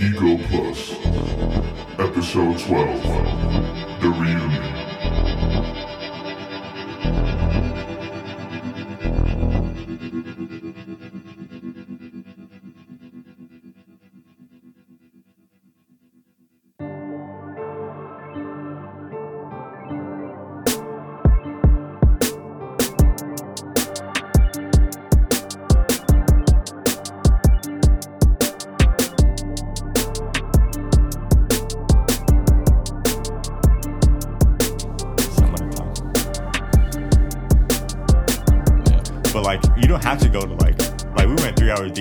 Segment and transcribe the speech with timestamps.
[0.00, 0.92] Ego Plus,
[1.98, 3.02] Episode 12
[4.00, 4.47] The Reunion.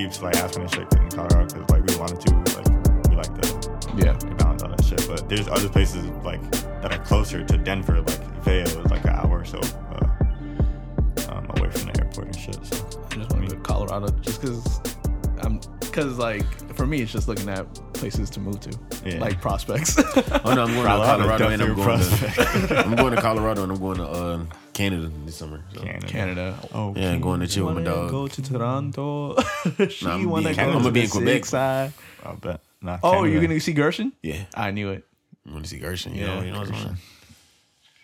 [0.07, 2.21] Went three hours deep to like Aspen and shit in Colorado because like we wanted
[2.21, 4.13] to, like we like to Yeah.
[4.37, 5.07] balance all that shit.
[5.07, 6.41] But there's other places like
[6.81, 11.45] that are closer to Denver, like Vail is like an hour or so uh, um,
[11.57, 12.55] away from the airport and shit.
[12.65, 12.75] So
[13.11, 14.79] I just want to go to Colorado just because
[15.41, 19.19] I'm because like for me it's just looking at places to move to Yeah.
[19.19, 19.97] like prospects.
[19.97, 22.69] Oh no, I'm going Colorado to Colorado and I'm going prospect.
[22.69, 24.43] to I'm going to Colorado and I'm going to uh,
[24.77, 25.63] Canada this summer.
[25.73, 25.81] So.
[25.81, 26.07] Canada.
[26.07, 26.45] Canada.
[26.73, 28.11] Oh, Yeah, I'm going to chill with my dog.
[28.11, 29.35] Go to Toronto.
[29.89, 31.45] she Nah, I'm wanna go I'm to gonna be in Quebec.
[31.45, 31.93] side.
[32.23, 32.61] I bet.
[32.81, 34.13] Nah, Oh, you're gonna see Gershon?
[34.21, 35.03] Yeah, I knew it.
[35.45, 36.13] I'm going to see Gershon.
[36.13, 36.97] You Yeah, know, you know what I'm saying.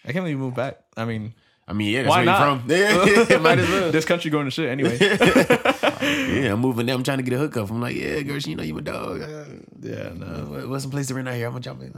[0.05, 0.79] I can't believe you moved back.
[0.97, 1.33] I mean,
[1.67, 2.39] I mean, yeah, that's Why where not?
[2.41, 3.27] you from.
[3.29, 3.91] Yeah, might as well.
[3.91, 4.97] this country going to shit anyway.
[4.99, 6.95] Yeah, I'm moving there.
[6.95, 7.69] I'm trying to get a hookup.
[7.69, 9.21] I'm like, yeah, Gershon, you know you my dog.
[9.21, 9.45] Uh,
[9.81, 10.25] yeah, no.
[10.49, 11.45] what- What's some place to rent out here?
[11.47, 11.94] I'm gonna jump in.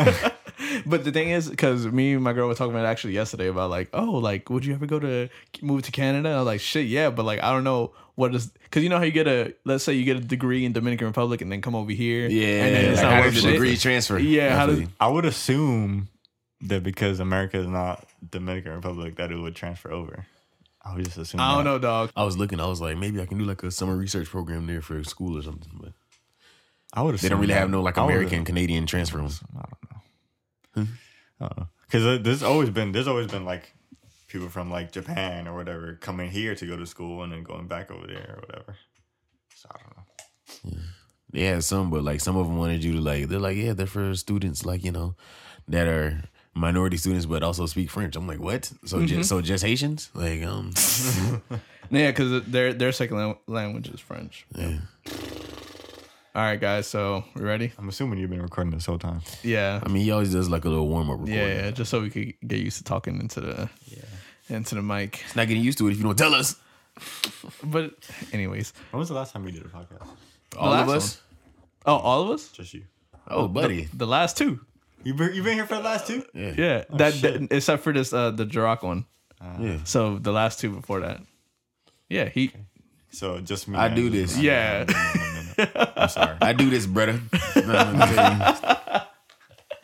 [0.00, 0.30] Okay.
[0.86, 3.48] But the thing is, because me and my girl were talking about it actually yesterday
[3.48, 5.28] about like, oh, like, would you ever go to
[5.62, 6.30] move to Canada?
[6.30, 8.98] I was like, shit, yeah, but like, I don't know what is because you know
[8.98, 11.60] how you get a let's say you get a degree in Dominican Republic and then
[11.60, 13.52] come over here, Yeah, and then it's like, not how worth does the shit.
[13.54, 14.18] degree transfer?
[14.18, 16.08] Yeah, how does- I would assume
[16.62, 20.26] that because America is not Dominican Republic, that it would transfer over.
[20.86, 21.40] I would just assume.
[21.40, 21.70] I don't that.
[21.70, 22.10] know, dog.
[22.16, 22.60] I was looking.
[22.60, 25.36] I was like, maybe I can do like a summer research program there for school
[25.38, 25.70] or something.
[25.80, 25.92] But
[26.92, 27.16] I would.
[27.18, 29.18] they don't really have no like American Canadian transfer.
[29.18, 29.42] rooms.
[31.86, 33.72] Because there's always been there's always been like
[34.28, 37.68] people from like Japan or whatever coming here to go to school and then going
[37.68, 38.76] back over there or whatever.
[39.54, 40.80] So I don't know.
[41.30, 43.28] They had some, but like some of them wanted you to like.
[43.28, 45.14] They're like, yeah, they're for students like you know
[45.68, 46.24] that are
[46.54, 48.16] minority students but also speak French.
[48.16, 48.64] I'm like, what?
[48.84, 49.06] So Mm-hmm.
[49.06, 50.10] just so just Haitians?
[50.14, 50.72] Like, um,
[51.90, 54.46] Yeah, because their their second language is French.
[54.56, 54.78] yeah.
[56.34, 56.88] All right, guys.
[56.88, 57.72] So we ready?
[57.78, 59.20] I'm assuming you've been recording this whole time.
[59.44, 61.34] Yeah, I mean, he always does like a little warm up recording.
[61.36, 61.70] yeah, yeah.
[61.70, 64.56] Just so we could get used to talking into the yeah.
[64.56, 65.22] into the mic.
[65.24, 66.56] It's not getting used to it if you don't tell us.
[67.62, 67.92] But
[68.32, 70.06] anyways, When was the last time we did a podcast?
[70.56, 71.20] All of us.
[71.86, 72.48] oh, all of us.
[72.52, 72.84] Just you.
[73.28, 73.88] Oh, buddy.
[73.92, 74.60] The last two.
[75.02, 76.24] You been, you been here for the last two?
[76.34, 76.54] Yeah.
[76.56, 79.06] Yeah, Oh, that, that- except for this uh the Jirac one.
[79.60, 79.78] Yeah.
[79.84, 81.20] So the last two before that.
[82.08, 82.50] Yeah, he.
[83.10, 83.78] So just me.
[83.78, 84.36] I do this.
[84.38, 84.84] Yeah.
[85.58, 86.36] I'm sorry.
[86.40, 87.20] I do this, brother.
[87.56, 89.08] No, I'm gonna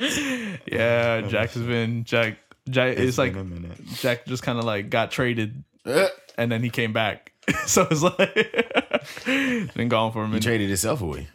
[0.67, 2.39] Yeah, Jack has been Jack.
[2.69, 2.93] Jack.
[2.93, 3.85] It's, It's like a minute.
[3.97, 6.09] Jack just kind of like got traded, uh.
[6.39, 7.33] and then he came back.
[7.67, 8.35] so it's like
[9.75, 10.43] been gone for a He minute.
[10.45, 11.29] traded himself away.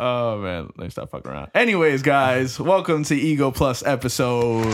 [0.00, 1.50] Oh man, let me stop fucking around.
[1.54, 4.72] Anyways, guys, welcome to Ego Plus episode twelve.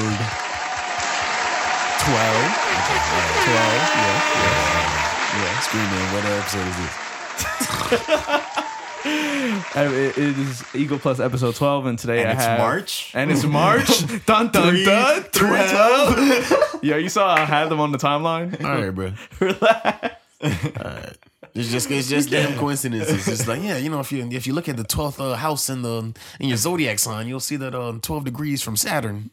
[2.04, 2.44] Twelve.
[3.48, 7.03] yeah yeah yeah Screaming, what episode is this?
[9.76, 13.10] It is Ego Plus episode 12, and today And I it's have March?
[13.14, 13.86] And it's March.
[14.26, 15.22] dun dun Three, dun.
[15.24, 16.80] 312.
[16.82, 18.64] yeah, you saw I had them on the timeline.
[18.64, 19.12] All right, bro.
[19.40, 20.16] Relax.
[21.54, 23.28] It's just it's just damn coincidences.
[23.28, 25.70] It's like yeah, you know, if you if you look at the twelfth uh, house
[25.70, 29.30] in the in your zodiac sign, you'll see that uh, twelve degrees from Saturn.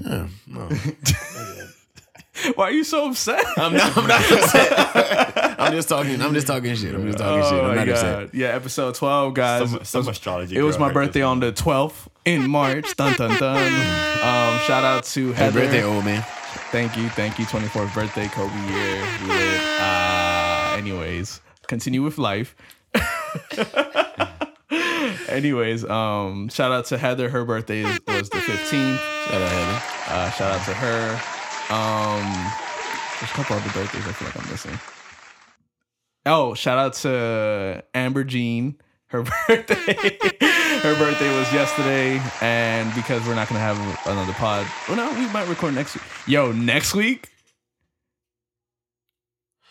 [0.00, 0.68] Yeah, no.
[2.54, 3.44] Why are you so upset?
[3.56, 3.96] I'm not.
[3.96, 5.54] I'm not upset.
[5.60, 6.20] I'm just talking.
[6.20, 6.94] I'm just talking shit.
[6.94, 7.52] I'm just talking shit.
[7.52, 8.34] Oh I'm my not upset.
[8.34, 9.70] Yeah, episode 12, guys.
[9.70, 10.56] Some, some astrology.
[10.56, 12.96] it was my birthday on the 12th in March.
[12.96, 13.66] Dun dun dun.
[13.66, 15.60] Um, shout out to Heather.
[15.60, 16.22] Happy birthday, old man.
[16.70, 17.44] Thank you, thank you.
[17.46, 19.00] 24th birthday, Kobe year.
[19.28, 19.60] Lit.
[19.80, 22.56] Uh, anyways, continue with life.
[25.28, 27.28] anyways, um, shout out to Heather.
[27.28, 28.98] Her birthday is, was the 15th.
[28.98, 29.82] Shout out, Heather.
[30.08, 31.20] Uh, shout out to her.
[31.74, 32.22] Um,
[33.18, 34.78] there's a couple other birthdays I feel like I'm missing.
[36.26, 38.76] Oh, shout out to Amber Jean.
[39.06, 40.18] Her birthday.
[40.80, 45.26] her birthday was yesterday, and because we're not gonna have another pod, well, no, we
[45.32, 46.04] might record next week.
[46.26, 47.28] Yo, next week.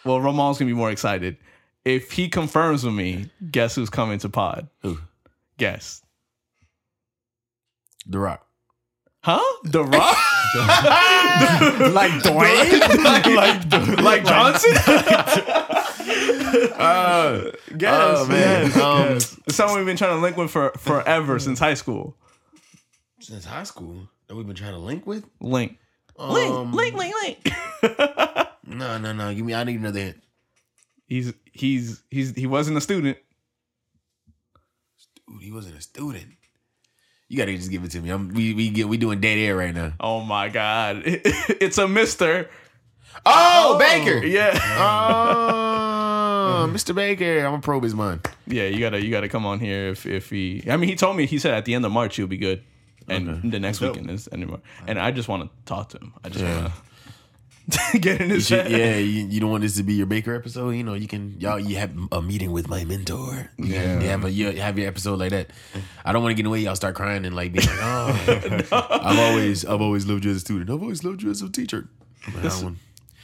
[0.06, 1.38] Well, Ramon's gonna be more excited
[1.86, 3.30] if he confirms with me.
[3.52, 4.68] Guess who's coming to pod?
[4.82, 5.00] Who?
[5.58, 6.02] Guess.
[8.06, 8.46] The Rock.
[9.24, 9.42] Huh?
[9.64, 10.18] The Rock?
[11.94, 13.04] like Dwayne.
[13.04, 14.74] like, like Johnson.
[16.76, 18.66] Uh, Yes, oh man.
[18.68, 19.40] yes, Um, yes.
[19.48, 22.16] It's someone we've been trying to link with for forever since high school.
[23.20, 25.26] Since high school that we've been trying to link with.
[25.40, 25.78] Link,
[26.18, 27.50] Um, link, link, link.
[28.68, 29.34] No, no, no.
[29.34, 29.54] Give me.
[29.56, 30.22] I need another hint.
[31.08, 33.18] he's he's he's he wasn't a student.
[35.28, 36.26] Dude, he wasn't a student.
[37.30, 38.10] You gotta just give it to me.
[38.10, 39.94] I'm, we we get we doing dead air right now.
[40.00, 42.50] Oh my god, it's a Mister.
[43.26, 44.26] Oh, oh Baker.
[44.26, 44.60] Yeah,
[45.56, 46.94] Oh, Mr.
[46.94, 47.40] Baker.
[47.40, 48.28] I'm gonna probe his mind.
[48.48, 48.64] yeah.
[48.68, 50.64] You gotta you gotta come on here if if he.
[50.70, 52.62] I mean, he told me he said at the end of March he'll be good,
[53.08, 53.96] and the next Dope.
[53.96, 54.62] weekend is March.
[54.88, 56.14] And I just want to talk to him.
[56.24, 56.62] I just Yeah.
[56.62, 56.74] want to
[58.00, 58.72] get in his Shit, head.
[58.80, 60.72] yeah, you, you don't want this to be your Baker episode.
[60.72, 63.50] You know, you can y'all you have a meeting with my mentor.
[63.58, 64.00] You, Yeah.
[64.02, 65.50] you have a you have your episode like that.
[66.04, 66.60] I don't want to get in the way.
[66.60, 68.62] Y'all start crying and like being like, oh,
[69.02, 70.70] I've always I've always loved you as a student.
[70.70, 71.88] I've always loved you as a teacher.
[72.28, 72.78] I'm like, I don't want-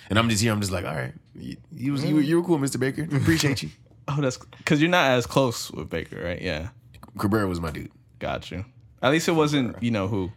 [0.09, 0.51] And I'm just here.
[0.53, 2.79] I'm just like, all right, you, you was you, were- you were cool, Mr.
[2.79, 3.03] Baker.
[3.03, 3.69] Appreciate you.
[4.11, 6.41] Oh, that's because you're not as close with Baker, right?
[6.41, 6.69] Yeah,
[7.19, 7.91] Cabrera was my dude.
[8.17, 8.65] got you.
[9.03, 10.31] At least it wasn't you know who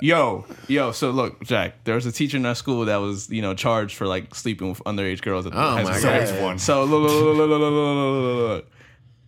[0.00, 0.92] yo, yo.
[0.92, 1.84] So look, Jack.
[1.84, 4.68] There was a teacher in our school that was, you know, charged for like sleeping
[4.68, 5.46] with underage girls.
[5.46, 6.40] At the oh high my school.
[6.40, 8.70] god, So, look, look, look, look, look, look, look.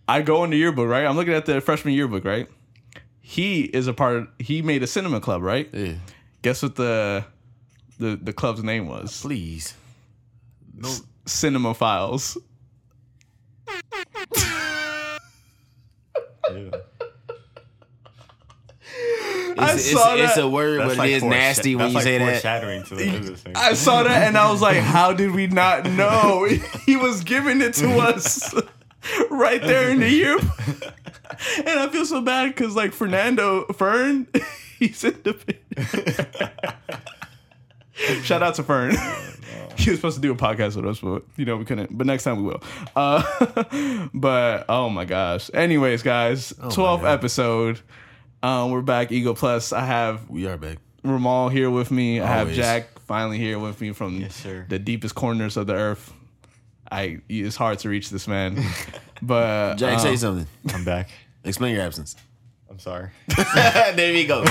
[0.07, 1.05] I go in the yearbook, right?
[1.05, 2.47] I'm looking at the freshman yearbook, right?
[3.21, 4.15] He is a part.
[4.17, 5.69] of He made a cinema club, right?
[5.73, 5.93] Yeah.
[6.41, 7.25] Guess what the
[7.99, 9.21] the the club's name was?
[9.21, 9.73] Please.
[10.73, 10.89] No.
[11.25, 12.37] Cinema Files.
[19.59, 20.43] I it's, saw it's that.
[20.43, 22.31] a word, That's but like it is foresha- nasty when you like say that.
[22.33, 23.51] foreshadowing to the.
[23.55, 26.47] I saw that and I was like, how did we not know?
[26.85, 28.53] He was giving it to us
[29.29, 30.37] right there in the year.
[30.37, 34.27] And I feel so bad because like Fernando Fern,
[34.79, 35.35] he's in the
[38.23, 38.95] Shout out to Fern.
[39.75, 41.95] He was supposed to do a podcast with us, but you know we couldn't.
[41.97, 42.63] But next time we will.
[42.95, 45.49] Uh, but oh my gosh.
[45.53, 47.05] Anyways, guys, my 12th God.
[47.05, 47.81] episode.
[48.47, 49.11] Um, we're back.
[49.11, 49.73] Ego Plus.
[49.73, 50.77] I have We are back.
[51.03, 52.21] Ramal here with me.
[52.21, 52.55] I have Always.
[52.55, 54.65] Jack finally here with me from Yes, sir.
[54.69, 56.13] the deepest corners of the earth.
[56.89, 58.63] I it's hard to reach this man,
[59.21, 60.47] but Jack, um, say something.
[60.73, 61.09] I'm back.
[61.43, 62.15] Explain your absence.
[62.69, 63.09] I'm sorry.
[63.95, 64.45] there we go.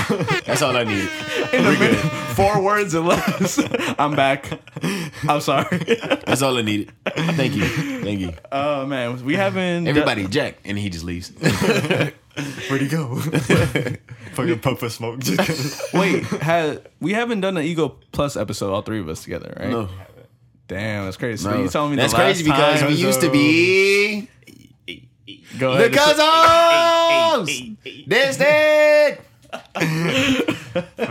[0.45, 1.09] That's all I need.
[1.53, 1.97] in a minute,
[2.35, 3.59] four words or less.
[3.97, 4.59] I'm back.
[5.27, 5.79] I'm sorry.
[6.27, 6.91] That's all I needed.
[7.15, 7.65] Thank you.
[7.65, 8.33] Thank you.
[8.51, 11.31] Oh man, we haven't Everybody, Jack, and he just leaves.
[12.69, 13.15] Where'd he go?
[14.33, 15.19] Fucking puff of smoke.
[15.19, 15.39] Just
[15.91, 15.99] kidding.
[15.99, 16.23] wait.
[16.25, 19.69] Had we haven't done an Ego Plus episode, all three of us together, right?
[19.69, 19.89] No,
[20.67, 21.41] Damn, that's crazy.
[21.43, 21.63] So no.
[21.63, 24.29] you telling me that's the last crazy because time, we used to be
[25.57, 25.93] go the ahead.
[25.93, 27.77] cousins.
[28.07, 29.21] That's it.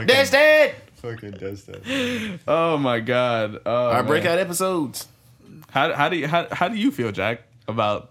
[0.07, 0.75] That's it.
[0.97, 2.39] Fucking does that.
[2.47, 3.61] Oh my god.
[3.67, 4.07] Oh, Our man.
[4.07, 5.07] breakout episodes.
[5.71, 8.11] How how do you how, how do you feel, Jack, about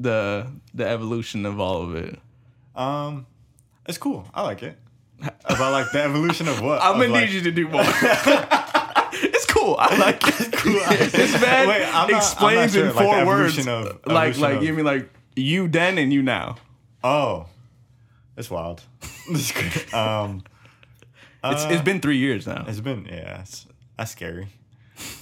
[0.00, 2.18] the the evolution of all of it?
[2.78, 3.26] Um,
[3.86, 4.26] it's cool.
[4.32, 4.78] I like it.
[5.46, 6.80] About like the evolution of what?
[6.82, 7.82] I'm Of, gonna like- need you to do more.
[9.12, 9.76] it's cool.
[9.78, 10.52] I like it.
[11.12, 13.58] this man Wait, I'm not- explains sure, in like, four words.
[13.58, 16.56] of- like evolution like of- you mean like you then and you now.
[17.02, 17.46] Oh,
[18.36, 18.82] it's wild.
[19.28, 19.92] It's great.
[19.94, 20.42] um,
[21.44, 22.64] It's uh, it's been three years now.
[22.68, 23.66] it's been yeah, it's,
[23.96, 24.48] that's scary.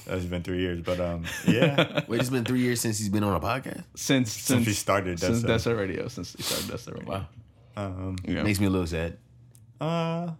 [0.06, 2.00] It's been three years, but um, yeah.
[2.08, 3.84] Wait, it's been three years since he's been on a podcast.
[3.94, 5.72] Since since he started since Death Death Cell.
[5.72, 6.08] Cell Radio.
[6.08, 7.10] Since he started Death Cell Radio.
[7.10, 7.26] Wow.
[7.76, 8.42] Um, Yeah.
[8.42, 9.18] Makes me a little sad.
[9.80, 10.30] uh,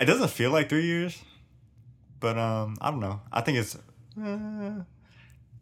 [0.00, 1.22] it doesn't feel like three years,
[2.20, 3.20] but um, I don't know.
[3.32, 3.76] I think it's.
[4.20, 4.82] Uh,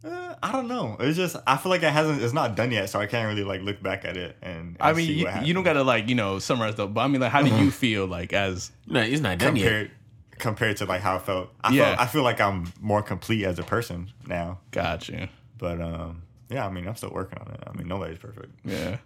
[0.03, 0.97] uh, I don't know.
[0.99, 2.21] It's just I feel like it hasn't.
[2.23, 4.57] It's not done yet, so I can't really like look back at it and.
[4.69, 6.87] and I mean, see you, what you don't gotta like you know summarize though.
[6.87, 9.63] But I mean, like, how do you feel like as No, it's not done yet.
[9.63, 9.91] compared
[10.39, 11.49] compared to like how I felt.
[11.63, 11.85] I Yeah.
[11.89, 14.57] felt I feel like I'm more complete as a person now.
[14.71, 15.27] got you?
[15.59, 17.63] But um, yeah, I mean, I'm still working on it.
[17.67, 18.49] I mean, nobody's perfect.
[18.65, 18.97] Yeah.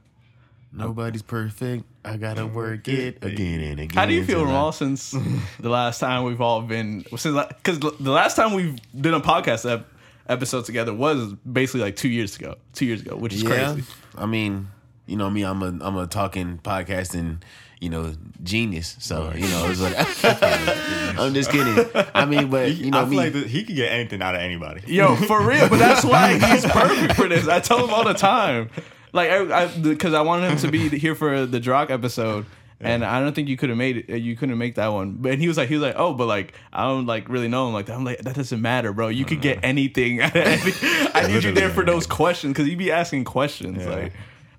[0.76, 1.86] Nobody's perfect.
[2.04, 3.98] I gotta work it again and again.
[3.98, 5.12] How do you feel, Ramal, since
[5.60, 9.70] the last time we've all been since because the last time we've done a podcast
[9.72, 9.88] ep-
[10.28, 12.56] episode together was basically like two years ago.
[12.74, 13.84] Two years ago, which is Yeah, crazy.
[14.18, 14.68] I mean,
[15.08, 15.44] you know me.
[15.44, 17.42] I'm a I'm a talking podcasting,
[17.80, 18.14] you know,
[18.44, 18.96] genius.
[19.00, 19.96] So you know, it's like
[21.20, 21.86] I'm just kidding.
[22.14, 23.18] I mean, but you know I feel me.
[23.18, 24.82] like he could get anything out of anybody.
[24.88, 27.48] Yo, for real, but that's why he's perfect for this.
[27.48, 28.70] I tell him all the time,
[29.16, 32.46] like, I because I, wanted him to be here for the Drock episode.
[32.82, 34.10] And I don't think you could have made it.
[34.12, 35.14] Uh, you couldn't make that one.
[35.14, 37.68] But he was like, he was like, oh, but like, I don't like really know
[37.68, 37.96] him like that.
[37.96, 39.08] I'm like, that doesn't matter, bro.
[39.08, 40.22] You could get anything.
[40.22, 43.84] out of any- I need you there for those questions because you'd be asking questions.
[43.84, 43.90] Yeah.
[43.90, 44.14] Like,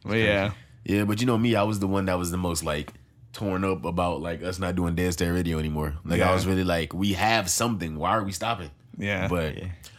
[0.05, 0.53] but yeah,
[0.85, 1.55] yeah, but you know me.
[1.55, 2.91] I was the one that was the most like
[3.33, 5.95] torn up about like us not doing Dead Stare Radio anymore.
[6.05, 6.31] Like Yeah.
[6.31, 7.97] I was really like, we have something.
[7.97, 8.71] Why are we stopping?
[8.97, 9.29] Yeah.
[9.29, 9.57] But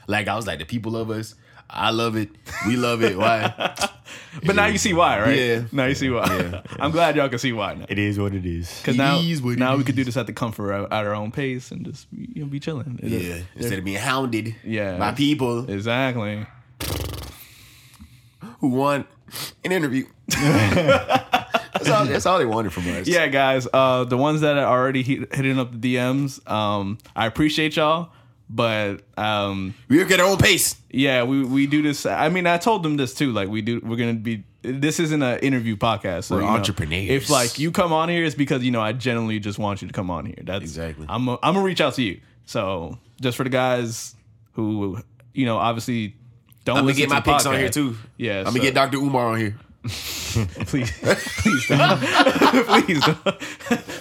[0.08, 1.36] like I was like, the people of us.
[1.70, 2.30] I love it.
[2.66, 3.18] We love it.
[3.18, 3.76] Why?
[4.46, 5.38] But now you see why, right?
[5.38, 5.64] Yeah.
[5.72, 6.26] Now you see why.
[6.28, 6.62] Yeah.
[6.80, 7.88] I'm glad y'all can see why now.
[7.90, 8.72] It is what it is.
[8.78, 9.86] Because now, is what it now we is.
[9.88, 12.48] could do this at the comfort of, at our own pace and just you know,
[12.48, 13.00] be chilling.
[13.02, 13.38] It- yeah.
[13.56, 14.98] Instead of being hounded Yeah.
[15.00, 16.46] by people Exactly.
[18.60, 19.08] who want
[19.66, 20.06] an interview.
[20.28, 23.08] that's, all, that's all they wanted from us.
[23.08, 23.68] Yeah, guys.
[23.74, 28.10] Uh, the ones that are already hit, hitting up the DMs, um, I appreciate y'all.
[28.50, 30.75] But um, We work at our own pace.
[30.89, 32.06] yeah, we we do this.
[32.06, 33.32] I mean, I told them this too.
[33.32, 33.82] Like, we do.
[33.84, 34.44] We're gonna be.
[34.62, 36.25] This isn't an interview podcast.
[36.25, 37.10] So, We're you know, entrepreneurs.
[37.10, 39.88] If like you come on here, it's because you know I genuinely just want you
[39.88, 40.39] to come on here.
[40.44, 41.06] That's Exactly.
[41.10, 41.27] I'm.
[41.27, 42.22] A, I'm gonna reach out to you.
[42.46, 44.16] So just for the guys
[44.54, 45.00] who
[45.34, 46.16] you know obviously
[46.63, 47.96] don't I'm gonna get my picks on here too.
[48.18, 48.98] Yeah, I'm gonna get Dr.
[48.98, 49.58] Umar on here.
[49.88, 52.00] please, please, don't.
[52.86, 53.39] please, don't.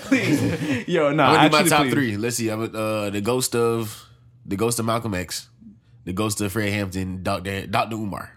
[0.06, 1.92] please, yo, no, I'm gonna do my top please.
[1.92, 2.16] three.
[2.16, 2.48] Let's see.
[2.48, 4.05] I'm uh, the ghost of
[4.46, 5.48] the ghost of Malcolm X,
[6.04, 7.66] the ghost of Fred Hampton, Dr.
[7.66, 7.96] Dr.
[7.96, 8.30] Umar.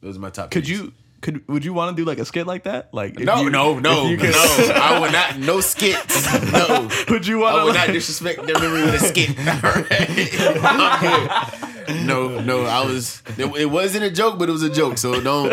[0.00, 0.50] Those are my top.
[0.50, 0.78] Could threes.
[0.80, 0.92] you?
[1.20, 2.92] Could would you want to do like a skit like that?
[2.92, 4.32] Like No, you- no, no, could- no.
[4.74, 5.38] I would not.
[5.38, 6.26] No skits.
[6.52, 6.88] No.
[7.10, 7.64] Would you want I to?
[7.66, 9.30] would not disrespect their memory with a skit.
[10.66, 12.06] I'm.
[12.06, 13.22] No, no, I was.
[13.38, 14.98] It, it wasn't a joke, but it was a joke.
[14.98, 15.52] So don't.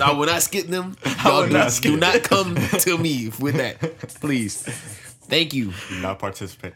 [0.00, 0.96] I will not skip them.
[1.24, 3.78] Y'all do, not skip do not come to me with that,
[4.20, 4.62] please.
[4.62, 5.72] Thank you.
[5.88, 6.74] Do not participate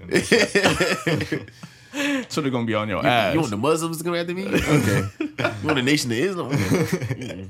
[2.28, 3.34] so they're gonna be on your ass.
[3.34, 4.46] You want the Muslims to come after me?
[4.46, 5.08] Okay.
[5.20, 5.28] You
[5.64, 6.52] want the Nation of Islam?
[7.14, 7.48] Okay.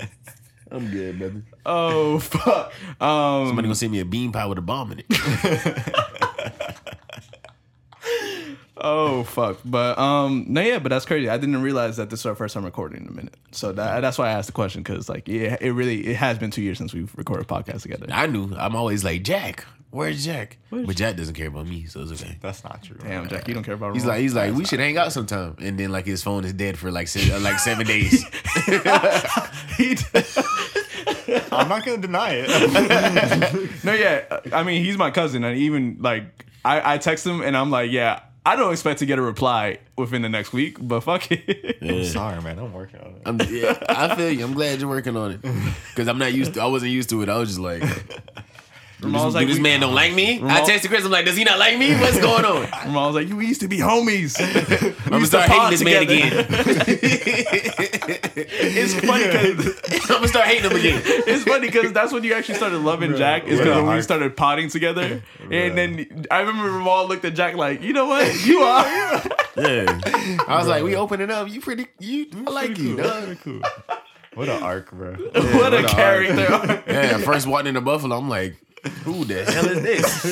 [0.71, 1.43] I'm good, brother.
[1.67, 2.73] oh fuck.
[3.01, 3.47] Um.
[3.49, 5.07] Somebody gonna send me a bean pie with a bomb in it.
[8.87, 9.59] Oh fuck.
[9.65, 10.45] But um.
[10.49, 10.79] No, yeah.
[10.79, 11.29] But that's crazy.
[11.31, 13.35] I didn't realize that this is our first time recording in a minute.
[13.51, 16.39] So that that's why I asked the question because like yeah, it really it has
[16.39, 18.07] been two years since we've recorded a podcast together.
[18.13, 18.53] I knew.
[18.55, 19.65] I'm always like Jack.
[19.91, 20.59] Where's Jack?
[20.71, 22.37] But Jack doesn't care about me, so it's okay.
[22.41, 22.97] That's not true.
[23.01, 23.95] Damn, Jack, you don't care about.
[23.95, 24.15] He's Ramon?
[24.17, 26.77] like, he's like, we should hang out sometime, and then like his phone is dead
[26.77, 28.25] for like se- uh, like seven days.
[29.77, 29.97] He-
[31.53, 33.85] I'm not gonna deny it.
[33.85, 34.41] no, yeah.
[34.53, 37.91] I mean, he's my cousin, and even like I, I text him, and I'm like,
[37.91, 41.79] yeah, I don't expect to get a reply within the next week, but fuck it.
[41.81, 42.59] I'm sorry, man.
[42.59, 43.23] I'm working on it.
[43.25, 44.45] I'm, yeah, I feel you.
[44.45, 45.41] I'm glad you're working on it
[45.91, 46.55] because I'm not used.
[46.55, 47.29] to I wasn't used to it.
[47.31, 47.83] I was just like,
[49.05, 50.39] Ramon this, like, this we- man don't like me.
[50.39, 51.05] I Ramon- texted Chris.
[51.05, 51.95] I'm like, does he not like me?
[51.95, 52.63] What's going on?
[52.87, 54.37] Ramon was like, we used to be homies.
[55.05, 56.47] I'm gonna start hating this man again.
[58.37, 61.03] it's funny because I'm gonna start hating him again.
[61.05, 63.45] it's funny because that's when you actually started loving Jack.
[63.45, 67.55] Is because when we started potting together, and then I remember Ramon looked at Jack
[67.57, 68.85] like, you know what, you are.
[69.57, 70.01] Yeah,
[70.49, 71.49] I was like, we opening up.
[71.49, 71.87] You pretty.
[71.99, 72.97] You I like you.
[72.97, 73.39] dog.
[73.43, 73.61] cool.
[74.35, 75.13] What an arc, bro.
[75.15, 76.83] what a what a character.
[76.89, 78.57] Yeah, first walking into Buffalo, I'm like,
[79.05, 80.23] who the hell is this?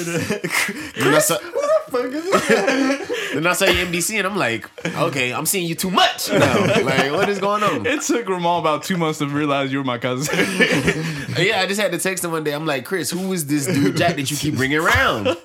[0.94, 1.38] then, I saw,
[3.35, 6.61] then I saw you MDC, and I'm like, okay, I'm seeing you too much now.
[6.82, 7.87] Like, what is going on?
[7.87, 10.35] it took Ramon about two months to realize you were my cousin.
[11.38, 12.52] Yeah, I just had to text him one day.
[12.52, 15.37] I'm like, Chris, who is this dude Jack that you keep bringing around?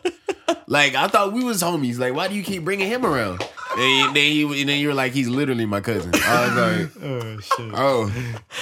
[0.68, 1.98] Like, I thought we was homies.
[1.98, 3.42] Like, why do you keep bringing him around?
[3.80, 6.12] And then, he, and then you were like, he's literally my cousin.
[6.16, 7.74] I was like, Oh shit.
[7.76, 8.12] oh,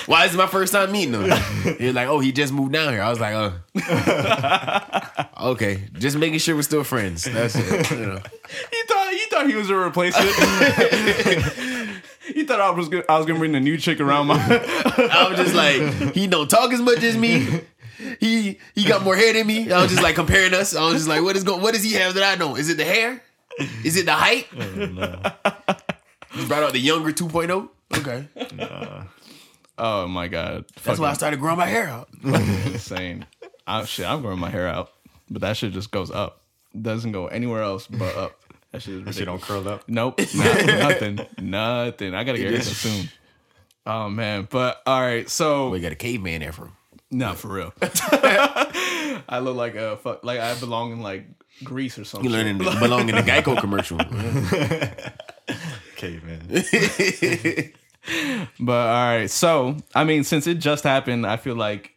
[0.08, 1.32] why is it my first time meeting him?
[1.80, 3.02] You're like, oh, he just moved down here.
[3.02, 3.54] I was like, oh,
[5.52, 7.24] okay, just making sure we're still friends.
[7.24, 7.92] That's it.
[7.92, 8.20] You know.
[8.72, 10.30] he thought he thought he was a replacement.
[12.34, 14.36] he thought I was gonna, I was gonna bring the new chick around my.
[14.38, 17.62] I was just like, he don't talk as much as me.
[18.20, 19.72] He he got more hair than me.
[19.72, 20.76] I was just like comparing us.
[20.76, 21.62] I was just like, what is going?
[21.62, 22.60] What does he have that I don't?
[22.60, 23.22] Is it the hair?
[23.84, 24.48] Is it the height?
[24.58, 24.64] Oh,
[26.36, 27.70] you brought out the younger 2.0.
[27.98, 28.28] Okay,
[29.78, 32.10] oh my god, that's why I started growing my hair out.
[32.24, 33.26] insane.
[33.68, 34.92] I, shit, I'm growing my hair out,
[35.30, 36.42] but that shit just goes up.
[36.80, 38.40] Doesn't go anywhere else but up.
[38.72, 39.16] That shit is ridiculous.
[39.18, 39.84] Shit don't curl up.
[39.88, 42.14] Nope, not- nothing, nothing.
[42.14, 43.10] I gotta get haircut soon.
[43.86, 45.30] Oh man, but all right.
[45.30, 46.72] So We got a caveman afro.
[47.12, 47.74] no, for real.
[47.82, 51.26] I look like a fuck, like I belong in like
[51.64, 52.30] Greece or something.
[52.30, 54.00] You learning to belong in the Geico commercial.
[54.02, 54.94] okay,
[55.96, 57.74] Caveman.
[58.60, 61.96] But all right, so I mean, since it just happened, I feel like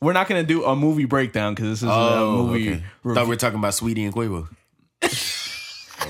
[0.00, 2.70] we're not gonna do a movie breakdown because this is a oh, movie.
[2.70, 3.14] Oh, okay.
[3.14, 4.48] Thought we were talking about Saweetie and Quavo.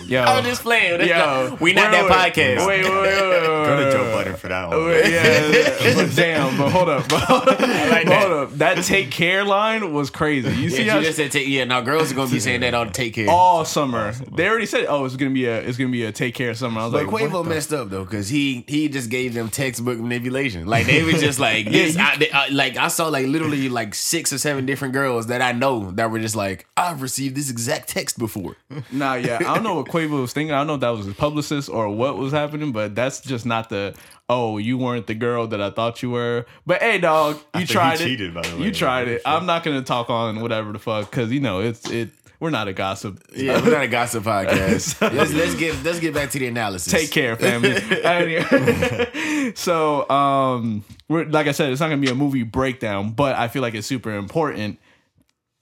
[0.08, 0.98] Yo, I'm just playing.
[0.98, 1.16] That's Yo,
[1.50, 2.66] not- we not wait, that wait, podcast.
[2.66, 4.12] Wait, wait, wait, wait, wait, Go to Joe wait.
[4.14, 4.86] Budden for that one.
[4.86, 5.46] Wait, yeah,
[5.86, 8.22] yeah, but damn, but hold up, but hold up, like that.
[8.28, 8.52] hold up.
[8.58, 10.48] That take care line was crazy.
[10.56, 11.64] You see Yeah, how she just said take, yeah.
[11.64, 13.28] Now girls are gonna be saying that on take care.
[13.28, 16.34] all summer they already said, oh, it's gonna be a, it's gonna be a take
[16.34, 16.80] care summer.
[16.80, 19.98] I was But like, Quavo messed up though, because he he just gave them textbook
[19.98, 20.66] manipulation.
[20.66, 21.96] Like they was just like this.
[21.96, 25.26] you- I, they- I- like I saw like literally like six or seven different girls
[25.26, 28.56] that I know that were just like I've received this exact text before.
[28.90, 30.52] Nah, yeah, I don't know what Quavo was thinking.
[30.52, 33.46] I don't know if that was his publicist or what was happening, but that's just
[33.46, 33.94] not the.
[34.30, 36.44] Oh, you weren't the girl that I thought you were.
[36.66, 38.04] But hey, dog, you think he tried it.
[38.04, 38.64] cheated, by the way.
[38.64, 39.22] You tried it.
[39.24, 42.10] I'm not gonna talk on whatever the fuck because you know it's it.
[42.40, 43.20] We're not a gossip.
[43.34, 45.00] Yeah, we're not a gossip podcast.
[45.16, 46.92] let's let's get let's get back to the analysis.
[46.92, 47.70] Take care, family.
[48.04, 53.34] Anyway, so, um, we're like I said, it's not gonna be a movie breakdown, but
[53.34, 54.78] I feel like it's super important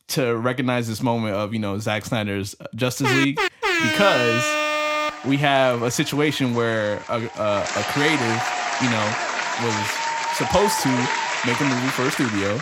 [0.08, 4.44] to recognize this moment of you know Zack Snyder's Justice League because
[5.26, 8.42] we have a situation where a, a, a creative,
[8.82, 9.14] you know,
[9.62, 9.90] was
[10.36, 10.88] supposed to
[11.46, 12.60] make a movie for a studio,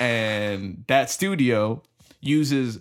[0.00, 1.82] and that studio
[2.20, 2.80] uses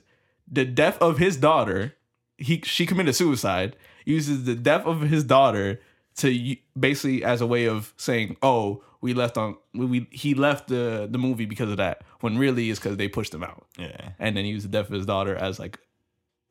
[0.52, 1.96] the death of his daughter.
[2.38, 3.76] He she committed suicide.
[4.04, 5.80] Uses the death of his daughter
[6.18, 10.68] to basically as a way of saying, "Oh, we left on we, we he left
[10.68, 14.10] the the movie because of that." When really it's because they pushed him out Yeah.
[14.20, 15.80] and then he used the death of his daughter as like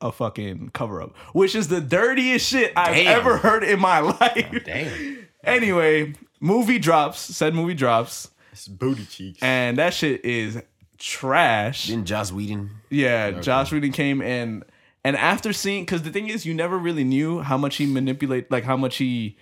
[0.01, 3.19] a fucking cover up, which is the dirtiest shit I've Damn.
[3.19, 4.63] ever heard in my life.
[4.65, 5.27] Damn.
[5.43, 9.39] Anyway, movie drops, said movie drops, It's booty cheeks.
[9.41, 10.61] and that shit is
[10.97, 11.87] trash.
[11.87, 12.69] Then Joss Whedon.
[12.89, 14.63] Yeah, Joss Whedon came and
[15.03, 18.51] and after seeing because the thing is you never really knew how much he manipulate
[18.51, 19.37] like how much he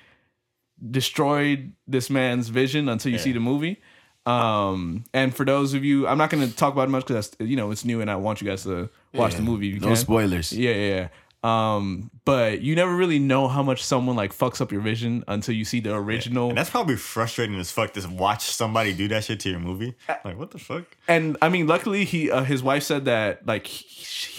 [0.92, 3.82] destroyed this man's vision until you see the movie.
[4.26, 7.30] Um, and for those of you, I'm not going to talk about it much because
[7.30, 9.80] that's you know it's new and I want you guys to watch the movie.
[9.80, 9.96] No can.
[9.96, 10.52] spoilers.
[10.54, 11.08] Yeah, yeah, yeah.
[11.42, 15.56] Um, but you never really know how much someone like fucks up your vision until
[15.56, 16.50] you see the original.
[16.50, 19.96] And that's probably frustrating as fuck to watch somebody do that shit to your movie.
[20.26, 20.84] Like, what the fuck?
[21.08, 23.86] and I mean, luckily he uh, his wife said that like he,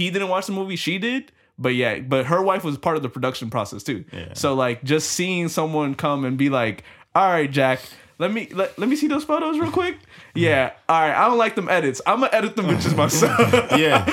[0.04, 1.32] he didn't watch the movie, she did.
[1.60, 4.04] But yeah, but her wife was part of the production process too.
[4.12, 4.32] Yeah.
[4.32, 6.82] So like just seeing someone come and be like,
[7.14, 7.80] "All right, Jack,
[8.18, 9.96] let me let, let me see those photos real quick."
[10.34, 11.14] Yeah, all right.
[11.14, 12.00] I don't like them edits.
[12.06, 13.38] I'm gonna edit them bitches myself.
[13.78, 14.04] Yeah.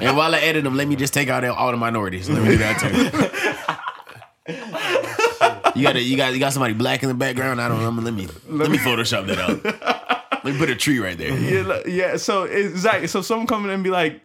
[0.00, 2.28] and while I edit them, let me just take out all the minorities.
[2.28, 4.58] Let me do that too.
[5.78, 7.60] you got you got you got somebody black in the background.
[7.60, 8.02] I don't know.
[8.02, 9.64] Let me let me Photoshop that out.
[10.44, 11.38] Let me put a tree right there.
[11.38, 12.16] yeah, like- yeah.
[12.16, 13.06] So exactly.
[13.06, 14.20] So someone coming in and be like,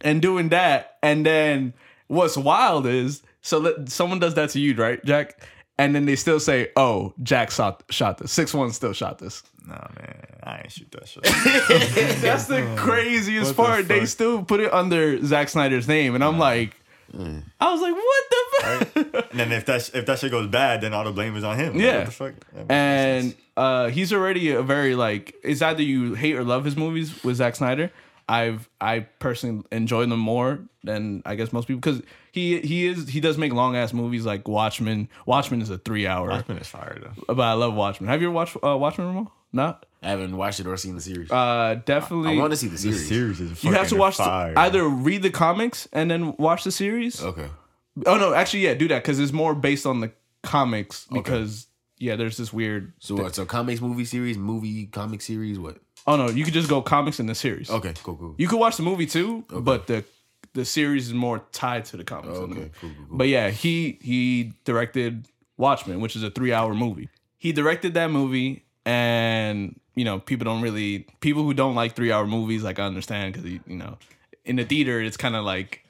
[0.00, 1.74] and doing that, and then
[2.08, 5.40] what's wild is so let, someone does that to you, right, Jack?
[5.78, 8.30] And then they still say, "Oh, Jack shot shot this.
[8.30, 10.26] Six one still shot this." Nah, man.
[10.42, 11.22] I ain't shoot that shit.
[12.22, 13.88] That's the craziest What the part.
[13.88, 16.74] They still put it under Zack Snyder's name, and I'm like,
[17.14, 19.30] I was like, what the fuck?
[19.30, 21.58] and then if that if that shit goes bad, then all the blame is on
[21.58, 21.74] him.
[21.74, 21.96] Like, Yeah.
[21.98, 22.34] What the fuck?
[22.68, 27.22] And uh, he's already a very like it's either you hate or love his movies
[27.24, 27.90] with Zack Snyder.
[28.28, 33.08] I've I personally enjoy them more than I guess most people because he he is
[33.08, 35.08] he does make long ass movies like Watchmen.
[35.26, 37.34] Watchmen is a three hour, Watchmen is fire though.
[37.34, 38.08] but I love Watchmen.
[38.08, 39.32] Have you ever watched uh, Watchmen, Ramo?
[39.52, 39.86] Not.
[40.02, 41.30] I haven't watched it or seen the series.
[41.30, 42.36] Uh, definitely.
[42.36, 43.02] I want to see the series.
[43.02, 43.38] The series.
[43.38, 44.54] series is you have to fucking watch the, fire.
[44.56, 47.22] either read the comics and then watch the series.
[47.22, 47.48] Okay.
[48.06, 50.10] Oh no, actually, yeah, do that because it's more based on the
[50.42, 51.06] comics.
[51.12, 51.66] Because
[51.98, 52.94] yeah, there's this weird.
[52.98, 53.34] So what?
[53.34, 55.58] So comics, movie series, movie, comic series.
[55.58, 55.76] What?
[56.06, 57.70] Oh no, you could just go comics in the series.
[57.70, 57.94] Okay.
[58.02, 58.16] Cool.
[58.16, 58.34] Cool.
[58.38, 60.04] You could watch the movie too, but the
[60.54, 62.38] the series is more tied to the comics.
[62.38, 62.54] Okay.
[62.54, 62.70] Cool.
[62.80, 62.90] Cool.
[63.08, 63.18] cool.
[63.18, 67.08] But yeah, he he directed Watchmen, which is a three hour movie.
[67.38, 72.10] He directed that movie, and you know people don't really people who don't like three
[72.12, 73.98] hour movies like I understand because you know
[74.44, 75.84] in the theater it's kind of like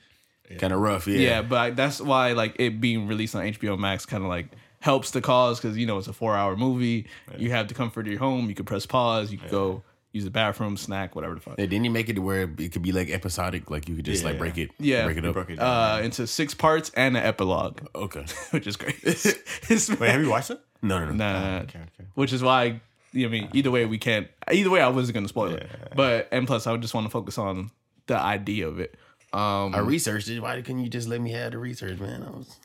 [0.59, 1.07] kind of rough.
[1.07, 1.19] Yeah.
[1.19, 4.47] yeah, but I, that's why like it being released on HBO Max kind of like
[4.81, 7.07] helps the cause because you know it's a four hour movie.
[7.39, 8.49] You have the comfort of your home.
[8.49, 9.33] You can press pause.
[9.33, 11.55] You can go use the bathroom, snack, whatever the fuck.
[11.59, 13.71] Yeah, didn't you make it to where it could be like episodic?
[13.71, 14.71] Like you could just like break it.
[14.79, 15.05] Yeah.
[15.05, 15.35] Break it up.
[15.35, 16.01] broke it down.
[16.01, 18.25] Uh, into six parts and an epilogue, Okay.
[18.51, 19.03] which is great.
[19.05, 20.61] Wait, have you watched it?
[20.83, 21.13] No, no, no.
[21.13, 21.63] Nah, nah, nah.
[21.63, 22.09] Okay, okay.
[22.15, 22.81] which is why
[23.13, 24.29] you know, I mean, either way we can't.
[24.51, 25.69] Either way, I wasn't going to spoil it.
[25.95, 27.71] But and plus, I would just want to focus on
[28.07, 28.97] the idea of it.
[29.33, 30.41] Um, I researched it.
[30.41, 32.23] Why couldn't you just let me have the research, man?
[32.23, 32.57] I was,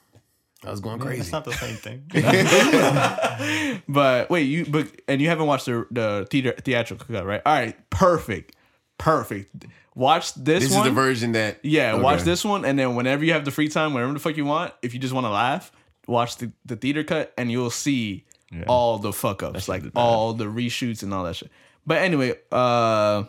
[0.65, 1.21] I was going crazy.
[1.21, 2.03] It's not the same thing.
[3.87, 7.41] but wait, you but and you haven't watched the the theater theatrical cut, right?
[7.45, 8.55] All right, perfect,
[8.97, 9.65] perfect.
[9.93, 10.81] Watch this, This one.
[10.81, 11.59] is the version that.
[11.63, 14.37] Yeah, watch this one, and then whenever you have the free time, whenever the fuck
[14.37, 15.71] you want, if you just want to laugh,
[16.07, 18.25] watch the, the theater cut, and you'll see
[18.67, 21.49] all the fuck ups, like all the reshoots and all that shit.
[21.85, 23.23] But anyway, uh,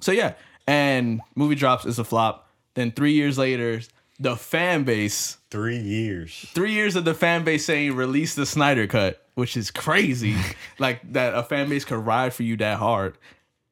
[0.00, 0.34] so yeah,
[0.66, 2.48] and movie drops is a flop.
[2.74, 3.82] Then three years later,
[4.18, 6.46] the fan base Three years.
[6.54, 10.36] three years of the fan base saying release the Snyder cut, which is crazy.
[10.78, 13.18] like that a fan base could ride for you that hard.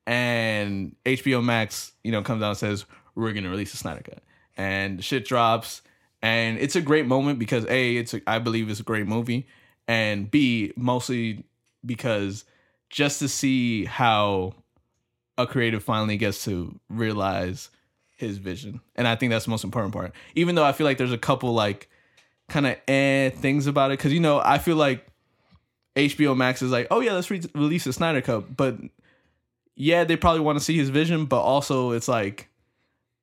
[0.06, 4.22] And HBO Max, you know, comes out and says, We're gonna release the Snyder cut.
[4.56, 5.82] And shit drops.
[6.20, 9.46] And it's a great moment because A, it's a, I believe it's a great movie.
[9.86, 11.44] And B, mostly
[11.86, 12.44] because
[12.90, 14.54] just to see how
[15.36, 17.70] a creative finally gets to realize
[18.18, 18.80] his vision.
[18.96, 20.12] And I think that's the most important part.
[20.34, 21.88] Even though I feel like there's a couple like
[22.48, 23.96] kind of eh things about it.
[23.98, 25.06] Cause you know, I feel like
[25.96, 28.56] HBO Max is like, oh yeah, let's re- release the Snyder Cut.
[28.56, 28.76] But
[29.76, 32.48] yeah, they probably want to see his vision, but also it's like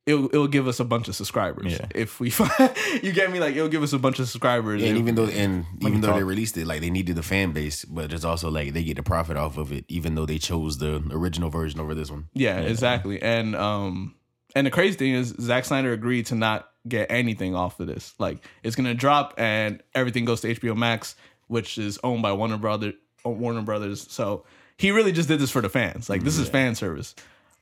[0.05, 1.87] it'll it'll give us a bunch of subscribers Yeah.
[1.95, 2.51] if we find
[3.03, 4.81] you get me like it'll give us a bunch of subscribers.
[4.81, 6.17] And even though and even though talk.
[6.17, 8.95] they released it, like they needed the fan base, but it's also like they get
[8.97, 12.29] the profit off of it, even though they chose the original version over this one.
[12.33, 13.21] Yeah, exactly.
[13.21, 14.15] And um
[14.55, 18.13] and the crazy thing is Zack Snyder agreed to not get anything off of this.
[18.17, 21.15] Like it's gonna drop and everything goes to HBO Max,
[21.47, 24.09] which is owned by Warner Brother Warner Brothers.
[24.09, 24.45] So
[24.77, 26.09] he really just did this for the fans.
[26.09, 27.13] Like this is fan service.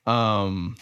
[0.05, 0.75] Um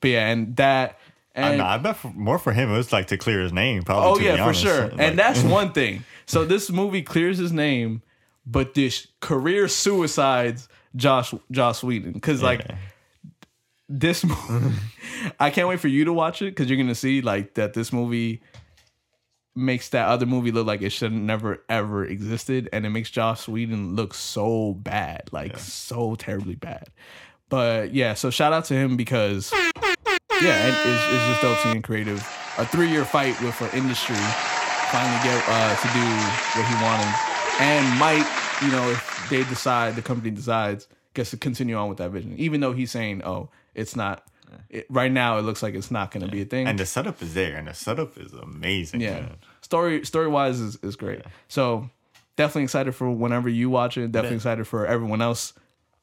[0.00, 0.98] but yeah, and that
[1.36, 1.64] I know.
[1.64, 3.82] I bet for, more for him it was like to clear his name.
[3.82, 4.28] Probably.
[4.28, 4.88] Oh yeah, for sure.
[4.88, 6.04] Like, and that's one thing.
[6.26, 8.02] So this movie clears his name,
[8.46, 12.76] but this career suicides Josh Joss Whedon because like Yeah.
[13.92, 14.76] This movie,
[15.40, 17.92] I can't wait for you to watch it because you're gonna see like that this
[17.92, 18.40] movie
[19.56, 23.48] makes that other movie look like it should never ever existed, and it makes Joss
[23.48, 26.88] Whedon look so bad, like so terribly bad.
[27.48, 29.52] But yeah, so shout out to him because
[30.40, 32.18] yeah, it, it's, it's just dope seeing creative.
[32.58, 34.14] A three year fight with an industry
[34.92, 36.06] finally get uh, to do
[36.54, 37.12] what he wanted,
[37.60, 38.26] and might
[38.62, 42.36] you know if they decide the company decides gets to continue on with that vision,
[42.38, 44.26] even though he's saying oh it's not
[44.68, 46.66] it, right now it looks like it's not going to be a thing.
[46.66, 49.00] And the setup is there, and the setup is amazing.
[49.00, 49.36] yeah, man.
[49.60, 51.22] story story wise is is great.
[51.48, 51.88] So
[52.36, 54.12] definitely excited for whenever you watch it.
[54.12, 55.52] Definitely excited for everyone else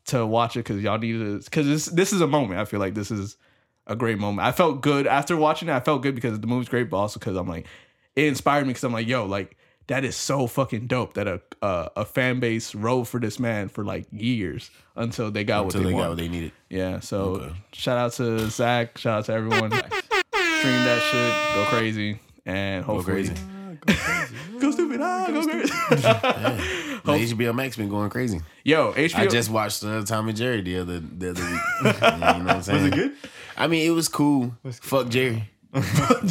[0.05, 2.59] to watch it because y'all need to because this this is a moment.
[2.59, 3.37] I feel like this is
[3.85, 4.47] a great moment.
[4.47, 5.73] I felt good after watching it.
[5.73, 7.67] I felt good because the movie's great, but also because I'm like
[8.15, 9.56] it inspired me because I'm like yo like
[9.87, 13.69] that is so fucking dope that a a, a fan base rode for this man
[13.69, 16.51] for like years until they got Until what they they, got what they needed.
[16.69, 19.71] Yeah, so shout out to Zack, shout out to everyone.
[19.71, 23.23] Stream that shit, go crazy, and hopefully.
[23.23, 23.43] Go hopefully crazy.
[24.59, 24.99] go stupid.
[25.01, 25.73] Ah, go crazy.
[25.93, 28.41] Like, HBO Max been going crazy.
[28.63, 29.15] Yo, HBO.
[29.19, 31.61] I just watched uh, Tom and Jerry the other the other week.
[32.01, 32.83] You know what I'm saying?
[32.83, 33.13] Was it good?
[33.55, 34.55] I mean, it was cool.
[34.71, 35.49] Fuck Jerry.
[35.71, 35.83] but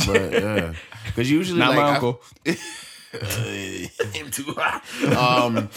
[0.09, 0.75] yeah,
[1.07, 2.21] because usually not like, my I- uncle.
[4.13, 4.55] him too.
[5.17, 5.69] um,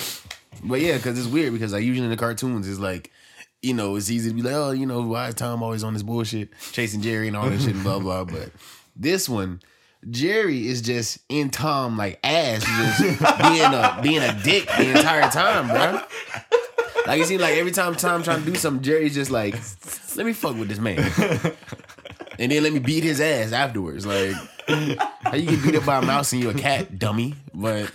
[0.64, 3.12] but yeah, because it's weird because like usually in the cartoons it's like,
[3.62, 5.94] you know, it's easy to be like, oh, you know, why is Tom always on
[5.94, 8.24] this bullshit, chasing Jerry and all that shit and blah blah.
[8.24, 8.52] But
[8.96, 9.62] this one,
[10.10, 15.30] Jerry is just in Tom like ass, just being a being a dick the entire
[15.30, 16.02] time, bro.
[17.06, 19.56] Like it seems like every time Tom trying to do something, Jerry's just like,
[20.16, 21.00] let me fuck with this man.
[22.40, 24.06] And then let me beat his ass afterwards.
[24.06, 24.34] Like,
[24.70, 27.36] how you get beat up by a mouse and you a cat, dummy?
[27.54, 27.92] But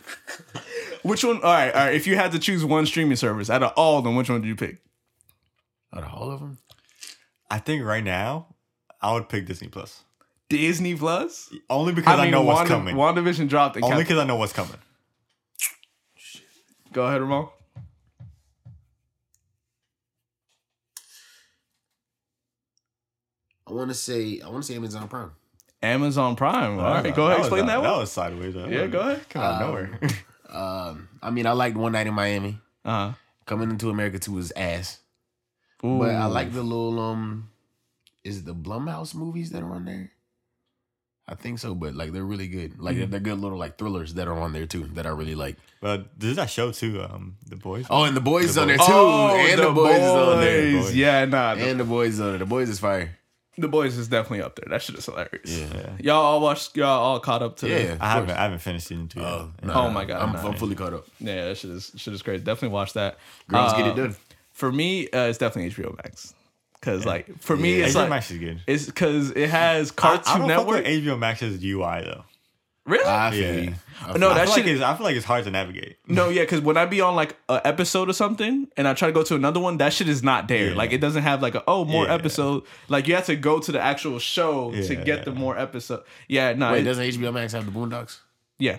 [1.02, 1.36] Which one?
[1.36, 1.94] All right, all right.
[1.94, 4.40] If you had to choose one streaming service out of all of them, which one
[4.40, 4.78] did you pick?
[5.94, 6.58] out of all of them,
[7.50, 8.54] I think right now
[9.00, 10.02] I would pick Disney Plus
[10.48, 11.52] Disney Plus.
[11.70, 12.96] only because I, know what's Wanda, coming.
[12.96, 13.76] WandaVision dropped.
[13.76, 14.78] And only Cap- because I know what's coming.
[16.16, 16.42] Shit.
[16.92, 17.48] Go ahead, Ramon.
[23.66, 25.32] I want to say I want to say Amazon Prime.
[25.84, 26.78] Amazon Prime.
[26.78, 27.38] All right, go ahead.
[27.38, 28.00] was- Explain that, That one.
[28.00, 28.54] was sideways.
[28.54, 29.28] Yeah, go ahead.
[29.28, 30.00] Come out of nowhere.
[30.54, 32.58] Um, I mean, I liked One Night in Miami.
[32.84, 35.00] Uh, Coming into America too is ass,
[35.84, 35.98] ooh.
[35.98, 37.50] but I like the little um,
[38.22, 40.12] is it the Blumhouse movies that are on there?
[41.26, 42.78] I think so, but like they're really good.
[42.78, 45.56] Like they're good little like thrillers that are on there too that I really like.
[45.80, 47.86] but there's that show too, um, The Boys.
[47.90, 50.40] Oh, and the boys is The on there too, Oh, and the, boys, is on
[50.40, 50.84] there, Boys.
[50.84, 50.94] Boys.
[50.94, 51.54] Yeah, nah.
[51.56, 52.38] The, and the boys is on there.
[52.38, 53.16] The boys is fire.
[53.56, 54.66] The boys is definitely up there.
[54.70, 55.58] That shit is hilarious.
[55.58, 55.90] Yeah.
[56.00, 56.76] Y'all all watched.
[56.76, 57.68] Y'all all caught up to.
[57.68, 57.96] Yeah.
[58.00, 58.30] I haven't.
[58.30, 59.20] I haven't finished season two.
[59.20, 59.28] yet.
[59.28, 59.66] Oh, Yeah.
[59.68, 60.48] nah, Oh my God, I'm, nah.
[60.48, 61.06] I'm fully caught up.
[61.20, 62.42] Yeah, that shit is shit is crazy.
[62.44, 63.18] Definitely watch that.
[63.48, 64.16] Girls get Uh, it done.
[64.52, 66.34] For me, uh, it's definitely HBO Max.
[66.80, 67.86] Cause like for me, Yeah.
[67.86, 68.60] it's HBO like Max is good.
[68.66, 70.76] it's because it has Cartoon I don't Network.
[70.84, 72.24] fuck with HBO Max's UI though.
[72.86, 73.04] Really?
[73.04, 73.60] I feel Yeah.
[73.62, 73.74] you.
[74.02, 75.50] I No, feel I that feel shit like it's, I feel like it's hard to
[75.50, 75.96] navigate.
[76.06, 79.08] no, yeah, because when I be on like an episode or something, and I try
[79.08, 80.70] to go to another one, that shit is not there.
[80.70, 80.76] Yeah.
[80.76, 82.14] Like it doesn't have like a oh more Yeah.
[82.14, 82.64] episode.
[82.88, 85.04] Like you have to go to the actual show to Yeah.
[85.04, 86.02] get the more episode.
[86.28, 88.18] Yeah, no, Wait, it- doesn't HBO Max have the Boondocks?
[88.58, 88.78] yeah.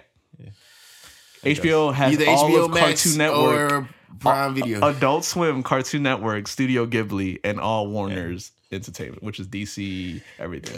[1.44, 3.72] HBO has Either all HBO of Max Cartoon Network.
[3.72, 3.90] or
[4.20, 4.88] Prime uh, Video.
[4.90, 10.78] Adult Swim, Cartoon Network, Studio Ghibli, and all Warner's Entertainment, which is DC, everything.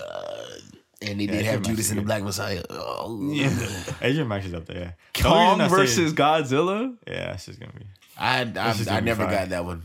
[1.02, 2.04] And they Yeah, did have Adrian Max Judas is and the.
[2.06, 2.64] Black Messiah.
[2.70, 3.32] Oh.
[4.02, 4.78] Adrian Max is up there.
[4.78, 4.92] Yeah.
[5.14, 6.96] The Kong versus it- Godzilla.
[7.08, 7.86] Yeah, it's just gonna be.
[8.18, 9.32] I is I, I be never fire.
[9.36, 9.84] got that one.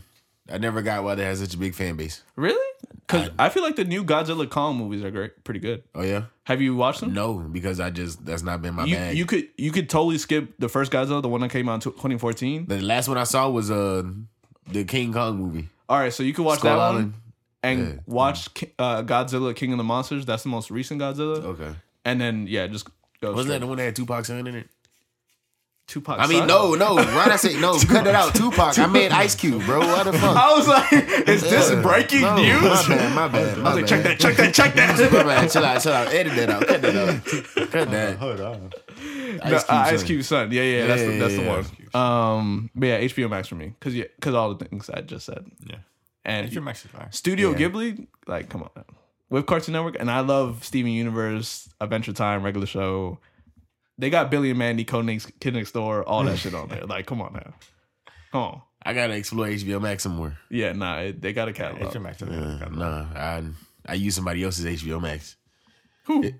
[0.51, 2.21] I never got why they has such a big fan base.
[2.35, 2.59] Really?
[3.07, 5.83] Because I feel like the new Godzilla Kong movies are great, pretty good.
[5.93, 6.23] Oh yeah?
[6.45, 7.13] Have you watched them?
[7.13, 9.17] No, because I just that's not been my You, bag.
[9.17, 11.91] you could you could totally skip the first Godzilla, the one that came out in
[11.91, 12.65] 2014.
[12.65, 14.03] the last one I saw was uh
[14.71, 15.69] the King Kong movie.
[15.87, 17.11] All right, so you can watch Skull that Island.
[17.13, 17.21] one
[17.63, 17.99] and Yeah.
[18.05, 20.25] watch Ki- uh, Godzilla King of the Monsters.
[20.25, 21.43] That's the most recent Godzilla.
[21.43, 21.73] Okay.
[22.05, 22.85] And then yeah, just
[23.21, 23.31] go.
[23.31, 23.53] Wasn't straight.
[23.55, 24.67] that the one that had Tupac son in it?
[25.85, 26.17] Tupac?
[26.17, 26.47] I mean, son?
[26.47, 26.95] no, no.
[26.95, 27.77] Why did I say no?
[27.87, 28.33] Cut it out.
[28.33, 28.79] Tupac.
[28.79, 29.79] I meant Ice Cube, bro.
[29.79, 30.35] What the fuck?
[30.37, 30.91] I was like,
[31.27, 31.81] is this Yeah.
[31.81, 32.61] breaking No, news?
[32.63, 33.15] My bad.
[33.15, 33.57] My bad.
[33.57, 34.03] My I was like, bad.
[34.03, 35.11] check that, check that, check that.
[35.11, 35.51] My bad.
[35.51, 35.81] Chill out.
[35.81, 36.07] Chill out.
[36.13, 36.67] Edit that out.
[36.67, 37.69] Cut that out.
[37.71, 38.17] Cut that.
[38.17, 38.71] Hold on.
[39.43, 40.05] No, uh, Ice son.
[40.07, 40.51] Cube's son.
[40.53, 41.49] Yeah, yeah, that's the, that's yeah, the
[41.93, 42.01] one.
[42.01, 45.25] Um, but yeah, HBO Max for me because yeah, because all the things I just
[45.25, 45.45] said.
[45.69, 45.75] Yeah.
[46.25, 47.09] And Adrian Max is fire.
[47.11, 47.57] Studio Yeah.
[47.69, 48.83] Ghibli, like, come on, now.
[49.29, 53.19] with Cartoon Network, and I love Steven Universe, Adventure Time, regular show.
[53.97, 56.85] They got Billy and Mandy, Code Next, Kid Next Door, all that shit on there.
[56.87, 57.53] Like, come on now,
[58.31, 58.61] come on.
[58.85, 60.37] I gotta explore HBO Max some more.
[60.49, 61.87] Yeah, nah, it, they got a catalog.
[61.87, 62.75] Adrian Max is Uh, good.
[62.77, 63.43] nah, I
[63.85, 65.35] I use somebody else's HBO Max.
[66.05, 66.23] Who?
[66.23, 66.35] It-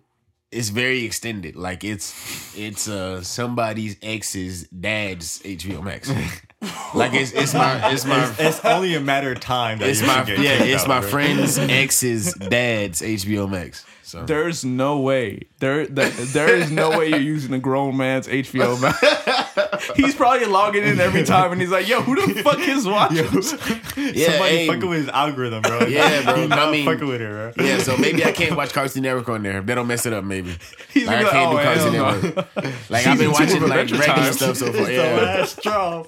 [0.54, 1.56] it's very extended.
[1.56, 6.10] Like it's it's uh somebody's ex's dad's HBO Max.
[6.94, 10.24] like it's it's my it's my It's only a matter of time that it's my
[10.28, 13.86] yeah it's my friend's ex's dad's HBO Max.
[14.14, 18.28] So There's no way there that there is no way you're using a grown man's
[18.28, 19.90] HBO Max.
[19.96, 23.18] he's probably logging in every time, and he's like, "Yo, who the fuck is watching?"
[24.14, 25.88] yeah, Somebody hey, fucking with his algorithm, bro.
[25.88, 26.48] Yeah, bro.
[26.52, 27.66] I mean- fucking with it, bro.
[27.66, 27.80] yeah.
[27.80, 29.58] So maybe I can't watch Cartoon Network on there.
[29.58, 30.56] If they don't mess it up, maybe.
[30.94, 33.90] He's Like, I can't do like, "Oh, Cartoon hell no." Like I've been watching like
[33.90, 34.34] Adventure regular Time.
[34.34, 34.90] stuff so far.
[34.90, 36.04] It's the last straw.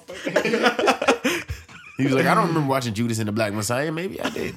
[1.96, 3.90] He was like, I don't remember watching Judas and the Black Messiah.
[3.90, 4.54] Maybe I did.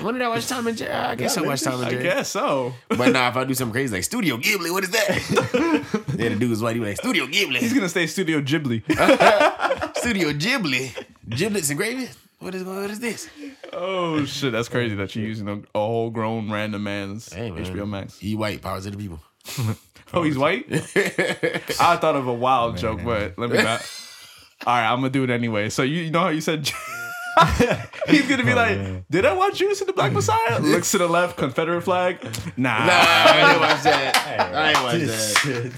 [0.00, 0.92] When did I watch Tom and Jerry?
[0.92, 2.10] I guess I watched Tom and Jerry.
[2.10, 2.74] I guess so.
[2.88, 6.04] But now, if I do something crazy like Studio Ghibli, what is that?
[6.08, 6.76] then the dude was white.
[6.76, 7.56] He like, Studio Ghibli.
[7.58, 8.82] He's gonna say Studio Ghibli.
[9.96, 11.04] Studio Ghibli.
[11.28, 12.08] Giblets and gravy?
[12.38, 13.28] What is what is this?
[13.72, 17.64] oh shit, that's crazy that you're using a, a whole grown random man's Hey, man.
[17.64, 18.18] HBO Max.
[18.18, 19.20] He white, powers of the people.
[20.14, 20.66] Oh, he's white.
[20.70, 23.84] I thought of a wild joke, but let me not.
[24.66, 25.68] All right, I'm gonna do it anyway.
[25.68, 26.70] So you, you know how you said
[28.08, 31.06] he's gonna be like, "Did I watch Judas and the Black Messiah?" Looks to the
[31.08, 32.22] left, Confederate flag.
[32.56, 32.78] Nah.
[32.78, 34.16] Nah, I didn't watch that.
[34.54, 35.74] I didn't watch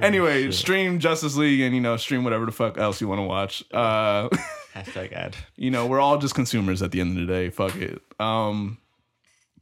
[0.00, 3.22] anyway, stream Justice League and you know stream whatever the fuck else you want to
[3.24, 3.64] watch.
[3.72, 4.28] Uh,
[4.74, 5.36] Hashtag ad.
[5.56, 7.50] you know we're all just consumers at the end of the day.
[7.50, 8.00] Fuck it.
[8.20, 8.78] Um,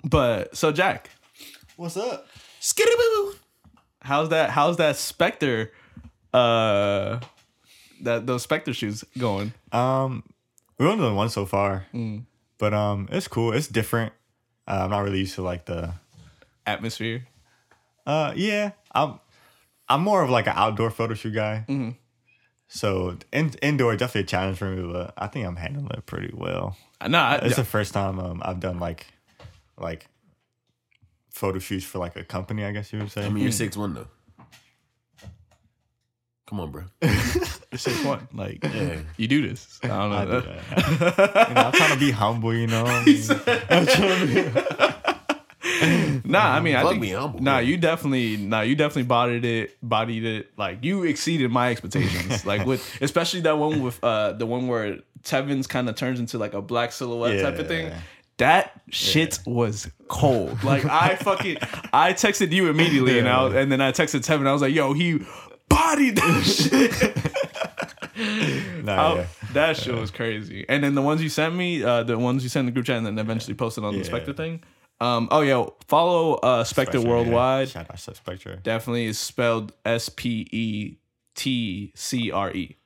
[0.04, 1.10] but so Jack,
[1.76, 2.26] What's up?
[2.60, 3.34] Skitty-boo.
[4.02, 4.50] how's that?
[4.50, 5.70] How's that Spectre?
[6.36, 7.20] Uh,
[8.02, 9.52] that those Spectre shoes going?
[9.72, 10.22] Um,
[10.78, 12.24] we only done one so far, Mm.
[12.58, 13.52] but um, it's cool.
[13.52, 14.12] It's different.
[14.68, 15.94] Uh, I'm not really used to like the.
[16.66, 17.26] Atmosphere.
[18.06, 19.20] Uh, yeah, I'm.
[19.88, 21.64] I'm more of like an outdoor photo shoot guy.
[21.68, 21.90] Mm-hmm.
[22.68, 26.34] So in, indoor definitely a challenge for me, but I think I'm handling it pretty
[26.34, 26.76] well.
[27.08, 29.06] No, I, It's the first time um, I've done like,
[29.78, 30.08] like,
[31.30, 32.64] photo shoots for like a company.
[32.64, 33.24] I guess you would say.
[33.24, 34.08] I mean, you're six one though.
[36.46, 36.84] Come on, bro.
[37.02, 38.28] it's six one.
[38.32, 38.98] Like Yeah.
[39.16, 39.80] you do this.
[39.82, 40.16] I don't know.
[40.16, 41.48] I do that.
[41.48, 42.54] you know, I'm trying to be humble.
[42.54, 42.84] You know.
[46.24, 47.60] Nah, I mean, I think me humble, nah, bro.
[47.60, 50.50] you definitely nah, you definitely bodied it, bodied it.
[50.56, 52.46] Like you exceeded my expectations.
[52.46, 56.38] like with especially that one with uh the one where Tevin's kind of turns into
[56.38, 57.92] like a black silhouette type of thing.
[58.38, 60.62] That shit was cold.
[60.64, 61.58] Like I fucking
[61.92, 64.46] I texted you immediately and I, and then I texted Tevin.
[64.46, 65.20] I was like, "Yo, he
[65.68, 66.42] bodied that
[68.16, 69.26] shit." Nah, Oh, yeah.
[69.52, 70.64] That shit was crazy.
[70.68, 72.86] And then the ones you sent me, uh, the ones you sent in the group
[72.86, 74.62] chat, and then eventually posted on the Spectre thing.
[75.00, 77.68] Um, oh yeah, follow uh, Spectre Spectre, Worldwide.
[77.68, 77.72] Yeah.
[77.72, 78.56] Shout out to Spectre.
[78.62, 80.96] Definitely is spelled S P E
[81.34, 82.76] T C R E.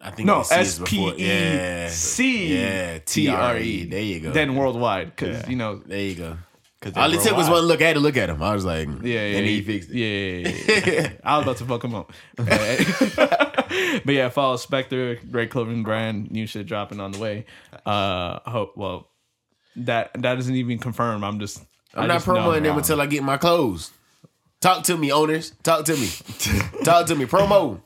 [0.00, 1.88] I think No, the C is S P before- E Yeah.
[1.88, 3.84] C Yeah, T R E.
[3.84, 4.30] There you go.
[4.32, 5.48] Then Worldwide, because Yeah.
[5.50, 6.36] you know, there you go.
[6.80, 8.00] Cause All it took was one look at it.
[8.00, 8.40] Look at him.
[8.40, 9.96] I was like, yeah, yeah, And then he fixed it.
[9.96, 11.12] Yeah, yeah, yeah.
[11.24, 12.12] I was about to fuck him up.
[12.36, 17.46] but yeah, follow Spectre, great clothing brand, new shit dropping on the way.
[17.84, 18.76] Uh, hope.
[18.76, 19.08] Well,
[19.74, 21.24] that that isn't even confirmed.
[21.24, 21.64] I'm just.
[21.94, 23.90] I'm I not promoting them until I get my clothes.
[24.60, 25.52] Talk to me, owners.
[25.62, 26.08] Talk to me.
[26.84, 27.24] Talk to me.
[27.24, 27.80] Promo.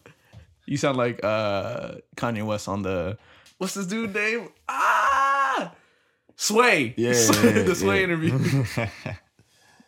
[0.67, 3.17] You sound like uh Kanye West on the
[3.59, 4.49] what's this dude name?
[4.69, 5.22] Ah,
[6.43, 6.93] Sway.
[6.99, 8.05] Yeah, Sway- yeah, the Sway yeah.
[8.05, 8.33] interview.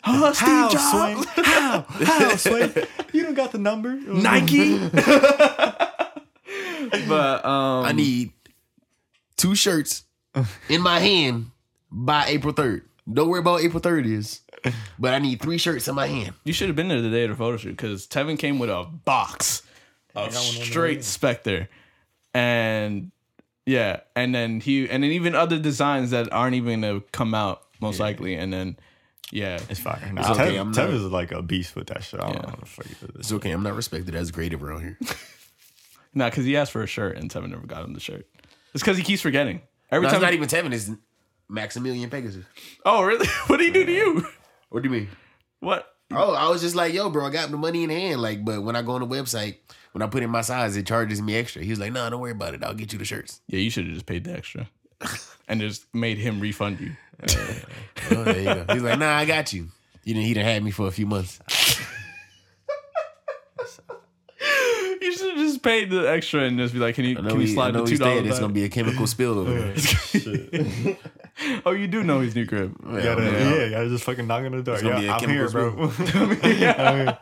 [0.06, 1.42] oh, Steve How, Jobs, Sway?
[1.44, 1.80] How?
[1.88, 2.86] How, Sway?
[3.12, 3.94] You don't got the number?
[3.94, 4.78] Nike.
[7.08, 8.32] but um, I need
[9.36, 10.04] two shirts
[10.68, 11.50] in my hand
[11.90, 12.82] by April third.
[13.12, 14.40] Don't worry about April third is,
[14.98, 16.34] but I need three shirts in my hand.
[16.44, 18.70] You should have been there the day of the photo shoot because Tevin came with
[18.70, 19.62] a box
[20.14, 21.04] of got one on the straight.
[21.04, 21.68] Spectre,
[22.32, 23.10] and
[23.66, 27.62] yeah, and then he and then even other designs that aren't even gonna come out
[27.80, 28.76] most likely, and then
[29.30, 30.00] yeah, It's fire.
[30.12, 32.20] Nah, It's okay, Tev, I'm Tev not- is like a beast with that shit.
[32.20, 32.42] I don't Yeah.
[32.42, 33.10] know what the fuck he does.
[33.16, 33.50] It's okay.
[33.50, 34.98] I'm not respected as creative around here.
[36.14, 38.26] nah, because he asked for a shirt and Tevin never got him the shirt.
[38.74, 40.22] It's because he keeps forgetting every No, time.
[40.22, 40.72] it's not even Tevin.
[40.74, 40.90] It's
[41.48, 42.44] Maximilian Pegasus.
[42.84, 43.26] oh really?
[43.46, 44.26] what did he do to you?
[44.68, 45.08] What do you mean?
[45.60, 45.86] What?
[46.12, 48.20] Oh, I was just like, yo, bro, I got the money in hand.
[48.20, 49.56] Like, but when I go on the website,
[49.94, 51.62] when I put in my size, it charges me extra.
[51.62, 52.64] He was like, no, don't worry about it.
[52.64, 53.40] I'll get you the shirts.
[53.46, 54.68] Yeah, you should have just paid the extra,
[55.48, 56.96] and just made him refund you.
[58.10, 58.74] Oh, there you go.
[58.74, 59.68] He's like, nah, I got you.
[60.04, 60.26] He didn't.
[60.26, 61.38] He done had me for a few months.
[65.04, 67.28] You should have just paid the extra and just be like, "Can you I know
[67.30, 69.38] can you he, I slide know the two dollars?" It's gonna be a chemical spill
[69.40, 70.96] over there.
[71.66, 72.76] Oh, you do know his new crib.
[72.86, 73.54] You gotta, Yeah.
[73.56, 74.78] yeah, gotta just fucking knock on the door.
[74.80, 75.92] Yeah, a I'm here, chemical bro.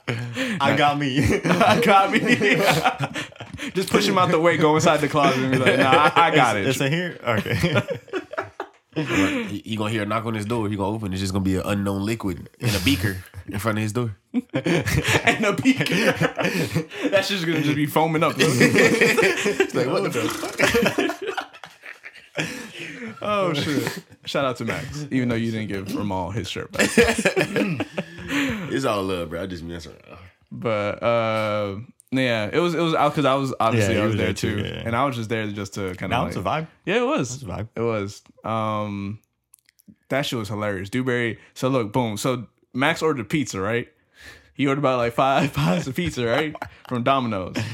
[0.60, 1.40] I got me.
[1.44, 2.20] I got me.
[3.70, 6.26] just push him out the way, go inside the closet, and be like, "Nah, I,
[6.26, 7.18] I got it." It's a here.
[7.24, 7.82] Okay.
[8.94, 10.68] He gonna hear a knock on his door.
[10.68, 11.12] He gonna open.
[11.12, 14.16] It's just gonna be an unknown liquid in a beaker in front of his door.
[14.33, 15.85] and a beaker.
[17.09, 18.35] That's just gonna just be foaming up.
[18.38, 21.38] It's like what the fuck?
[23.22, 24.05] oh shit!
[24.26, 26.90] Shout out to Max, even though you didn't give Ramal his shirt back.
[28.74, 29.42] It's all love, bro.
[29.42, 30.18] I just mess around.
[30.50, 31.76] But uh,
[32.12, 34.27] yeah, it was it was because I was obviously Yeah, I you was was there
[34.27, 34.83] there too, too, yeah.
[34.85, 36.66] and I was just there just to kind now of it's a vibe.
[36.85, 37.68] yeah, it was It's a vibe.
[37.75, 38.22] It was.
[38.44, 39.18] Um
[40.09, 40.90] that shit was hilarious.
[40.90, 41.38] Dewberry.
[41.55, 42.16] So look, boom.
[42.18, 43.88] So Max ordered pizza, right?
[44.55, 46.55] He ordered about like five pies of pizza, right?
[46.88, 47.57] From Domino's.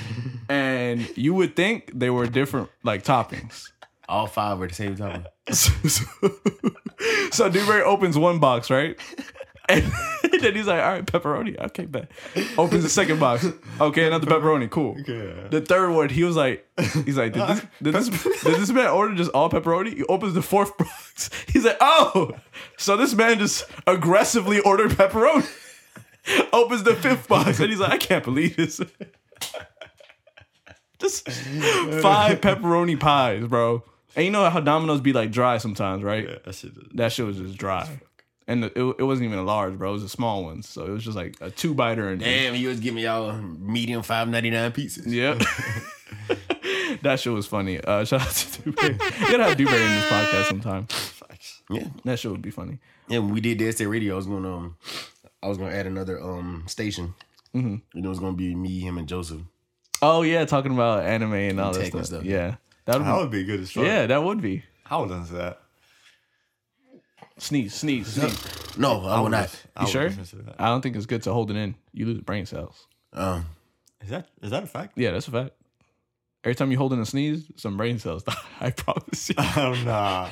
[0.50, 3.70] And you would think they were different like toppings.
[4.08, 5.26] All five at the same time.
[5.52, 5.72] So,
[7.30, 8.98] so Dewberry opens one box, right?
[9.70, 9.92] And
[10.40, 11.58] then he's like, all right, pepperoni.
[11.66, 12.10] Okay, bet.
[12.56, 13.46] Opens the second box.
[13.80, 14.70] Okay, another pepperoni.
[14.70, 14.96] Cool.
[15.06, 15.48] Yeah.
[15.50, 16.66] The third one, he was like,
[17.04, 18.08] he's like, did this, did this,
[18.44, 19.94] did this man order just all pepperoni?
[19.96, 21.28] He opens the fourth box.
[21.48, 22.32] He's like, oh,
[22.76, 25.46] so this man just aggressively ordered pepperoni.
[26.52, 28.80] Opens the fifth box and he's like, I can't believe this.
[30.98, 33.82] just five pepperoni pies, bro.
[34.16, 36.28] And you know how Domino's be like dry sometimes, right?
[36.28, 36.72] Yeah, that shit.
[36.72, 38.00] is- That shit was just dry.
[38.48, 39.90] And the, it, it wasn't even a large, bro.
[39.90, 40.62] It was a small one.
[40.62, 44.02] So it was just like a two biter and Damn, you was giving y'all medium
[44.02, 45.06] five ninety nine pieces.
[45.12, 45.42] Yep.
[47.02, 47.78] that shit was funny.
[47.80, 48.92] Uh, shout out to Dewberry.
[48.94, 50.88] You gotta have Dewberry in this podcast sometime.
[51.70, 52.78] Yeah, That shit would be funny.
[53.08, 53.18] yeah.
[53.18, 54.76] When we did Dead State Radio, I was gonna um,
[55.42, 57.14] I was gonna add another um station.
[57.54, 57.76] Mm-hmm.
[57.94, 59.42] And it was gonna be me, him, and Joseph.
[60.00, 62.06] Oh yeah, talking about anime and all that stuff.
[62.06, 62.24] stuff.
[62.24, 62.56] Yeah,
[62.86, 63.18] that would That be.
[63.20, 63.84] would be good as fuck.
[63.84, 64.62] Yeah, that would be.
[64.90, 65.60] I would listen to that.
[67.38, 68.76] Sneeze, sneeze, sneeze.
[68.78, 69.50] No, I will not.
[69.78, 70.08] You would sure?
[70.10, 70.56] listen to that.
[70.58, 71.74] I don't think it's good to hold it in.
[71.92, 72.86] You lose brain cells.
[73.12, 73.46] Um,
[74.02, 74.92] Is that is that a fact?
[74.96, 75.50] Yeah, that's a fact.
[76.44, 78.34] Every time you hold in a sneeze, some brain cells die.
[78.60, 79.34] I promise you.
[79.38, 80.28] Oh nah.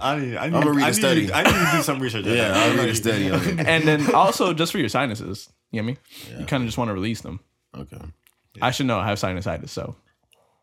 [0.00, 0.36] I need.
[0.36, 0.56] I need.
[0.56, 1.32] I'ma read I a need, study.
[1.32, 2.24] I need to do some research.
[2.26, 2.56] on yeah, that.
[2.56, 3.66] I'll I'm read a study on it.
[3.66, 5.48] and then also just for your sinuses.
[5.70, 6.40] You know what I mean?
[6.40, 7.40] You kind of just want to release them.
[7.76, 8.00] Okay.
[8.60, 9.96] I should know I have sinusitis, so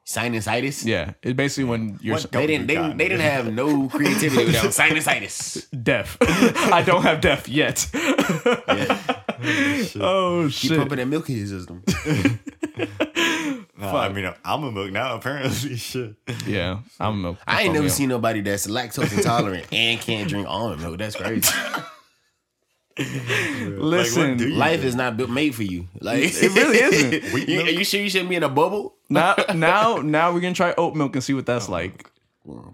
[0.10, 0.86] Sinusitis.
[0.86, 1.14] yeah.
[1.22, 2.66] It's basically when you're What They didn't.
[2.66, 5.68] They, oh God, they didn't have no creativity without sinusitis.
[5.84, 6.18] deaf.
[6.22, 7.88] I don't have deaf yet.
[7.94, 9.16] Yeah.
[10.02, 10.62] oh shit!
[10.62, 10.78] Keep shit!
[10.80, 11.84] pumping that milk in his system.
[13.78, 15.16] Nah, I mean, I'm a milk now.
[15.16, 16.16] Apparently, shit.
[16.48, 17.38] Yeah, I'm a milk.
[17.46, 17.94] I ain't never milk.
[17.96, 20.98] seen nobody that's lactose intolerant and can't drink almond milk.
[20.98, 21.54] That's crazy.
[22.98, 25.88] Listen, do you- Life is not built made for you.
[26.02, 27.48] Like it really isn't.
[27.48, 28.96] you, are you sure you shouldn't be in a bubble?
[29.10, 32.10] Now, now, now we're gonna try oat milk and see what that's like.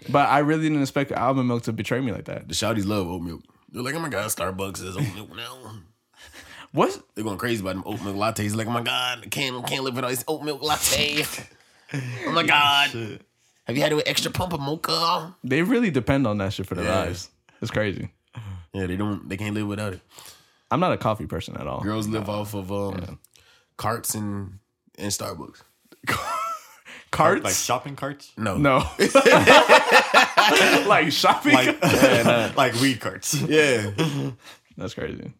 [0.09, 2.47] But I really didn't expect almond milk to betray me like that.
[2.47, 3.41] The shouties love oat milk.
[3.71, 5.79] They're like, oh my god, Starbucks is oat milk now.
[6.71, 7.01] What?
[7.13, 8.55] They're going crazy about them oat milk lattes.
[8.55, 11.23] Like, oh my god, I can't can't live without this oat milk latte.
[11.93, 12.89] oh my god,
[13.65, 15.35] have you had it with extra pump of mocha?
[15.43, 16.99] They really depend on that shit for their Yeah.
[16.99, 17.29] lives.
[17.61, 18.09] It's crazy.
[18.73, 19.27] Yeah, they don't.
[19.29, 20.01] They can't live without it.
[20.69, 21.81] I'm not a coffee person at all.
[21.81, 23.19] Girls live off of um,
[23.77, 24.59] carts and
[24.97, 25.61] and Starbucks.
[27.11, 27.43] Carts?
[27.43, 28.33] Like shopping carts.
[28.37, 28.77] No, no.
[30.87, 31.53] like shopping.
[31.55, 33.33] Like like weed carts.
[33.41, 33.91] yeah.
[34.77, 35.31] that's crazy.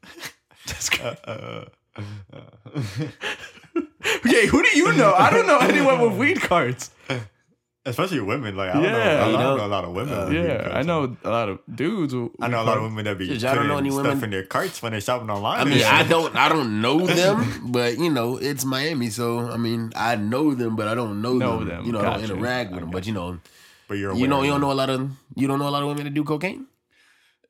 [0.67, 1.17] That's crazy.
[1.25, 1.65] Uh,
[1.97, 2.01] uh,
[2.33, 2.39] uh,
[4.25, 5.13] okay, who do you know?
[5.13, 6.91] I don't know anyone with weed carts.
[7.87, 8.55] Especially women.
[8.57, 8.91] Like I don't Yeah.
[8.91, 8.97] know.
[8.97, 9.57] I don't know?
[9.57, 10.13] know a lot of women.
[10.13, 10.71] Uh, with weed Yeah.
[10.73, 12.13] I know a lot of dudes.
[12.13, 13.89] Who, I know a lot of women that be Shit, y'all don't putting know any
[13.91, 15.59] stuff women- in their carts when they're shopping online.
[15.59, 15.83] I mean.
[15.83, 20.15] I don't, I don't know them, but you know, it's Miami, so I mean, I
[20.15, 21.67] know them, but I don't know, Know them.
[21.67, 21.85] them.
[21.85, 23.37] You know, I don't interact with them, but you know,
[23.87, 25.83] but you're You know, you don't know a lot of you don't know a lot
[25.83, 26.65] of women that do cocaine.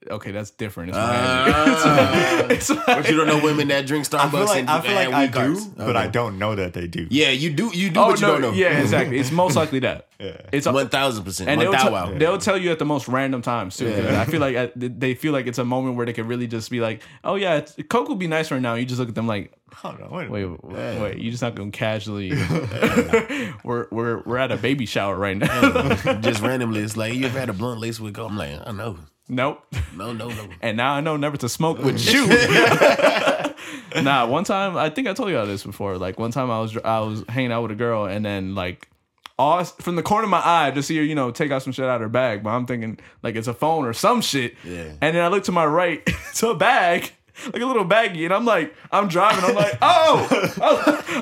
[0.10, 0.90] Okay, that's different.
[0.90, 2.46] It's Ah.
[2.50, 4.94] It's But you don't know women that drink I Starbucks feel like and, I feel
[4.96, 5.66] like and I do, carts.
[5.66, 7.08] but I don't know that they do.
[7.10, 7.72] Yeah, you do.
[7.74, 8.52] You do, oh but you no, don't know.
[8.54, 9.18] yeah, exactly.
[9.20, 10.08] It's most likely that.
[10.18, 10.38] Yeah.
[10.54, 11.50] It's one thousand percent.
[11.50, 12.20] and they'll, tell- thousand.
[12.20, 13.92] they'll tell you at the most random times too.
[13.92, 14.22] 'cause Yeah.
[14.22, 16.72] I feel like at, they feel like it's a moment where they can really just
[16.72, 19.16] be like, "Oh yeah, it's, Coke would be nice right now." You just look at
[19.16, 22.32] them like, Hold on, wait, "Wait, wait, wait you're just not gonna casually."
[23.66, 25.96] we're we're we're at a baby shower right now.
[26.22, 26.80] just randomly.
[26.80, 28.30] It's like you've had a blunt laced with coke?
[28.32, 28.98] I'm like, I know.
[29.28, 29.64] Nope.
[29.96, 30.48] No, no, no.
[30.62, 32.28] And now I know never to smoke with you.
[34.02, 35.98] nah, one time I think I told you all this before.
[35.98, 38.90] Like one time I was I was hanging out with a girl and then like
[39.38, 41.62] all from the corner of my eye, I just see her, you know, take out
[41.62, 42.44] some shit out of her bag.
[42.44, 44.56] But I'm thinking like it's a phone or some shit.
[44.64, 44.92] Yeah.
[45.02, 47.12] And then I look to my right, it's a bag.
[47.52, 49.44] Like a little baggy, and I'm like, I'm driving.
[49.44, 50.28] I'm like, oh,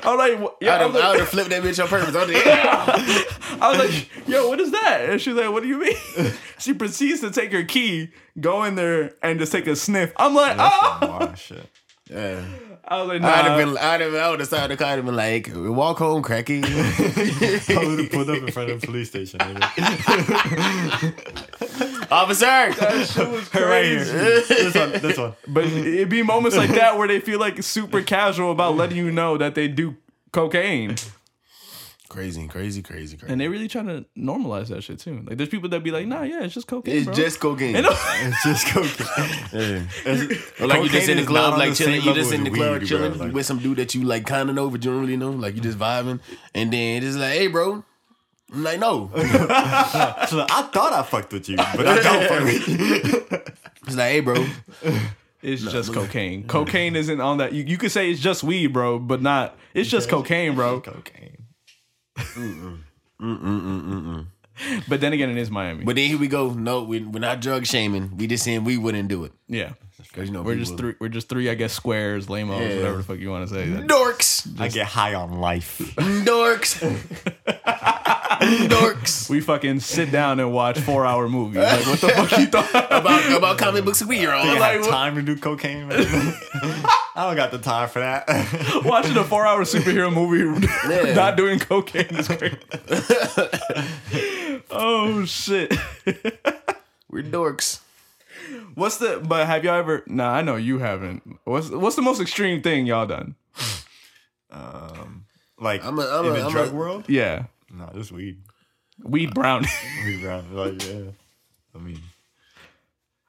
[0.04, 1.88] I'm like, what- yeah, I'd I'm have, I would like, have flipped that bitch on
[1.88, 2.14] purpose.
[2.14, 2.46] I was like,
[3.62, 5.06] I was like, yo, what is that?
[5.10, 6.32] And she's like, what do you mean?
[6.58, 8.10] She proceeds to take her key,
[8.40, 10.12] go in there, and just take a sniff.
[10.16, 11.68] I'm like, oh, Oh, shit.
[12.08, 12.42] yeah.
[12.86, 15.04] I was like, I'd have been, I'd have, I would have started the car and
[15.04, 16.62] been like, walk home, cracky.
[16.64, 16.68] I
[17.86, 19.40] would have pulled up in front of the police station.
[22.14, 23.34] Nigga.
[23.34, 23.58] Officer.
[23.64, 24.04] right here.
[24.04, 24.92] This one.
[24.92, 25.32] This one.
[25.48, 29.10] But it'd be moments like that where they feel like super casual about letting you
[29.10, 29.96] know that they do
[30.32, 30.96] cocaine.
[32.08, 33.32] Crazy, crazy, crazy, crazy.
[33.32, 35.24] And they really trying to normalize that shit too.
[35.26, 36.94] Like there's people that be like, nah, yeah, it's just cocaine.
[36.94, 37.14] it's bro.
[37.14, 37.74] just cocaine.
[37.84, 39.88] It's just cocaine.
[40.06, 40.60] Yeah.
[40.60, 42.02] Or like you just in the club, like the chilling.
[42.02, 44.02] You just in the as club weed, chilling bro, like- with some dude that you
[44.04, 45.30] like kind of know, but you don't really know.
[45.32, 46.20] Like you just vibing,
[46.54, 47.84] and then it's like, hey, bro.
[48.54, 49.10] I'm like, no.
[49.14, 53.40] So I thought I fucked with you, but I don't fuck with you.
[53.86, 54.46] It's like, hey, bro.
[55.42, 56.46] It's just cocaine.
[56.46, 57.52] Cocaine isn't on that.
[57.52, 59.58] You, you could say it's just weed, bro, but not.
[59.74, 60.80] It's just cocaine, bro.
[60.80, 61.36] Cocaine.
[64.88, 65.84] But then again, it is Miami.
[65.84, 66.50] But then here we go.
[66.54, 68.16] No, we, we're not drug shaming.
[68.16, 70.94] We just saying we wouldn't do it yeah, because you know we're people- just three.
[71.00, 72.76] We're just three, I guess, squares, lamos, Yeah.
[72.76, 73.68] whatever the fuck you want to say.
[73.68, 75.78] That- dorks, I get high on life.
[75.96, 76.80] dorks,
[78.68, 79.30] dorks.
[79.30, 81.56] We fucking sit down and watch four hour movies.
[81.62, 82.68] Like, what the fuck you thought?
[82.90, 84.58] about about comic books we are I on.
[84.58, 86.04] like, what- time to do cocaine, man.
[87.16, 88.26] I don't got the time for that.
[88.84, 91.14] Watching a four hour superhero movie, Yeah.
[91.14, 92.56] not doing cocaine is crazy.
[94.70, 95.72] oh shit.
[97.08, 97.80] We're dorks.
[98.74, 99.20] What's the?
[99.26, 100.02] But have y'all ever?
[100.06, 101.22] Nah, I know you haven't.
[101.44, 103.34] What's What's the most extreme thing y'all done?
[104.50, 105.24] Um,
[105.58, 108.38] like I'm a- I'm in a- the I'm drug a- world, Yeah, no, just weed.
[109.02, 109.68] weed brownie.
[110.04, 110.54] Weed brown.
[110.54, 111.10] Like yeah.
[111.74, 112.00] I mean,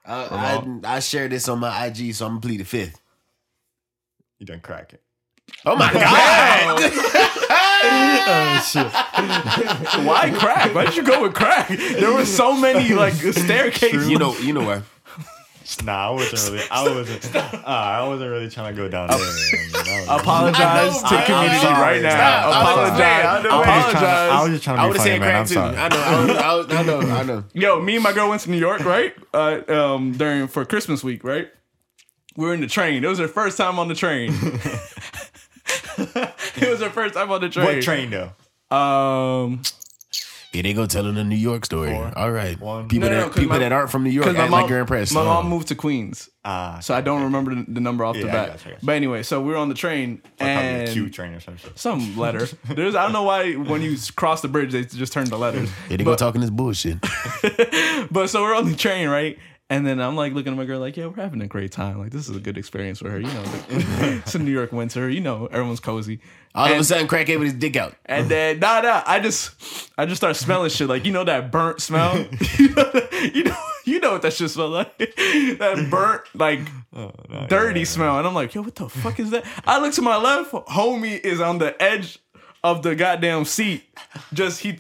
[0.06, 3.00] I, I I share this on my IG, so I'm gonna plead the fifth.
[4.40, 5.02] you done crack it.
[5.66, 6.92] Oh my god!
[7.88, 8.88] Oh shit.
[10.06, 10.74] Why crack?
[10.74, 11.68] Why did you go with crack?
[11.70, 14.10] There were so many like staircases.
[14.10, 14.82] you know, you know why?
[15.84, 16.64] Nah, I wasn't really.
[16.70, 17.36] I wasn't.
[17.36, 19.18] Uh, I wasn't really trying to go down there.
[19.18, 21.82] I mean, I Apologize I to know, the community sorry.
[21.82, 22.10] right now.
[22.12, 22.46] Stop.
[22.56, 23.26] I Apologize.
[23.26, 23.50] I know.
[23.50, 25.20] I was just trying to- I was just trying to would be have funny, said
[25.22, 25.36] man.
[25.36, 25.54] I'm too.
[25.56, 25.76] sorry.
[25.78, 27.44] I know, I, was- I, was- I know, I know.
[27.54, 29.16] Yo, me and my girl went to New York, right?
[29.34, 31.50] Uh, um, during for Christmas week, right?
[32.38, 33.04] We were in the train.
[33.04, 34.34] It was her first time on the train.
[35.98, 37.66] it was her first time on the train.
[37.66, 38.32] What train though?
[38.76, 39.62] Um,
[40.56, 41.92] Yeah, they go telling a New York story.
[41.92, 42.12] Four.
[42.18, 42.88] All right, One.
[42.88, 44.80] people No, no, that 'cause people my- that aren't from New York act like you're
[44.80, 45.14] impressed.
[45.14, 45.26] my Oh.
[45.26, 48.28] mom moved to Queens, Ah, so I don't remember the, the number off the Yeah,
[48.28, 48.48] I bat.
[48.50, 48.86] gotcha, I gotcha.
[48.86, 51.58] But anyway, so we were on the train probably a and Q train or some
[51.58, 51.78] shit.
[51.78, 52.48] some letter.
[52.70, 55.70] There's I don't know why when you cross the bridge they just turn the letters.
[55.90, 56.98] Yeah, they go talking this bullshit.
[58.12, 59.38] But so we're on the train, right?
[59.68, 61.98] And then I'm like looking at my girl, like, yeah, we're having a great time.
[61.98, 63.20] Like, this is a good experience for her.
[63.20, 65.10] You know, it's a New York winter.
[65.10, 66.20] You know, everyone's cozy.
[66.54, 67.96] All of a And- sudden, crackhead with his dick out.
[68.06, 71.52] And then nah nah, I just I just start smelling shit like you know that
[71.52, 72.16] burnt smell.
[72.60, 72.92] you know
[73.34, 74.96] you know you know what that shit smell like.
[75.00, 76.60] that burnt like
[76.96, 77.12] oh,
[77.50, 78.20] dirty smell.
[78.20, 79.46] And I'm like, yo, what the fuck is that?
[79.66, 82.20] I look to my left, homie is on the edge
[82.64, 83.84] of the goddamn seat.
[84.32, 84.78] Just he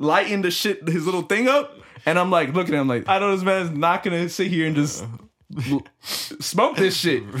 [0.00, 1.72] lighting the shit his little thing up.
[2.08, 4.66] And I'm like looking at him like, I know this man's not gonna sit here
[4.66, 5.04] and just
[6.40, 7.22] smoke this shit.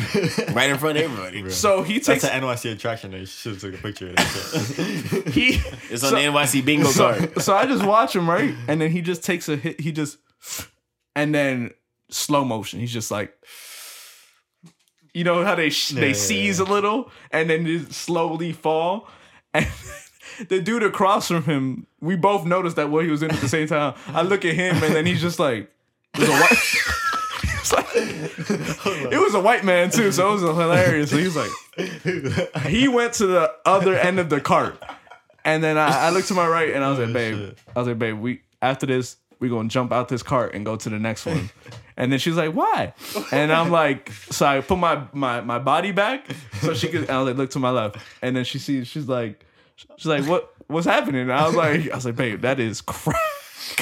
[0.52, 1.50] Right in front of everybody.
[1.50, 3.12] So he takes That's an NYC attraction.
[3.12, 5.54] They should have took a picture of that he
[5.90, 7.40] It's on so- the NYC bingo so, card.
[7.42, 8.54] so I just watch him, right?
[8.66, 9.80] And then he just takes a hit.
[9.80, 10.18] He just,
[11.16, 11.70] and then
[12.10, 12.80] slow motion.
[12.80, 13.34] He's just like,
[15.14, 19.08] you know how they sh- they yeah, seize a little and then just slowly fall.
[19.54, 19.66] And
[20.48, 23.48] the dude across from him, we both noticed that what he was in at the
[23.48, 23.94] same time.
[24.08, 25.70] I look at him and then he's just like,
[26.14, 26.52] it was a white.
[27.60, 27.86] It's like-
[29.12, 31.10] it was a white man too, so it was hilarious.
[31.10, 34.82] So he was like, he went to the other end of the cart.
[35.44, 37.88] And then I, I looked to my right and I was like, babe, I was
[37.88, 40.98] like, babe, we after this, we're gonna jump out this cart and go to the
[40.98, 41.50] next one.
[41.96, 42.92] And then she's like, why?
[43.32, 46.26] And I'm like, so I put my my my body back
[46.60, 47.08] so she could.
[47.10, 48.86] I was like, look to my left, and then she sees.
[48.88, 49.44] She's like,
[49.96, 51.22] she's like, what what's happening?
[51.22, 53.16] And I was like, I was like, babe, that is crack.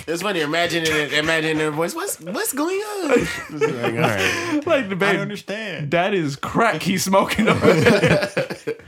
[0.06, 1.94] It's funny imagining it, imagining their voice.
[1.94, 3.10] What's what's going on?
[3.20, 4.66] It's like, all right.
[4.66, 5.90] Like the I babe, understand.
[5.92, 8.30] that is crack he's smoking over there.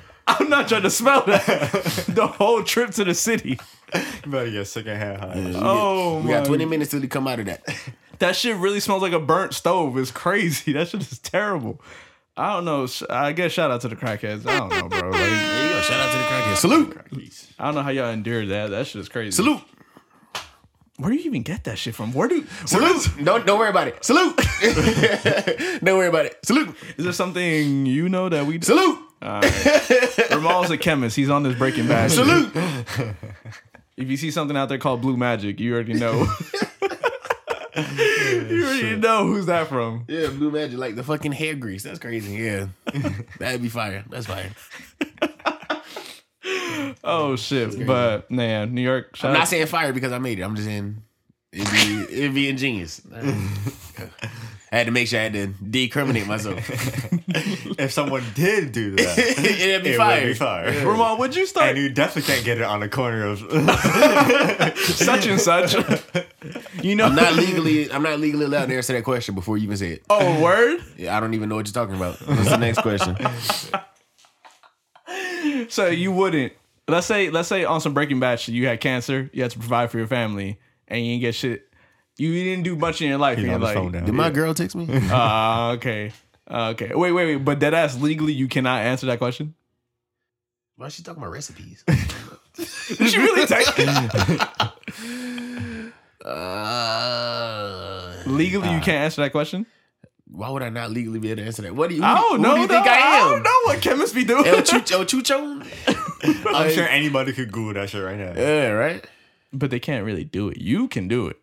[0.27, 1.73] I'm not trying to smell that.
[2.09, 3.59] The whole trip to the city.
[3.95, 5.53] You better get secondhand high.
[5.57, 7.63] Oh We got 20 minutes till they come out of that.
[8.19, 9.97] That shit really smells like a burnt stove.
[9.97, 10.73] It's crazy.
[10.73, 11.81] That shit is terrible.
[12.39, 12.87] I don't know.
[12.87, 14.47] Sh- I guess shout out to the crackheads.
[14.47, 15.11] I don't know, bro.
[15.11, 15.81] Like, There you go.
[15.81, 16.57] Shout out to the crackheads.
[16.59, 16.97] Salute.
[17.59, 18.71] I don't know how y'all endured that.
[18.71, 19.33] That shit is crazy.
[19.33, 19.61] Salute.
[20.99, 22.13] Where do you even get that shit from?
[22.13, 23.09] Where do Salute.
[23.23, 24.05] Don't don't worry about it.
[24.05, 24.37] Salute.
[25.85, 26.39] don't worry about it.
[26.45, 26.75] Salute.
[26.97, 28.61] is there something you know that we?
[28.61, 28.99] Salute.
[29.23, 31.17] Ramal's a chemist.
[31.17, 32.11] He's on this Breaking Bad.
[32.11, 32.53] Salute.
[33.97, 36.27] If you see something out there called Blue Magic, you already know.
[38.51, 40.05] you already know who's that from.
[40.09, 41.83] Yeah, blue magic like the fucking hair grease.
[41.83, 42.33] That's crazy.
[42.35, 42.69] Yeah,
[43.39, 44.05] that'd be fire.
[44.11, 44.51] That's fire.
[47.05, 47.87] Oh shit!
[47.87, 49.17] But man, New York.
[49.23, 50.43] I'm not saying fire because I made it.
[50.43, 51.03] I'm just saying
[51.53, 53.03] it'd be it'd be ingenious.
[54.71, 56.59] I had to make sure I had to decriminate myself.
[57.79, 60.21] If someone did do that, it'd be it fire.
[60.23, 60.87] would be fire.
[60.87, 63.39] Ramal, would you start And you definitely can't get it on the corner of.
[64.79, 65.75] such and such?
[66.83, 69.65] you know, I'm not legally I'm not legally allowed to answer that question before you
[69.65, 70.05] even say it.
[70.11, 70.83] Oh, word.
[70.97, 72.17] Yeah, I don't even know what you're talking about.
[72.27, 73.17] What's the next question?
[75.69, 76.53] So you wouldn't.
[76.89, 79.59] Let's say, let's say on some Breaking Bad shit, you had cancer, you had to
[79.59, 80.59] provide for your family,
[80.89, 81.68] and you didn't get shit.
[82.19, 83.39] You didn't do much in your life.
[83.39, 84.07] He's on you're phone like, now.
[84.07, 84.89] Did my girl text me?
[84.91, 86.13] ah, okay,
[86.51, 86.93] Ah, okay.
[86.95, 87.45] Wait, wait, wait.
[87.45, 89.55] But dead ass legally, you cannot answer that question.
[90.77, 91.85] Why is she talking about recipes?
[92.57, 93.79] Did she really text?
[96.25, 99.67] Uh, legally, you can't answer that question.
[100.31, 101.75] why would I not legally be able to answer that?
[101.75, 102.03] What do you?
[102.03, 102.55] I don't know.
[102.55, 102.91] do you think though.
[102.91, 103.27] I am?
[103.27, 104.47] I don't know what chemists be doing.
[104.47, 104.93] El Chucho?
[104.93, 106.47] El Chucho?
[106.55, 108.33] I'm sure anybody could Google that shit right now.
[108.37, 109.07] Yeah, right.
[109.53, 110.59] but they can't really do it.
[110.59, 111.39] You can do it.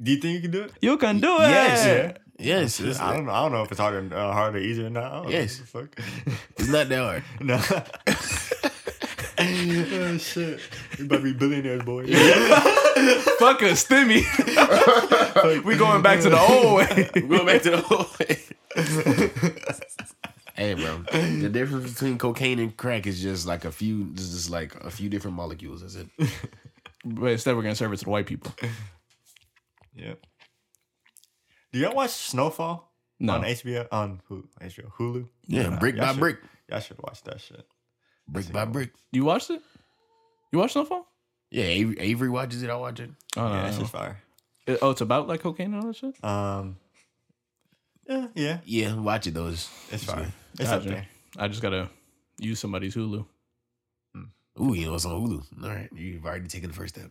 [0.00, 0.72] Do you think you can do it?
[0.80, 1.48] You can do it.
[1.48, 2.14] Yes.
[2.40, 3.32] Yes, it's, I don't know.
[3.32, 5.24] I don't know if it's harder, uh, harder, easier or not.
[5.24, 5.30] Know.
[5.30, 5.58] Yes.
[5.58, 5.98] Fuck.
[6.56, 7.24] it's not that hard.
[7.40, 7.56] No.
[9.40, 10.60] oh shit!
[10.98, 12.06] We about to be billionaires, boy.
[12.06, 14.22] Fuck a stimmy.
[15.64, 17.10] we going back to the old way.
[17.14, 18.38] we going back to the old way.
[20.54, 20.98] hey, bro.
[21.40, 24.90] The difference between cocaine and crack is just like a few, just just like a
[24.90, 25.80] few different molecules.
[25.82, 26.08] That's it.
[27.04, 28.52] But instead, we're gonna serve it to the white people.
[29.98, 30.26] Yep.
[31.72, 32.90] Do y'all watch Snowfall
[33.20, 33.34] No.
[33.34, 34.44] on HBO on Hulu?
[34.60, 35.28] HBO Hulu?
[35.46, 36.38] Yeah, brick y'all by should- brick,
[36.70, 37.66] Y'all should watch that shit.
[38.28, 38.92] brick by brick.
[39.12, 39.60] You watched it?
[40.52, 41.06] You watched Snowfall?
[41.50, 42.70] Yeah, Avery, Avery watches it.
[42.70, 43.10] I watch it.
[43.36, 43.86] Oh, no, Yeah, no, that no.
[43.86, 44.22] fire.
[44.66, 46.22] It- oh, it's about like cocaine and all that shit.
[46.24, 46.76] Um.
[48.06, 49.48] Yeah, yeah, Yeah, watch it though.
[49.48, 50.32] It's, it's fire.
[50.58, 51.06] It's up there.
[51.36, 51.90] I just gotta
[52.38, 53.26] use somebody's Hulu.
[54.60, 55.62] Ooh, you know it's on Hulu.
[55.62, 57.10] All right, you've already taken the first step.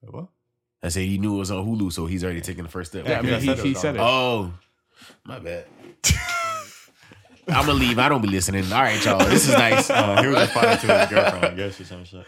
[0.00, 0.28] What?
[0.82, 3.06] I said he knew it was on Hulu, so he's already taken the first step.
[3.06, 4.00] Yeah, I mean, he, said it he said it.
[4.00, 4.52] Oh,
[5.24, 5.66] my bad.
[7.48, 7.98] I'm gonna leave.
[8.00, 8.64] I don't be listening.
[8.72, 9.18] All right, y'all.
[9.24, 9.88] This is nice.
[9.88, 12.26] Uh, he was responding to his girlfriend, I guess, or some shit.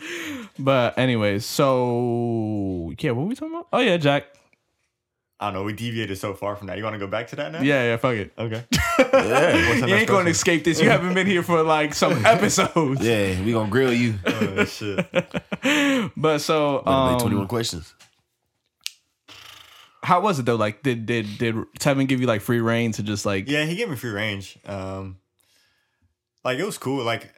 [0.60, 3.66] But anyways, so yeah, what were we talking about?
[3.72, 4.26] Oh yeah, Jack.
[5.40, 5.62] I don't know.
[5.64, 6.78] We deviated so far from that.
[6.78, 7.60] You want to go back to that now?
[7.62, 8.32] Yeah, yeah, fuck it.
[8.36, 8.64] Okay.
[8.98, 10.80] yeah, You ain't gonna escape this.
[10.80, 13.04] You haven't been here for like some episodes.
[13.04, 13.40] yeah.
[13.42, 14.14] We gonna grill you.
[14.26, 15.04] Oh, shit.
[16.16, 17.94] But so, Like um, 21 questions.
[20.08, 20.56] How was it though?
[20.56, 23.46] Like, did did did Tevin give you like free reign to just like?
[23.46, 24.58] Yeah, he gave me free range.
[24.64, 25.18] Um,
[26.44, 27.04] like it was cool.
[27.04, 27.28] Like,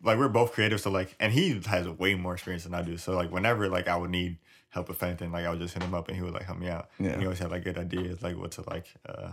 [0.00, 2.96] like we're both creative, so like, and he has way more experience than I do.
[2.98, 5.82] So like, whenever like I would need help with anything, like I would just hit
[5.82, 6.88] him up and he would like help me out.
[7.00, 7.10] Yeah.
[7.10, 8.86] And he always had like good ideas, like what to like.
[9.08, 9.32] uh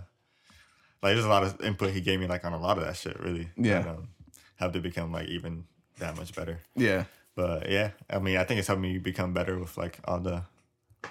[1.03, 2.95] Like there's a lot of input he gave me like on a lot of that
[2.97, 3.19] shit.
[3.19, 3.49] Really.
[3.55, 3.79] Yeah.
[3.79, 4.07] And, um,
[4.55, 5.65] helped it become like even
[5.99, 6.59] that much better.
[6.75, 7.03] Yeah,
[7.35, 10.41] But yeah, I mean, I think it's helped me become better with like all the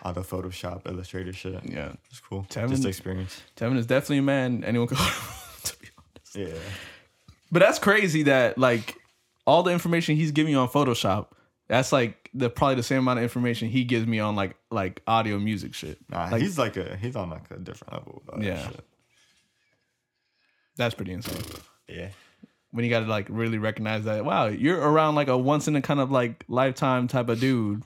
[0.03, 1.61] all the Photoshop, Illustrator shit.
[1.65, 1.93] yeah.
[2.11, 2.45] It's cool.
[2.51, 3.41] Tevin- Just the experience.
[3.57, 4.99] Tevin is definitely a man anyone could.
[5.65, 6.37] to be honest.
[6.37, 6.59] Yeah.
[7.53, 8.97] But that's crazy that like
[9.47, 11.29] all the information he's giving you on Photoshop,
[11.69, 15.01] that's like the probably the same amount of information he gives me on like like
[15.07, 15.99] audio music shit.
[16.11, 18.23] Nah, Like- he's like a he's on like a different level.
[18.27, 18.67] that uh, Yeah.
[18.69, 18.85] shit.
[20.77, 21.43] That's pretty insane.
[21.89, 22.09] yeah.
[22.73, 25.77] When you got to like really recognize that, wow, you're around like a once in
[25.77, 27.83] a kind of like lifetime type of dude.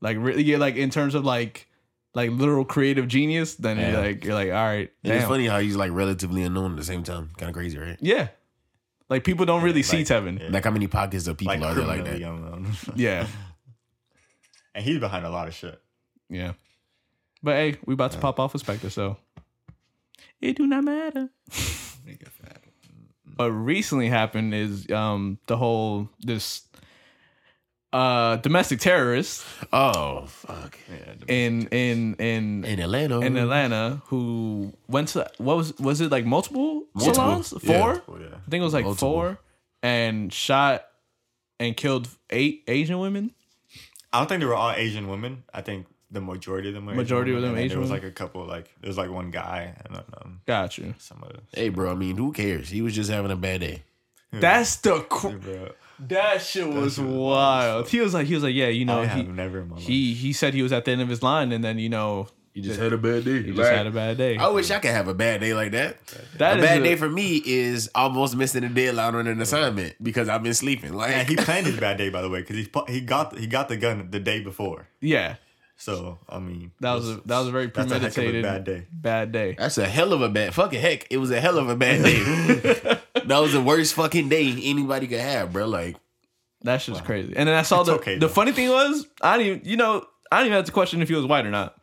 [0.00, 1.66] Like really, yeah, like in terms of like
[2.14, 3.54] like literal creative genius.
[3.56, 3.90] Then Yeah.
[3.92, 6.76] you're like you're like all right, And it's funny how he's like relatively unknown at
[6.76, 7.30] the same time.
[7.36, 7.96] Kind of crazy, right?
[8.00, 8.28] yeah.
[9.10, 10.38] Like people don't really see like- Tevin.
[10.40, 10.48] yeah.
[10.50, 12.14] Like how many pockets of people Like are there like that?
[12.20, 12.66] unknown.
[12.94, 13.26] Yeah.
[14.74, 15.80] and he's behind a lot of shit.
[16.28, 16.52] Yeah.
[17.42, 19.16] But hey, we about to pop off with Spectre, so
[20.40, 21.30] it do not matter.
[23.36, 26.62] What recently happened is um the whole this
[27.92, 30.78] uh domestic terrorist Oh fuck.
[31.26, 33.20] in in in In Atlanta.
[33.20, 37.54] in Atlanta who went to what was was it like multiple, Multiple, salons?
[37.62, 37.78] yeah.
[37.80, 38.02] Four?
[38.08, 38.26] Oh, yeah.
[38.46, 39.12] I think it was like Multiple.
[39.12, 39.38] four
[39.82, 40.84] and shot
[41.58, 43.32] and killed eight Asian women.
[44.12, 45.44] I don't think they were all Asian women.
[45.54, 47.80] I think the majority of them were Majority Asian of them women, and Asian There
[47.82, 50.94] was like a couple like there was like one guy and then um, Got you.
[50.98, 51.40] some other.
[51.54, 51.90] Hey, bro.
[51.90, 52.68] I mean, who cares?
[52.68, 53.82] He was just having a bad day.
[54.30, 55.70] That's the cr- Bro,
[56.00, 57.88] that shit was shit was wild.
[57.88, 59.76] He was like he was like yeah you know I he have never in my
[59.76, 59.84] life.
[59.84, 62.28] he he said he was at the end of his line and then you know
[62.54, 63.42] He just had a bad day.
[63.42, 64.36] he just had a bad day.
[64.36, 65.96] I wish I could have a bad day like that.
[66.38, 69.94] That a bad a- day for me is almost missing a deadline on an assignment
[70.02, 70.92] because I've been sleeping.
[70.92, 73.46] Like and he planned his bad day by the way because he he got he
[73.46, 74.88] got the gun the day before.
[75.00, 75.36] Yeah,
[75.76, 78.14] So I mean that was a that was a very that's a heck of a
[78.14, 78.86] premeditated bad day.
[78.90, 79.54] Bad day.
[79.58, 81.06] That's a hell of a bad fucking heck.
[81.10, 82.98] It was a hell of a bad day.
[83.28, 85.66] that was the worst fucking day anybody could have, bro.
[85.66, 85.96] Like
[86.62, 87.34] That shit's crazy.
[87.36, 88.32] And then I saw It's the okay, the though.
[88.32, 91.08] funny thing was I didn't even you know I didn't even have to question if
[91.08, 91.76] he was white or not.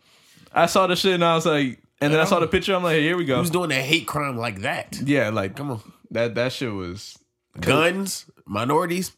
[0.54, 2.76] I saw the shit and I was like, and then I saw the picture.
[2.76, 3.38] I'm like, here we go.
[3.40, 5.00] who's doing a hate crime like that?
[5.04, 5.82] Yeah, like Come on.
[6.12, 7.18] that that shit was.
[7.60, 9.12] Guns, minorities.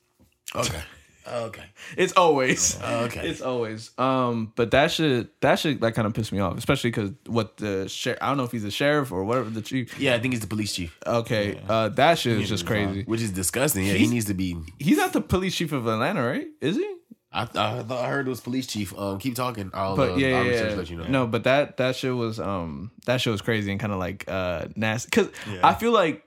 [0.55, 0.81] Okay.
[1.29, 1.63] Okay.
[1.97, 2.79] It's always.
[2.81, 3.27] Okay.
[3.29, 3.91] It's always.
[3.97, 7.57] Um, but that shit that shit that kind of pissed me off, especially because what
[7.57, 8.19] the sheriff.
[8.21, 9.99] I don't know if he's a sheriff or whatever the chief.
[9.99, 13.03] Yeah, I think he's the police chief, Okay, uh, that shit is just crazy.
[13.03, 13.85] which is disgusting.
[13.85, 14.57] Yeah, he needs to be.
[14.79, 16.47] He's not the police chief of Atlanta, right?
[16.61, 16.93] Is he?
[17.31, 17.45] I, I
[17.83, 18.97] thought I heard it was police chief.
[18.97, 19.69] Um, keep talking.
[19.73, 20.75] I'll, But uh, yeah, I'll yeah, yeah.
[20.75, 21.07] let you know.
[21.07, 24.23] No, but that that shit was um that shit was crazy and kind of like
[24.29, 25.09] uh nasty.
[25.11, 25.59] Cause Yeah.
[25.61, 26.23] I feel like,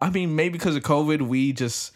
[0.00, 1.92] I mean, maybe because of COVID, we just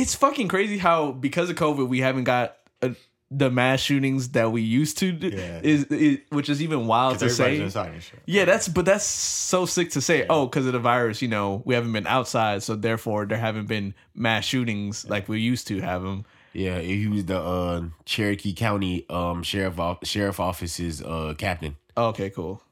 [0.00, 2.90] it's fucking crazy how because of COVID we haven't got uh
[3.30, 5.10] the mass shootings that we used to.
[5.10, 5.60] do, Yeah.
[5.62, 7.58] Is, is which is even wild to say.
[7.58, 8.20] inside and shit.
[8.26, 10.26] Yeah, that's but that's so sick to say.
[10.28, 13.66] Oh, because of the virus, you know, we haven't been outside, so therefore there haven't
[13.66, 16.24] been mass shootings like we used to have them.
[16.52, 21.76] Yeah, he was the uh, Cherokee County um, sheriff sheriff office's uh, captain.
[21.96, 22.62] okay, cool.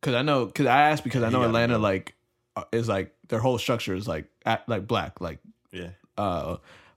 [0.00, 2.14] Because I know, because I asked because I know Atlanta like
[2.56, 5.38] uh, is like their whole structure is like at, like black, like
[5.70, 5.90] Yeah.
[6.16, 6.56] Uh,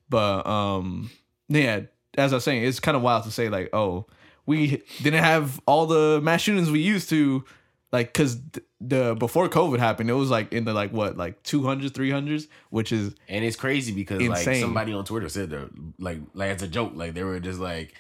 [0.09, 1.09] but um,
[1.49, 1.81] yeah.
[2.17, 4.05] As I was saying, it's kind of wild to say like, oh,
[4.45, 7.43] we didn't have all the mass shootings we used to,
[7.91, 8.39] like, cause
[8.79, 12.91] the before COVID happened, it was like in the like what like 200s, 300s, which
[12.91, 14.61] is And it's crazy because like Insane.
[14.61, 17.95] somebody on Twitter said that like like it's a joke, like they were just like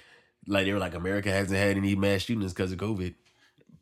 [0.47, 3.15] like they were like America hasn't had any mass shootings because of COVID.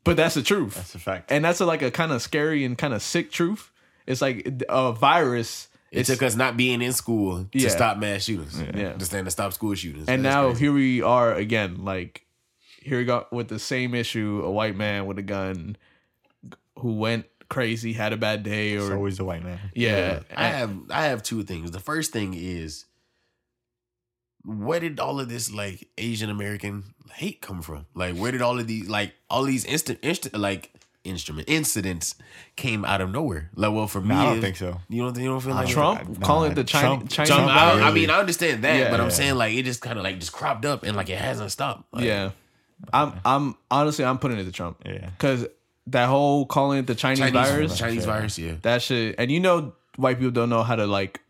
[0.02, 0.74] But that's the truth.
[0.74, 1.32] That's a fact.
[1.32, 3.70] and that's a, like a kind of scary and kind of sick truth.
[4.06, 5.68] It's like a virus.
[5.94, 7.68] It It's, took us not being in school to Yeah.
[7.68, 8.60] stop mass shootings.
[8.60, 8.92] Yeah.
[8.94, 10.08] To stand to stop school shootings.
[10.08, 10.60] and That's now crazy.
[10.60, 11.84] here we are again.
[11.84, 12.26] Like
[12.82, 15.76] here we go with the same issue: a white man with a gun
[16.80, 19.60] who went crazy, had a bad day, It's or always the white man.
[19.74, 20.20] yeah.
[20.36, 21.70] I have I have two things.
[21.70, 22.86] The first thing is
[24.44, 27.86] where did all of this like Asian American hate come from?
[27.94, 30.72] Like where did all of these like all these instant instant like
[31.04, 32.14] instrument incidents
[32.56, 33.50] came out of nowhere?
[33.54, 34.80] Like well for me No, I don't it- think so.
[34.88, 37.48] You don't you don't feel like Trump Nah, calling it the China, Trump- Chinese Trump,
[37.50, 37.84] I, virus.
[37.84, 38.90] I mean, I understand that, Yeah.
[38.90, 39.12] but I'm Yeah.
[39.14, 41.84] saying like it just kind of like just cropped up and like it hasn't stopped.
[41.92, 42.30] Like, yeah.
[42.92, 44.78] I'm I'm honestly I'm putting it to Trump.
[44.84, 45.08] Yeah.
[45.10, 45.46] Because
[45.88, 48.06] that whole calling it the Chinese, Chinese virus, Chinese Yeah.
[48.12, 48.52] virus, yeah.
[48.62, 51.20] that shit, and you know white people don't know how to like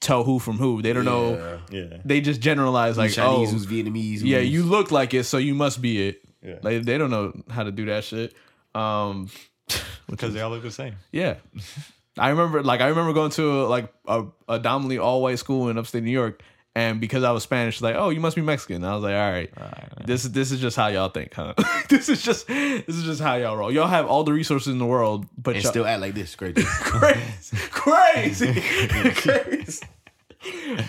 [0.00, 0.82] tell who from who.
[0.82, 1.58] They don't know.
[1.70, 1.80] Yeah.
[1.90, 1.96] Yeah.
[2.04, 4.20] They just generalize like, Chinese oh, who's Vietnamese.
[4.22, 6.22] yeah, you look like it, so you must be it.
[6.42, 6.56] Yeah.
[6.62, 8.34] Like they don't know how to do that shit.
[8.76, 9.28] Um,
[10.08, 10.94] Because they all look the same.
[11.10, 11.34] yeah,
[12.16, 15.76] I remember like I remember going to like a, a dominantly all white school in
[15.78, 16.40] upstate New York,
[16.76, 18.84] and because I was Spanish, like, oh, you must be Mexican.
[18.84, 19.50] I was like, all right,
[20.06, 21.54] this is this is just how y'all think, huh?
[21.88, 23.72] this is just this is just how y'all roll.
[23.72, 26.36] Y'all have all the resources in the world, but and y'all, still act like this.
[26.36, 26.54] Great.
[26.60, 28.52] crazy, crazy,
[29.10, 29.86] crazy.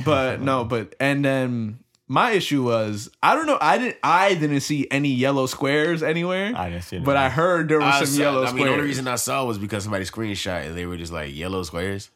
[0.05, 4.61] But no, but and then my issue was I don't know I didn't I didn't
[4.61, 6.53] see any yellow squares anywhere.
[6.55, 7.03] I didn't see it.
[7.03, 9.43] but I heard there were some saw- yellow I mean, the only reason I saw
[9.45, 12.09] was because somebody screenshot and they were just like yellow squares.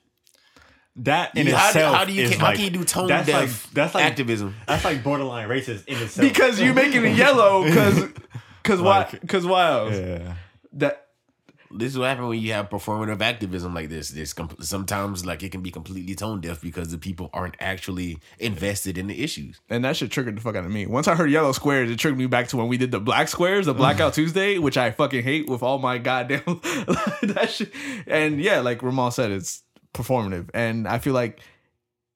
[0.98, 2.84] that in You- how, do, itself how do you is how like, can you do
[2.84, 4.56] tone that's deaf like that's like activism?
[4.68, 6.28] that's like borderline racist in itself.
[6.28, 8.06] because you're making it yellow because
[8.64, 10.36] because why because why else yeah.
[10.74, 11.08] that
[11.74, 14.10] This is what happens when you have performative activism like this.
[14.10, 18.98] This sometimes like it can be completely tone deaf because the people aren't actually invested
[18.98, 19.60] in the issues.
[19.70, 20.86] and that shit triggered the fuck out of me.
[20.86, 23.28] Once I heard yellow squares, it triggered me back to when we did the black
[23.28, 27.74] squares, the Blackout Tuesday, which I fucking hate with all my goddamn that shit.
[28.08, 29.64] And yeah, like Ramon said, it's
[29.94, 31.40] performative, and I feel like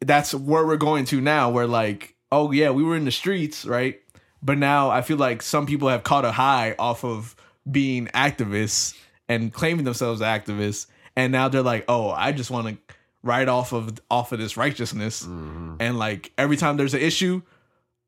[0.02, 1.50] that's where we're going to now.
[1.50, 4.00] Where like, oh yeah, we were in the streets, right?
[4.42, 7.36] But now I feel like some people have caught a high off of
[7.70, 8.96] being activists
[9.30, 13.74] and claiming themselves activists, and now they're like, "Oh, I just want to ride off
[13.74, 15.76] of off of this righteousness." Mm-hmm.
[15.80, 17.42] And like every time there's an issue,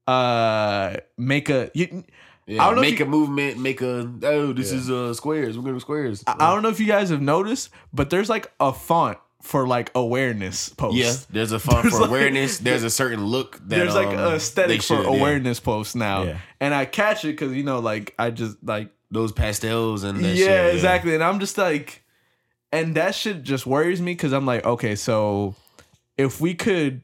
[0.05, 1.71] uh, make a.
[1.73, 2.03] You,
[2.45, 5.57] Yeah, I don't know make you- a movement, make a oh, this is uh squares.
[5.57, 6.23] We're gonna squares.
[6.27, 9.91] I don't know if you guys have noticed, but there's like a font for like
[9.95, 10.97] awareness posts.
[10.97, 12.57] yeah, there's a font There's for like- awareness.
[12.67, 15.17] There's a certain look that there's like um, a aesthetic they for should, yeah.
[15.19, 16.37] awareness posts now, Yeah.
[16.61, 20.35] and I catch it because you know, like I just like Those pastels and that
[20.35, 22.03] yeah, shit, exactly, and I'm just like,
[22.71, 25.55] and that shit just worries me because I'm like, okay, so
[26.17, 27.01] if we could,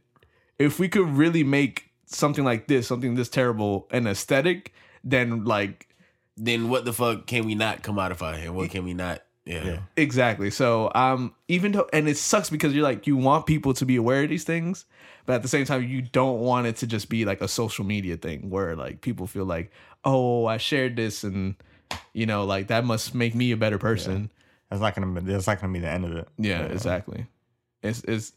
[0.60, 4.74] if we could really make something like this, something this terrible, an aesthetic,
[5.04, 5.88] then like
[6.36, 9.22] Then what the fuck can we not commodify and what can we not?
[9.46, 9.80] Yeah, Yeah.
[9.98, 10.50] Exactly.
[10.52, 13.96] So um even though and it sucks because you're like you want people to be
[13.98, 14.86] aware of these things,
[15.26, 17.86] but at the same time you don't want it to just be like a social
[17.86, 19.72] media thing where like people feel like,
[20.06, 21.56] "Oh, I shared this and
[22.14, 24.32] you know, like that must make me a better person."
[24.70, 25.22] That's not gonna.
[25.22, 26.28] Be, that's not gonna be the end of it.
[26.38, 27.28] Yeah, exactly.
[27.84, 28.34] It's it's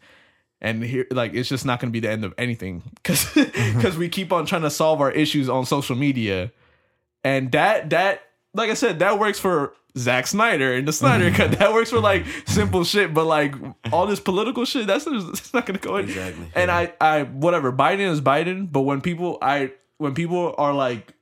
[0.61, 3.25] and here like it's just not going to be the end of anything cuz
[3.81, 6.51] cuz we keep on trying to solve our issues on social media.
[7.25, 8.23] And that that
[8.55, 11.53] like I said that works for Zack Snyder and the Snyder cut.
[11.59, 13.55] That works for like simple shit, but like
[13.93, 16.07] all this political shit that's that's not to go in.
[16.07, 16.47] Exactly.
[16.55, 21.13] And I I whatever, Biden is Biden, but when people I when people are like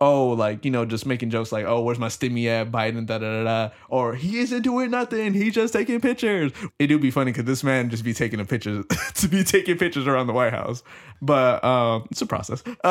[0.00, 2.72] oh, like, you know, just making jokes like, oh, where's my stimmy at?
[2.72, 3.74] Biden, da da da da.
[3.88, 5.34] Or he isn't doing nothing.
[5.34, 6.52] He just taking pictures.
[6.78, 8.82] It do be funny because this man just be taking a picture
[9.14, 10.82] to be taking pictures around the White House.
[11.20, 12.62] But um it's a process.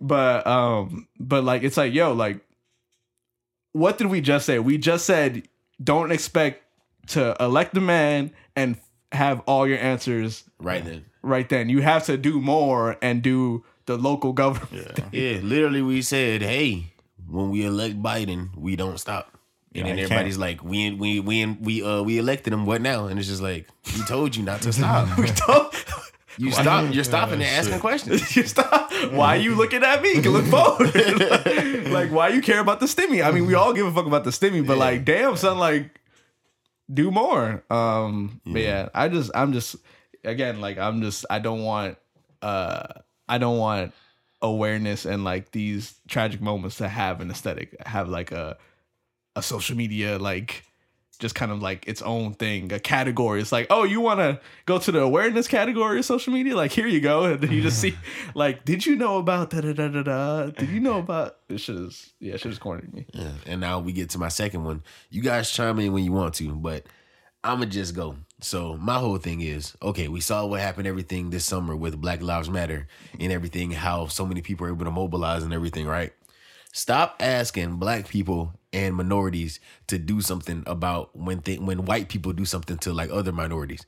[0.00, 2.40] but um, but like it's like, yo, like
[3.72, 4.58] what did we just say?
[4.58, 5.48] We just said
[5.82, 6.62] don't expect
[7.08, 8.76] to elect a man and
[9.12, 11.04] have all your answers right then.
[11.22, 11.68] right then.
[11.68, 15.00] You have to do more and do the local government.
[15.12, 16.92] Yeah, literally, we said, "Hey,
[17.26, 19.32] when we elect Biden, we don't stop."
[19.74, 22.66] And Yeah, then everybody's like, "We we we we uh we elected him.
[22.66, 23.66] What now?" And it's just like,
[23.96, 25.08] "We told you not to stop.
[25.18, 25.74] we told
[26.36, 26.92] you stop.
[26.92, 28.92] You're stopping and asking questions." you stop.
[29.10, 30.14] Why are you looking at me?
[30.14, 30.94] You can look forward.
[31.88, 33.24] like, why you care about the stimmy?
[33.24, 35.98] I mean, we all give a fuck about the stimmy, but like, damn, son, like,
[36.92, 37.64] do more.
[37.70, 39.76] Um, but yeah, I just, I'm just,
[40.24, 41.96] again, like, I'm just, I don't want,
[42.42, 42.88] uh,
[43.28, 43.92] I don't want
[44.40, 48.56] awareness and like these tragic moments to have an aesthetic, have like a,
[49.36, 50.64] a social media like
[51.18, 53.40] just kind of like its own thing, a category.
[53.40, 56.54] It's like, oh, you want to go to the awareness category of social media?
[56.54, 57.24] Like, here you go.
[57.28, 57.96] And then you just see,
[58.34, 60.46] like, did you know about da da da da da?
[60.46, 61.62] Did you know about this?
[61.62, 63.06] Shit is yeah, shit is corny to me.
[63.12, 63.32] Yeah.
[63.46, 64.82] And now we get to my second one.
[65.10, 66.86] You guys chime in when you want to, but
[67.42, 68.16] I'ma just go.
[68.40, 70.08] So my whole thing is okay.
[70.08, 72.86] We saw what happened, everything this summer with Black Lives Matter
[73.18, 73.72] and everything.
[73.72, 76.12] How so many people are able to mobilize and everything, right?
[76.72, 79.58] Stop asking black people and minorities
[79.88, 83.84] to do something about when th- when white people do something to like other minorities.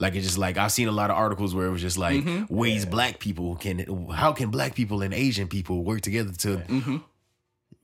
[0.00, 2.24] Like it's just like I've seen a lot of articles where it was just like
[2.24, 2.52] mm-hmm.
[2.52, 6.96] ways black people can how can black people and Asian people work together to mm-hmm.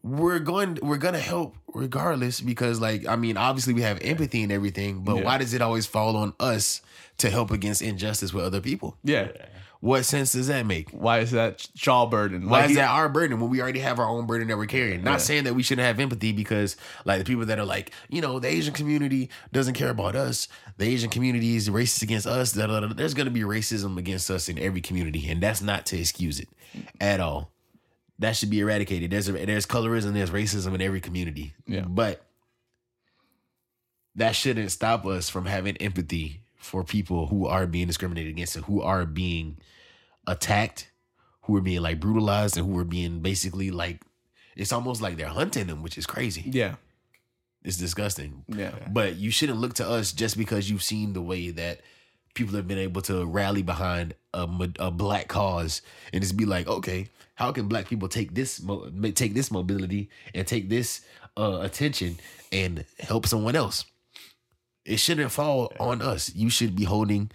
[0.03, 4.51] We're going we're gonna help regardless because like I mean obviously we have empathy and
[4.53, 5.25] everything, but Yeah.
[5.25, 6.81] why does it always fall on us
[7.19, 8.97] to help against injustice with other people?
[9.05, 9.29] Yeah.
[9.81, 10.91] What sense does that make?
[10.91, 12.51] Why is that jaw burden?
[12.51, 14.67] Why Like, is that our burden when we already have our own burden that we're
[14.67, 15.03] carrying?
[15.03, 16.77] Not saying that we shouldn't have empathy because,
[17.07, 20.49] like, the people that are like, you know, the Asian community doesn't care about us.
[20.77, 22.53] The Asian community is racist against us.
[22.53, 26.41] There's going to be racism against us in every community, and that's not to excuse
[26.41, 26.49] it
[27.01, 27.51] at all.
[28.21, 29.11] That should be eradicated.
[29.11, 31.55] There's a, there's colorism, there's racism in every community.
[31.67, 31.81] Yeah.
[31.81, 32.25] but
[34.17, 38.65] that shouldn't stop us from having empathy for people who are being discriminated against and
[38.65, 39.59] who are being
[40.27, 40.91] attacked,
[41.43, 44.03] who are being like brutalized, and who are being basically like
[44.57, 46.43] it's almost like they're hunting them, which is crazy.
[46.45, 46.75] Yeah.
[47.63, 48.45] It's disgusting.
[48.49, 48.73] Yeah.
[48.91, 51.81] But you shouldn't look to us just because you've seen the way that
[52.35, 54.47] people have been able to rally behind a,
[54.79, 57.09] a black cause and just be like, okay,
[57.41, 61.01] how can black people take this mo- take this mobility and take this
[61.39, 62.19] uh, attention
[62.53, 63.85] and help someone else?
[64.85, 66.35] It shouldn't fall on us.
[66.35, 67.31] You should be holding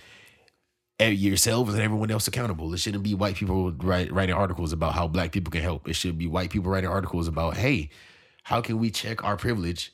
[1.01, 2.71] e- yourselves and everyone else accountable.
[2.73, 5.87] It shouldn't be white people write, writing articles about how black people can help.
[5.89, 7.89] It should be white people writing articles about, hey,
[8.43, 9.91] how can we check our privilege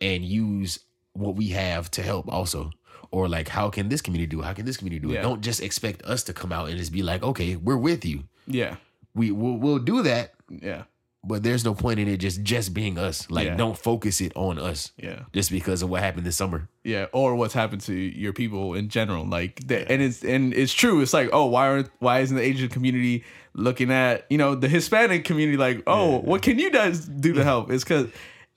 [0.00, 0.78] and use
[1.14, 2.70] what we have to help also?
[3.10, 4.44] Or like, how can this community do it?
[4.44, 5.20] How can this community do Yeah.
[5.20, 5.22] it?
[5.22, 8.22] Don't just expect us to come out and just be like, okay, we're with you.
[8.46, 8.76] Yeah.
[9.14, 10.84] We will we'll do that, Yeah.
[11.24, 13.30] but there's no point in it just just being us.
[13.30, 13.56] Like Yeah.
[13.56, 14.92] don't focus it on us.
[14.96, 15.24] Yeah.
[15.32, 16.68] Just because of what happened this summer.
[16.84, 19.26] Yeah, or what's happened to your people in general.
[19.26, 21.00] Like, the, and it's and it's true.
[21.02, 24.68] It's like, oh, why aren't why isn't the Asian community looking at you know the
[24.68, 27.70] Hispanic community like, oh, what can you guys do to help?
[27.70, 28.06] It's because,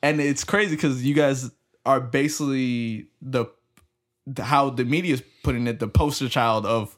[0.01, 1.49] and it's crazy because you guys
[1.85, 3.45] are basically the
[4.39, 6.95] how the media is putting it the poster child of.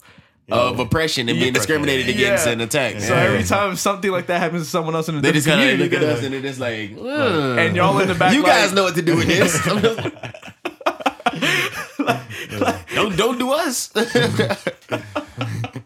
[0.47, 2.51] Of oppression and being discriminated against Yeah.
[2.51, 3.01] and attacked.
[3.01, 5.67] So every time something like that happens to someone else in a they just kind
[5.69, 8.43] of look at us and they're just like, "Ugh." and y'all in the back, you
[8.43, 9.59] like- guys know what to do with this.
[9.67, 9.81] I'm
[12.59, 13.89] like- don't don't do us.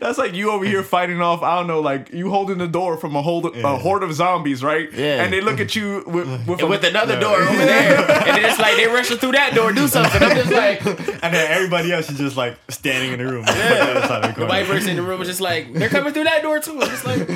[0.00, 1.42] That's like you over here fighting off.
[1.42, 4.62] I don't know, like you holding the door from a, hold, a horde of zombies,
[4.62, 4.92] right?
[4.92, 5.22] Yeah.
[5.22, 8.44] And they look at you with with, a- with another door over there, and then
[8.44, 10.22] it's like they rushing through that door, do something.
[10.22, 13.44] I'm just like, And then everybody else is just like standing in the room.
[13.46, 14.32] Yeah.
[14.36, 16.80] the white person in the room is just like, they're coming through that door too.
[16.80, 17.28] I'm just like,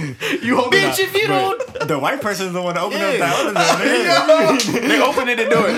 [0.43, 0.81] you holding.
[0.81, 3.19] bitch, if you don't, The white person is the one that opened up Yeah.
[3.19, 4.81] that other door.
[4.89, 5.69] they opening the door.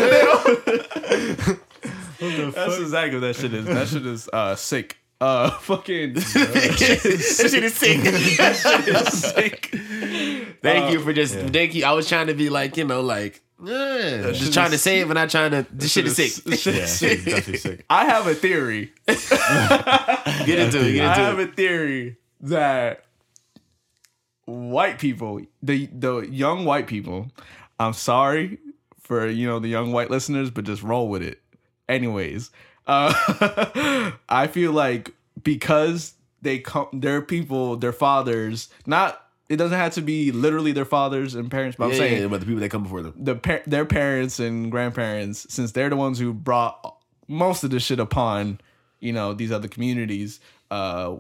[2.53, 3.67] That's exactly what that shit is.
[3.67, 4.97] That shit is uh, sick.
[5.23, 8.01] Uh, fucking that shit is sick.
[9.13, 9.67] sick.
[10.63, 11.85] Thank you for just thank you.
[11.85, 15.01] I was trying to be like, you know, like shit just trying to is- say
[15.01, 15.65] it, but not trying to.
[15.73, 16.33] This shit is sick.
[16.45, 17.25] This shit Yeah, is sick.
[17.25, 17.85] definitely sick.
[17.89, 18.93] I have a theory.
[19.07, 20.93] Get into it.
[20.93, 21.51] Get I into have it.
[21.51, 23.05] a theory that
[24.47, 27.31] white people, the the young white people,
[27.79, 28.59] I'm sorry
[29.01, 31.41] for you know the young white listeners, but just roll with it.
[31.89, 32.51] Anyways,
[32.87, 39.19] uh, I feel like because they come, their people, their fathers, not
[39.49, 42.41] it doesn't have to be literally their fathers and parents, but I'm saying yeah, but
[42.41, 43.15] the people that come before them.
[43.17, 46.97] the par- their parents and grandparents, since they're the ones who brought
[47.29, 48.61] most of this shit upon,
[49.01, 51.15] you know, these other communities, uh,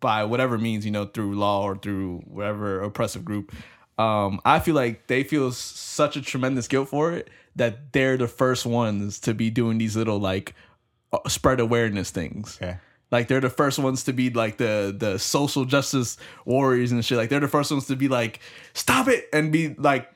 [0.00, 3.52] by whatever means, you know, through law or through whatever oppressive group.
[3.98, 8.28] Um, I feel like they feel such a tremendous guilt for it that they're the
[8.28, 10.54] first ones to be doing these little like
[11.28, 12.58] spread awareness things.
[12.60, 12.78] Okay.
[13.10, 17.18] Like they're the first ones to be like the the social justice warriors and shit.
[17.18, 18.40] Like they're the first ones to be like,
[18.72, 20.10] stop it, and be like,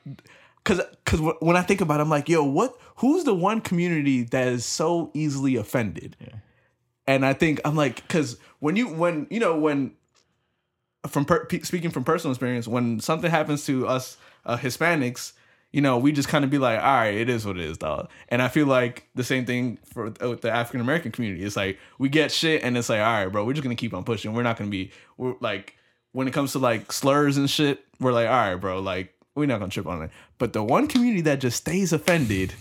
[0.63, 2.75] because because when I think about, it, I'm like, yo, what?
[2.97, 6.17] Who's the one community that is so easily offended?
[7.05, 9.93] And I think I'm like, because when you when you know when
[11.07, 15.33] from per, speaking from personal experience, when something happens to us uh, Hispanics,
[15.77, 17.77] you know, we just kind of be like, all right, it is what it is,
[17.77, 18.09] dog.
[18.29, 21.43] And I feel like the same thing for uh, with the African American community.
[21.43, 23.93] It's like we get shit, and it's like, all right, bro, we're just gonna keep
[23.93, 24.33] on pushing.
[24.33, 25.75] We're not gonna be, we're like,
[26.13, 29.45] when it comes to like slurs and shit, we're like, all right, bro, like we're
[29.45, 30.09] not gonna trip on it.
[30.39, 32.55] But the one community that just stays offended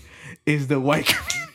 [0.45, 1.46] is the white community.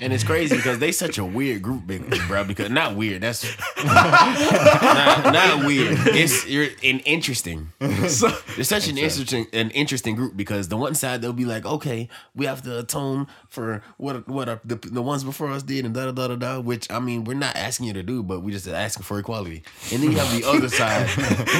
[0.00, 2.44] And it's crazy because they such a weird group, big bro.
[2.44, 3.20] Because not weird.
[3.22, 3.44] That's
[3.84, 5.98] not, not weird.
[6.06, 7.72] It's you're an interesting.
[8.08, 11.66] So, It's such an interesting an interesting group because the one side they'll be like,
[11.66, 15.84] okay, we have to atone for what what our, the the ones before us did
[15.84, 16.60] and da da da da da.
[16.60, 19.62] Which I mean, we're not asking you to do, but we just asking for equality.
[19.92, 21.08] And then you have the other side,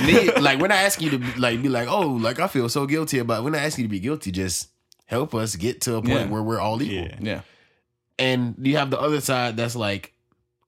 [0.07, 2.69] then like we're not asking you to be, like be like, oh, like I feel
[2.69, 3.43] so guilty about.
[3.45, 4.31] We're not asking you to be guilty.
[4.31, 4.69] Just
[5.07, 6.27] help us get to a point Yeah.
[6.29, 7.09] where we're all equal.
[7.09, 7.17] Yeah.
[7.21, 7.41] yeah,
[8.19, 10.13] And you have the other side that's like,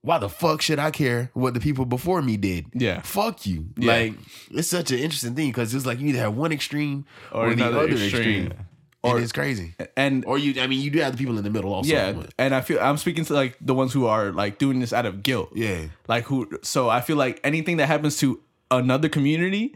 [0.01, 2.65] why the fuck should I care what the people before me did?
[2.73, 3.01] Yeah.
[3.01, 3.67] Fuck you.
[3.77, 3.91] Yeah.
[3.93, 4.13] Like,
[4.49, 7.55] it's such an interesting thing because it's like you either have one extreme Or or,
[7.55, 8.07] the other extreme.
[8.47, 8.53] extreme.
[9.03, 9.75] Or- and it's crazy.
[9.97, 11.91] and Or you, I mean, you do have the people in the middle also.
[11.91, 14.93] yeah, and I feel I'm speaking to like the ones who are like doing this
[14.93, 15.49] out of guilt.
[15.55, 15.87] Yeah.
[16.07, 18.39] like who so i feel like anything that happens to
[18.69, 19.75] another community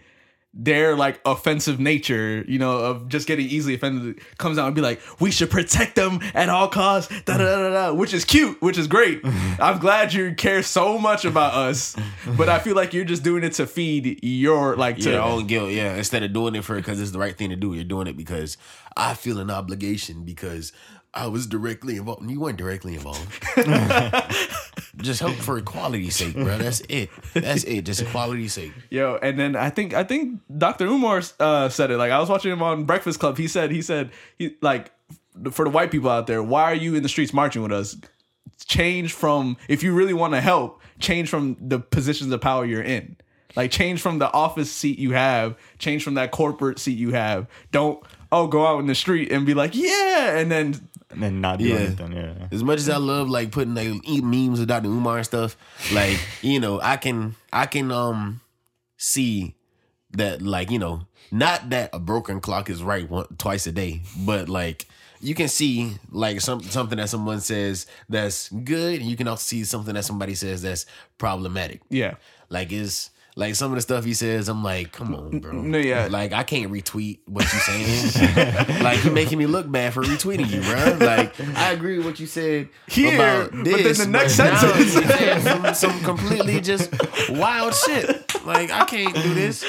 [0.55, 4.81] their like offensive nature you know of just getting easily offended comes out and be
[4.81, 8.61] like we should protect them at all costs da da da da, which is cute
[8.61, 9.19] which is great
[9.59, 11.95] i'm glad you care so much about us
[12.37, 15.47] but i feel like you're just doing it to feed your like to Your own
[15.47, 15.95] guilt, yeah.
[15.95, 18.17] Instead of doing it for because it's the right thing to do, you're doing it
[18.17, 18.57] because
[18.95, 20.71] I feel an obligation because
[21.13, 22.29] I was directly involved.
[22.29, 23.27] You weren't directly involved.
[25.05, 26.57] Just help for equality's sake, bro.
[26.57, 27.09] That's it.
[27.33, 27.83] That's it.
[27.83, 28.73] Just equality's sake.
[28.89, 30.85] Yo, and then I think I think Dr.
[30.85, 31.97] Umar uh, said it.
[31.97, 33.37] Like I was watching him on Breakfast Club.
[33.37, 34.91] He said he said he like
[35.51, 37.97] for the white people out there, why are you in the streets marching with us?
[38.65, 42.81] Change from if you really want to help, change from the positions of power you're
[42.81, 43.17] in.
[43.55, 47.47] Like change from the office seat you have, change from that corporate seat you have.
[47.71, 50.87] Don't oh go out in the street and be like yeah, and then
[51.21, 51.75] And not do Yeah.
[51.77, 52.11] anything.
[52.13, 52.47] Yeah.
[52.51, 54.87] As much as I love like putting like memes with Dr.
[54.89, 55.57] Umar and stuff,
[55.93, 58.41] like you know, I can I can um
[58.97, 59.55] see
[60.11, 64.01] that like you know, not that a broken clock is right one, twice a day,
[64.25, 64.85] but like
[65.21, 69.41] you can see like some something that someone says that's good, and you can also
[69.41, 70.85] see something that somebody says that's
[71.17, 71.81] problematic.
[71.89, 72.15] yeah,
[72.49, 75.51] Like is Like some of the stuff he says, I'm like, come on, bro.
[75.51, 76.07] No, yeah.
[76.09, 78.81] Like I can't retweet what you're saying.
[78.83, 81.05] like you're making me look bad for retweeting you, bro.
[81.05, 85.39] Like I agree with what you said Here, about but then the next sentence- you're
[85.41, 86.93] some, some completely just
[87.29, 88.07] wild shit.
[88.45, 89.63] Like I can't do this.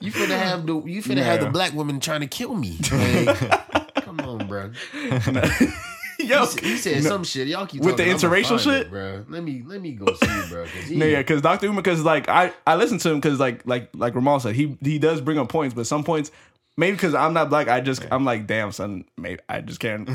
[0.00, 2.78] You finna have the you finna have the black woman trying to kill me.
[2.92, 4.72] Like, come on, bro.
[6.28, 7.48] Yo, He said, he said some shit.
[7.48, 8.90] Y'all keep With the talking, I'ma interracial find it, shit?
[8.90, 9.24] bro.
[9.28, 10.64] Let me let me go see it, bro.
[10.64, 11.66] 'cause he- No, yeah, because Dr.
[11.66, 14.76] Umar, because like I I listen to him because like like like Ramal said, he
[14.82, 16.30] he does bring up points, but some points
[16.76, 20.08] maybe because I'm not black, I just I'm like, damn son, maybe I just can't,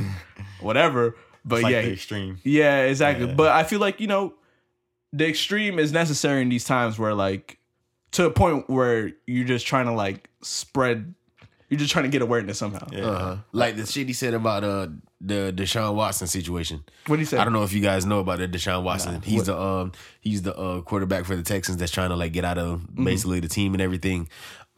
[0.60, 1.16] whatever.
[1.44, 2.40] But It's like yeah, the extreme.
[2.44, 3.26] yeah, exactly.
[3.26, 3.34] Yeah.
[3.34, 4.36] But I feel like you know,
[5.12, 7.58] the extreme is necessary in these times where like
[8.12, 11.16] to a point where you're just trying to like spread,
[11.68, 12.88] you're just trying to get awareness somehow.
[12.92, 13.06] Yeah.
[13.06, 13.38] Uh-huh.
[13.54, 14.90] Like the shit he said about uh
[15.24, 16.84] the Deshaun Watson situation.
[17.06, 17.38] What do you say?
[17.38, 19.22] I don't know if you guys know about the Deshaun Watson.
[19.22, 22.44] he's the um he's the uh, quarterback for the Texans that's trying to like get
[22.46, 23.04] out of Mm-hmm.
[23.06, 24.28] basically the team and everything.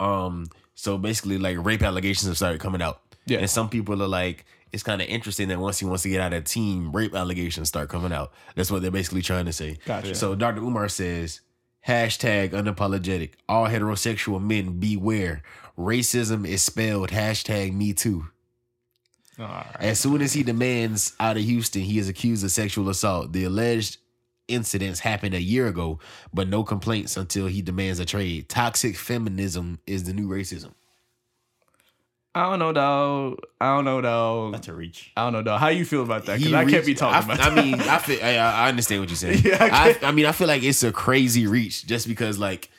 [0.00, 3.00] Um so basically like rape allegations have started coming out.
[3.26, 3.38] Yeah.
[3.38, 6.20] And some people are like it's kind of interesting that once he wants to get
[6.20, 8.32] out of team, rape allegations start coming out.
[8.56, 9.78] That's what they're basically trying to say.
[9.86, 10.14] Gotcha.
[10.16, 10.62] So Dr.
[10.62, 11.40] Umar says,
[11.86, 13.34] hashtag unapologetic.
[13.48, 15.42] All heterosexual men beware.
[15.78, 18.26] Racism is spelled hashtag me too.
[19.38, 19.76] All right.
[19.80, 23.32] As soon as he demands out of Houston, he is accused of sexual assault.
[23.32, 23.98] The alleged
[24.46, 25.98] incidents happened a year ago,
[26.32, 28.48] but no complaints until he demands a trade.
[28.48, 30.72] Toxic feminism is the new racism.
[32.36, 33.36] I don't know, though.
[33.60, 34.50] I don't know, though.
[34.50, 35.12] That's a reach.
[35.16, 35.56] I don't know, though.
[35.56, 36.38] How you feel about that?
[36.38, 37.52] Because I can't be talking I, about.
[37.52, 39.40] I mean, I feel, I, I understand what you're saying.
[39.44, 42.70] Yeah, I I, I mean, I feel like it's a crazy reach just because like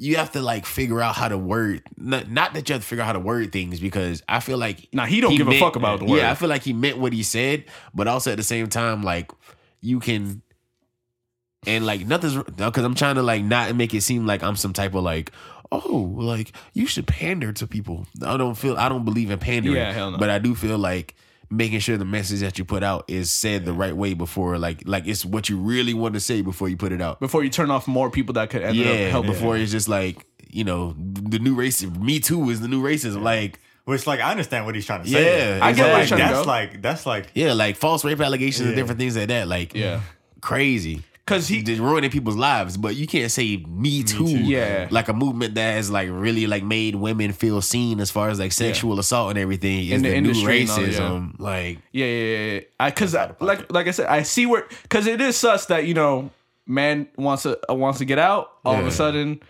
[0.00, 1.82] you have to like figure out how to word.
[1.98, 4.56] Not, not that you have to figure out how to word things because I feel
[4.56, 6.16] like now he don't give a fuck about the word.
[6.16, 9.02] Yeah, I feel like he meant what he said, but also at the same time,
[9.02, 9.30] like
[9.82, 10.40] you can.
[11.66, 14.72] And like nothing's because I'm trying to like not make it seem like I'm some
[14.72, 15.32] type of like
[15.70, 18.06] oh like you should pander to people.
[18.24, 19.76] I don't feel I don't believe in pandering.
[19.76, 20.16] Yeah, hell no.
[20.16, 21.14] But I do feel like
[21.50, 24.82] making sure the message that you put out is said the right way before like
[24.86, 27.18] like it's what you really want to say before you put it out.
[27.20, 29.32] before you turn off more people that could end up Yeah, helping.
[29.32, 32.00] before it's just like you know the new racism.
[32.00, 33.22] Me too is the new racism.
[33.22, 35.56] Like Which, like, I understand what he's trying to say.
[35.56, 36.48] Yeah, I get But, where like, he's trying to that's go.
[36.50, 39.48] like that's like yeah, like false rape allegations and different things like that.
[39.48, 40.00] Like Yeah.
[40.40, 41.02] crazy.
[41.24, 42.76] Because he, just ruining people's lives.
[42.76, 44.24] But you can't say me too.
[44.26, 44.88] Yeah.
[44.90, 48.40] Like a movement that has like really like made women feel seen as far as
[48.40, 51.38] like sexual assault and everything is In the the, new and all, racism.
[51.38, 52.52] Like yeah, yeah, yeah.
[52.54, 52.60] yeah.
[52.80, 55.94] I because like like I said, I see where because it is sus that you
[55.94, 56.30] know
[56.66, 58.52] man wants to uh, wants to get out.
[58.64, 59.40] All of a sudden,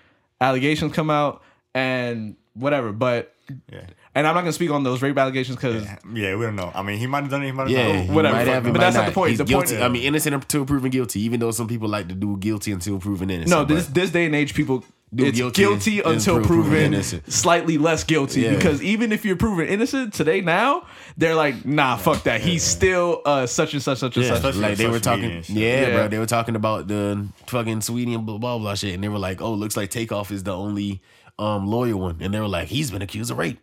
[0.40, 1.42] allegations come out
[1.74, 2.92] and whatever.
[2.92, 3.34] But
[3.72, 6.34] yeah, and I'm not gonna speak on those rape allegations because yeah.
[6.34, 6.70] We don't know.
[6.74, 7.46] I mean, he might have done it.
[7.46, 8.04] He might have yeah, not.
[8.06, 9.30] he whatever, might have, but might that's not the point.
[9.30, 9.82] He's The point- guilty.
[9.82, 11.20] I mean, innocent until proven guilty.
[11.20, 13.50] Even though some people like to do guilty until proven innocent.
[13.50, 14.84] no, this this day and age, people.
[15.12, 17.32] Do it's guilty guilty, until proven proven innocent.
[17.32, 18.42] slightly less guilty.
[18.42, 18.54] Yeah.
[18.54, 20.86] Because even if you're proven innocent today, now
[21.16, 22.40] they're like, nah, fuck that.
[22.40, 24.54] He's still uh, such and such, such and such.
[24.54, 25.56] like they were talking, media and shit.
[25.56, 25.94] yeah, Yeah.
[25.96, 26.08] bro.
[26.08, 29.18] They were talking about the fucking Saweetie and blah blah blah shit, and they were
[29.18, 31.02] like, "Oh, looks like Takeoff is the only
[31.40, 33.58] um lawyer one," and they were like, "He's been accused of rape,"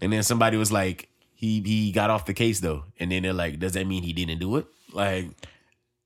[0.00, 3.32] and then somebody was like, "He he got off the case though," and then they're
[3.32, 5.26] like, "Does that mean he didn't do it?" Like,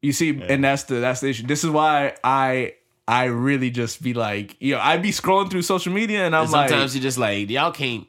[0.02, 1.46] You see, and that's the that's the issue.
[1.46, 2.74] This is why I
[3.06, 6.44] I really just be like, you know, I be scrolling through social media and I'm
[6.44, 8.06] and like, sometimes you're just like, "Y'all can't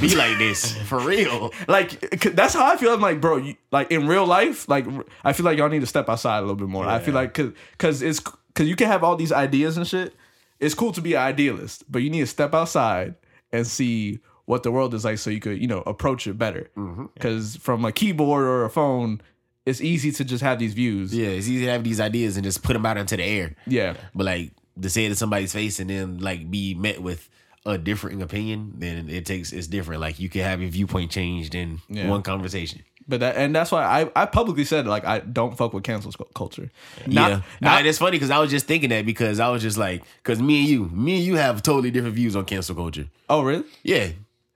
[0.00, 1.98] be like this for real." like
[2.34, 2.92] that's how I feel.
[2.92, 4.86] I'm like, bro, you, like in real life, like
[5.24, 6.86] I feel like y'all need to step outside a little bit more.
[6.86, 10.14] I feel like cause cause it's cause you can have all these ideas and shit.
[10.60, 13.14] It's cool to be an idealist, but you need to step outside
[13.52, 14.18] and see
[14.48, 16.70] what the world is like so you could, you know, approach it better.
[16.76, 17.06] Mm-hmm.
[17.14, 19.20] Because from a keyboard or a phone,
[19.66, 21.14] it's easy to just have these views.
[21.14, 23.54] Yeah, it's easy to have these ideas and just put them out into the air.
[23.66, 23.94] Yeah.
[24.14, 27.28] But like to say it to somebody's face and then like be met with
[27.66, 30.00] a differing opinion, then it takes it's different.
[30.00, 32.08] Like you can have your viewpoint changed in Yeah.
[32.08, 32.82] one conversation.
[33.06, 36.12] But that and that's why I, I publicly said like I don't fuck with cancel
[36.34, 36.70] culture.
[37.06, 39.76] Not, yeah, not- it's funny because I was just thinking that because I was just
[39.76, 43.08] like, because me and you, me and you have totally different views on cancel culture.
[43.28, 43.64] oh really?
[43.82, 44.08] Yeah,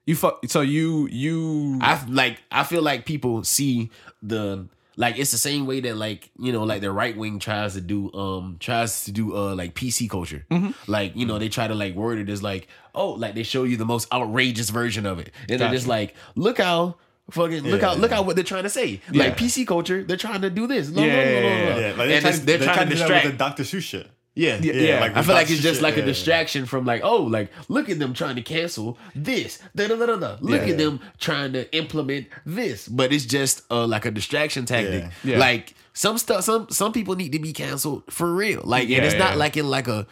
[0.07, 0.41] You fuck.
[0.49, 2.43] So you you I like.
[2.51, 3.91] I feel like people see
[4.23, 7.75] the like it's the same way that like you know like the right wing tries
[7.75, 10.45] to do um tries to do uh like PC culture.
[10.89, 13.63] Like you know they try to like word it as like oh like they show
[13.65, 16.97] you the most outrageous version of it, and they're just like look how.
[17.31, 17.91] Fucking look Yeah.
[17.91, 17.99] out!
[18.01, 19.01] Look out what they're trying to say.
[19.13, 19.25] Yeah.
[19.27, 20.91] Like PC culture, they're trying to do this.
[20.91, 21.81] Blah, Yeah, blah, blah, blah, yeah, blah.
[21.81, 23.27] Yeah, like they're, trying, they're trying to do that distract.
[23.27, 23.63] the Dr.
[23.63, 24.11] Seuss shit.
[24.35, 25.01] Yeah, Yeah, Yeah, yeah.
[25.01, 26.13] like I feel like it's just Seuss like shit, a yeah.
[26.13, 29.59] distraction from like, oh, like look at them trying to cancel this.
[29.77, 30.37] Da, da, da, da.
[30.41, 30.73] Look Yeah.
[30.73, 32.89] at them trying to implement this.
[32.89, 35.05] But it's just uh, like a distraction tactic.
[35.25, 35.33] Yeah.
[35.33, 35.39] Yeah.
[35.39, 38.63] Like some stuff some some people need to be canceled for real.
[38.65, 39.25] Like Yeah, and it's yeah.
[39.29, 40.07] not like in like a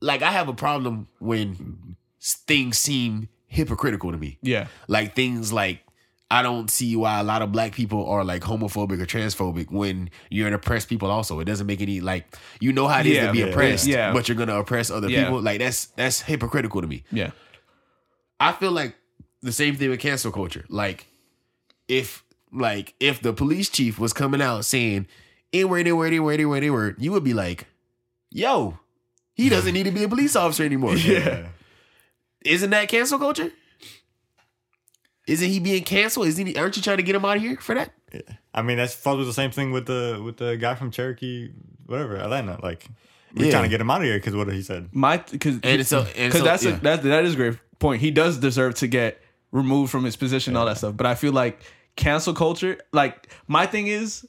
[0.00, 4.38] like I have a problem when things seem hypocritical to me.
[4.42, 4.66] Yeah.
[4.88, 5.80] Like things like
[6.30, 10.10] I don't see why a lot of black people are like homophobic or transphobic when
[10.28, 11.38] you're an oppressed people also.
[11.38, 13.86] It doesn't make any like you know how it is Yeah, to be yeah, oppressed,
[13.86, 14.12] yeah.
[14.12, 15.40] but you're gonna oppress other people.
[15.40, 17.04] Like that's that's hypocritical to me.
[17.12, 17.30] Yeah.
[18.40, 18.96] I feel like
[19.40, 20.64] the same thing with cancel culture.
[20.68, 21.06] Like
[21.86, 25.06] if like if the police chief was coming out saying
[25.52, 27.66] N-word, N-word, N-word, N-word, N-word, you would be like,
[28.30, 28.78] yo,
[29.34, 30.96] he doesn't need to be a police officer anymore.
[30.96, 31.48] Yeah.
[32.44, 33.52] Isn't that cancel culture?
[35.26, 36.28] Isn't he being canceled?
[36.28, 37.92] Isn't he, aren't you trying to get him out of here for that?
[38.12, 38.20] Yeah.
[38.54, 41.50] I mean, that's falls with the same thing with the with the guy from Cherokee,
[41.86, 42.58] whatever Atlanta.
[42.62, 42.86] Like,
[43.34, 43.50] we're Yeah.
[43.50, 44.88] trying to get him out of here because what he said.
[44.92, 46.76] My because And so- and so- that's yeah.
[46.76, 48.00] a, that that is a great point.
[48.00, 49.20] He does deserve to get
[49.52, 50.96] removed from his position, all that stuff.
[50.96, 51.60] But I feel like
[51.96, 52.78] cancel culture.
[52.92, 54.26] Like my thing is,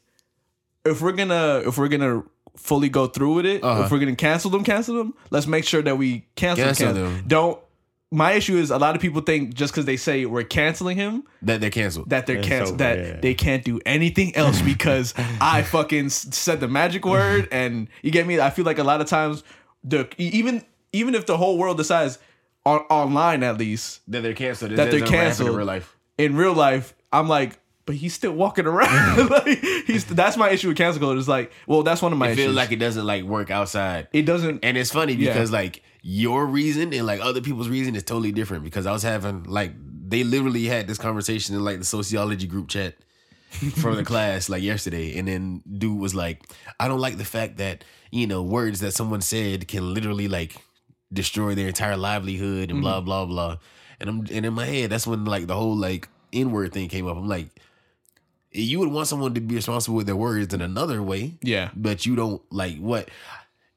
[0.83, 2.23] if we're gonna if we're gonna
[2.55, 3.83] fully go through with it, Uh-huh.
[3.83, 5.13] if we're gonna cancel them, cancel them.
[5.29, 7.23] Let's make sure that we cancel, Cancel cancel them.
[7.27, 7.59] Don't.
[8.09, 11.23] My issue is a lot of people think just because they say we're canceling him
[11.41, 12.09] That they're canceled.
[12.09, 13.19] that they're It's canceled over, that yeah.
[13.19, 18.25] they can't do anything else because I fucking said the magic word and you get
[18.25, 19.43] me I feel like a lot of times
[19.83, 22.17] the even even if the whole world decides
[22.65, 24.71] on, online at least that they're canceled.
[24.71, 25.49] That they're canceled.
[25.49, 25.97] in real life.
[26.17, 30.69] in real life I'm like but he's still walking around like he's that's my issue
[30.69, 32.77] with cancel culture it's like well that's one of my I feel issues like it
[32.77, 34.07] doesn't like work outside.
[34.13, 35.33] it doesn't And it's funny Yeah.
[35.33, 38.63] because like your reason and like other people's reason is totally different.
[38.63, 39.73] Because I was having like
[40.07, 42.95] they literally had this conversation in like the sociology group chat
[43.75, 46.41] from the class like yesterday, and then dude was like,
[46.79, 50.55] "I don't like the fact that you know words that someone said can literally like
[51.11, 53.05] destroy their entire livelihood and blah mm-hmm.
[53.05, 53.57] blah blah."
[53.99, 56.87] And I'm and in my head, that's when like the whole like N word thing
[56.87, 57.17] came up.
[57.17, 57.49] I'm like.
[58.49, 62.05] You would want someone to be responsible with their words in another way, yeah but
[62.05, 63.09] you don't like what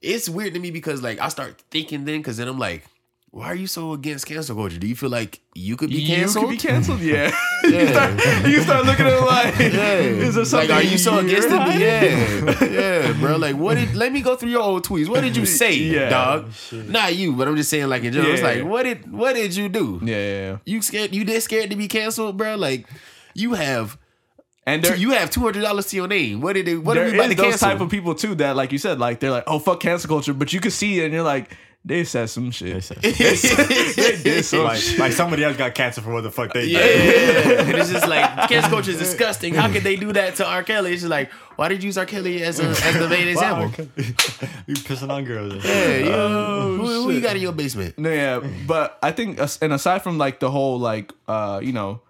[0.03, 2.85] it's weird to me because like I start thinking then because then I'm like,
[3.33, 4.79] why are you so against cancel culture?
[4.79, 6.47] Do you feel like you could be you canceled?
[6.47, 7.31] could be canceled yeah
[7.65, 11.19] you, start, you start looking at it like is there like, something are you so
[11.19, 11.81] against it?
[11.81, 13.37] Yeah, yeah, bro.
[13.37, 13.95] Like, what did?
[13.95, 15.09] Let me go through your old tweets.
[15.09, 16.09] What did you say, Yeah.
[16.09, 16.51] dog?
[16.73, 18.33] Oh, Not you, but I'm just saying, like in general.
[18.33, 19.13] It's like, what did?
[19.13, 20.01] What did you do?
[20.03, 20.57] yeah yeah, yeah.
[20.65, 21.15] You scared?
[21.15, 22.57] You did scared to be canceled, bro?
[22.57, 22.89] Like,
[23.35, 23.99] you have.
[24.67, 26.41] And there, you have two hundred dollars to your name.
[26.41, 26.77] What did it?
[26.79, 28.79] What are there we about is to those type of people too that like you
[28.79, 31.23] said like they're like oh fuck cancel culture but you can see it and you're
[31.23, 36.05] like they said some shit they did some Like, shit like somebody else got canceled
[36.05, 37.61] for what the fuck they Yeah, did.
[37.61, 39.55] and it's just like cancel culture is disgusting.
[39.55, 40.63] How could they do that to R.
[40.63, 40.93] Kelly?
[40.93, 42.05] It's just like, why did you use R.
[42.05, 43.87] Kelly as a as the main Wow, example?
[44.67, 45.55] you pissing on girls.
[45.55, 45.65] and.
[45.65, 47.99] Yeah, you, Oh, who, who you got in your basement?
[47.99, 52.03] No, yeah, but I think, and aside from like the whole like, uh, you know,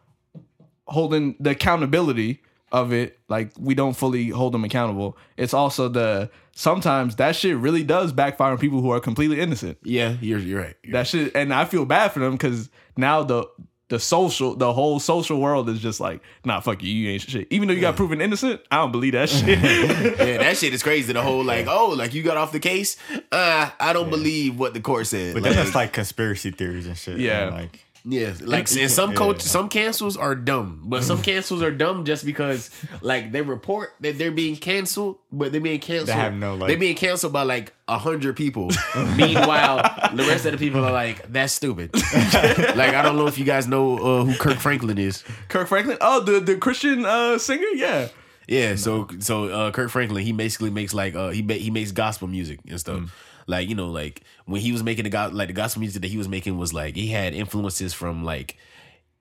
[0.91, 5.17] holding the accountability of it, like we don't fully hold them accountable.
[5.37, 9.79] It's also the sometimes that shit really does backfire on people who are completely innocent.
[9.83, 10.77] Yeah, you're you're right.
[10.83, 13.49] You're That shit, and I feel bad for them because now the
[13.91, 17.49] the social, the whole social world is just like, nah, fuck you, you ain't shit.
[17.51, 19.59] Even though you got proven innocent, I don't believe that shit.
[19.61, 21.13] Yeah, that shit is crazy.
[21.13, 22.97] The whole like, oh, like you got off the case.
[23.33, 25.35] Uh, I don't believe what the court said.
[25.35, 27.19] But Like, then that's like conspiracy theories and shit.
[27.19, 27.49] Yeah.
[27.49, 29.35] and, like Yeah, like and some Yeah.
[29.39, 32.71] some cancels are dumb, but some cancels are dumb just because
[33.03, 36.09] like they report that they're being canceled, but they're being canceled.
[36.09, 38.71] They have no, like- they're being canceled by like a hundred people.
[39.17, 43.39] Meanwhile, the rest of the people are like, "That's stupid." like I don't know if
[43.39, 45.23] you guys know uh, who Kirk Franklin is.
[45.49, 48.09] Kirk Franklin, oh, the the Christian uh, singer, yeah.
[48.49, 51.93] Yeah, so so uh, Kirk Franklin, he basically makes like uh, he ma- he makes
[51.93, 53.03] gospel music and stuff.
[53.47, 56.09] Like you know, like when he was making the go- like the gospel music that
[56.09, 58.57] he was making was like he had influences from like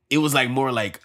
[0.10, 1.00] it was like more like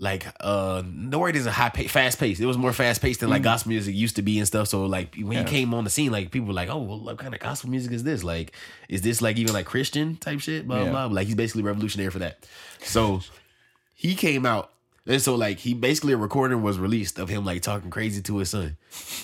[0.00, 2.40] like uh the word isn't high pa- fast paced.
[2.40, 4.66] It was more fast paced than like gospel music used to be and stuff.
[4.68, 5.38] So like when Yeah.
[5.40, 7.70] he came on the scene, like people were like, oh, well, what kind of gospel
[7.70, 8.24] music is this?
[8.24, 8.52] Like,
[8.88, 10.66] is this like even like Christian type shit?
[10.66, 10.90] Blah Yeah.
[10.90, 11.04] blah.
[11.06, 12.44] Like he's basically revolutionary for that.
[12.80, 13.20] So
[13.94, 14.72] he came out.
[15.06, 18.38] And so, like, he basically a recording was released of him like talking crazy to
[18.38, 18.78] his son,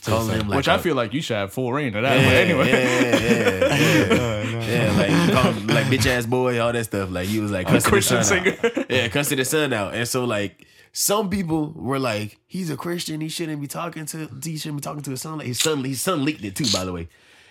[0.04, 2.20] calling him like, Which I feel like you should have full reign of that.
[2.20, 6.84] yeah, but anyway, yeah, yeah, yeah, yeah, like him, like bitch ass boy, all that
[6.84, 7.10] stuff.
[7.10, 8.58] Like he was like cussing his Christian son singer.
[8.62, 8.90] out.
[8.90, 13.22] yeah, cussing his son out, and so like some people were like, he's a Christian,
[13.22, 15.38] he shouldn't be talking to, he shouldn't be talking to his son.
[15.38, 17.08] Like his son, his son leaked it too, by the way.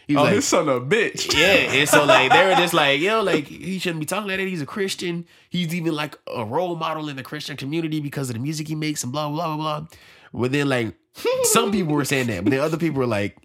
[0.10, 1.32] He oh, was oh, like, his son a bitch.
[1.38, 4.40] yeah, and so like they were just like, yo, like he shouldn't be talking like
[4.40, 4.48] that.
[4.48, 5.28] He's a Christian.
[5.52, 8.74] He's even like a role model in the Christian community because of the music he
[8.74, 9.88] makes and blah blah blah blah.
[10.34, 10.96] But then like
[11.44, 13.38] some people were saying that, but then other people were like,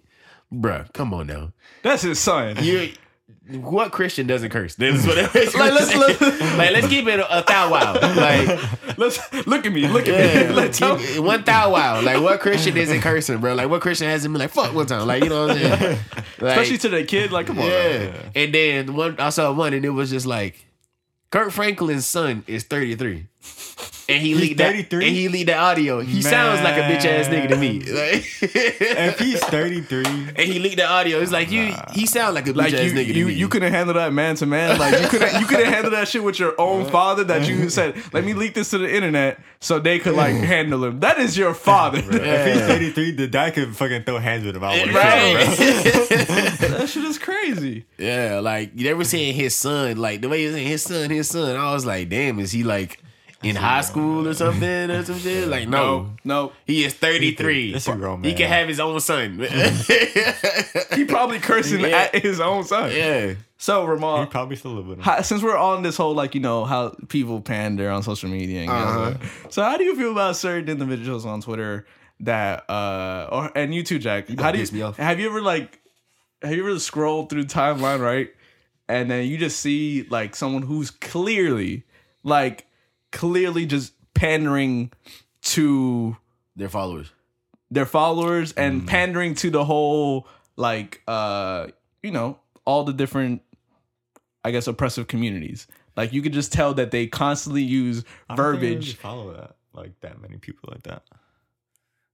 [0.51, 1.53] bruh, come on now.
[1.83, 2.57] That's his son.
[2.59, 2.87] You're
[3.49, 4.75] what Christian doesn't curse?
[4.75, 5.53] This is what it is.
[5.55, 6.21] Like, let's- let's-
[6.57, 7.93] like let's keep it a, a thou wow.
[7.93, 8.59] Like
[8.97, 9.87] Let's look at me.
[9.87, 10.55] Look at yeah, me.
[10.55, 12.01] Let's keep it one thou wow.
[12.01, 13.53] Like what Christian isn't cursing, bro?
[13.53, 15.05] Like what Christian hasn't been like fuck one time?
[15.05, 15.99] Like you know what I'm saying?
[16.39, 17.31] Like, especially to the kid.
[17.31, 17.65] Like, come on.
[17.65, 18.29] yeah.
[18.35, 20.65] And then one I saw one and it was just like
[21.29, 23.27] Kirk Franklin's son is 33.
[24.07, 25.07] And he leaked that 33?
[25.07, 25.99] and he leaked the audio.
[25.99, 27.79] He sounds like a bitch ass nigga to me.
[27.79, 31.19] Like, If he's 33, and he leaked the audio.
[31.19, 33.33] It's like you he sound like a bitch Like ass you, nigga to you, me.
[33.33, 34.77] you couldn't handle that man to man.
[34.77, 37.23] Like you couldn't, you couldn't handle that shit with your own father.
[37.23, 40.85] That you said, "Let me leak this to the internet so they could like handle
[40.85, 41.97] him." That is your father.
[41.97, 44.63] if he's 33, the dad could fucking throw hands with him.
[44.63, 45.47] I want to right.
[46.69, 47.85] that shit is crazy.
[47.97, 51.27] yeah, like you never saying his son, like the way you saying his son, his
[51.27, 51.55] son.
[51.55, 53.01] I was like, damn, is he like
[53.45, 55.47] in high school or something or some shit?
[55.47, 56.11] Like, no.
[56.23, 56.51] no.
[56.65, 57.73] He is 33.
[57.73, 59.39] That's a grown He can have his own son.
[60.95, 62.09] He probably cursing Yeah.
[62.13, 62.91] at his own son.
[62.91, 63.35] yeah.
[63.57, 64.97] So Ramon, He probably still living.
[64.97, 68.29] with how, since we're on this whole like you know how people pander on social
[68.29, 69.13] media, and, Uh-huh.
[69.49, 71.85] so how do you feel about certain individuals on Twitter
[72.21, 74.29] that uh or and you too, Jack?
[74.39, 74.97] How do you me off.
[74.97, 75.79] have you ever like
[76.41, 78.29] have you ever scrolled through timeline right,
[78.89, 81.83] and then you just see like someone who's clearly
[82.23, 82.64] like
[83.15, 84.91] clearly just pandering
[85.41, 86.15] to
[86.55, 87.11] Their followers.
[87.71, 91.67] their followers and pandering to the whole like uh
[92.03, 93.41] you know all the different
[94.43, 95.67] i guess oppressive communities
[95.97, 98.95] like you could just tell that they constantly use I don't think I really verbiage
[98.97, 101.03] follow that like that many people like that.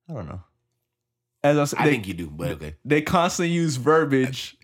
[0.09, 0.41] I don't know.
[1.43, 2.75] as I said, I they, think you do, but okay.
[2.83, 4.57] they constantly use verbiage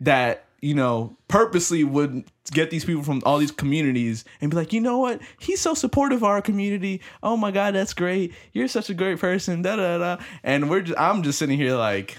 [0.00, 4.72] that you know purposely would get these people from all these communities and be like
[4.72, 8.66] you know what he's so supportive of our community oh my god that's great you're
[8.68, 12.16] such a great person da da da and we're just, i'm just sitting here like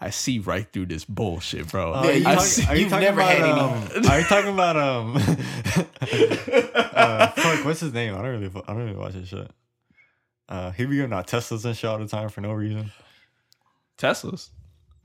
[0.00, 2.66] i see right through this bullshit bro Uh, Yeah, are you, you I talking- see-
[2.66, 3.42] are you you've talking never about, had
[3.96, 5.16] um, Are you talking about um?
[6.94, 8.14] uh, fuck, what's his name?
[8.14, 9.50] I don't really, I don't really watch his shit.
[10.48, 12.92] Uh, he be giving out Teslas and shit all the time for no reason.
[13.98, 14.50] teslas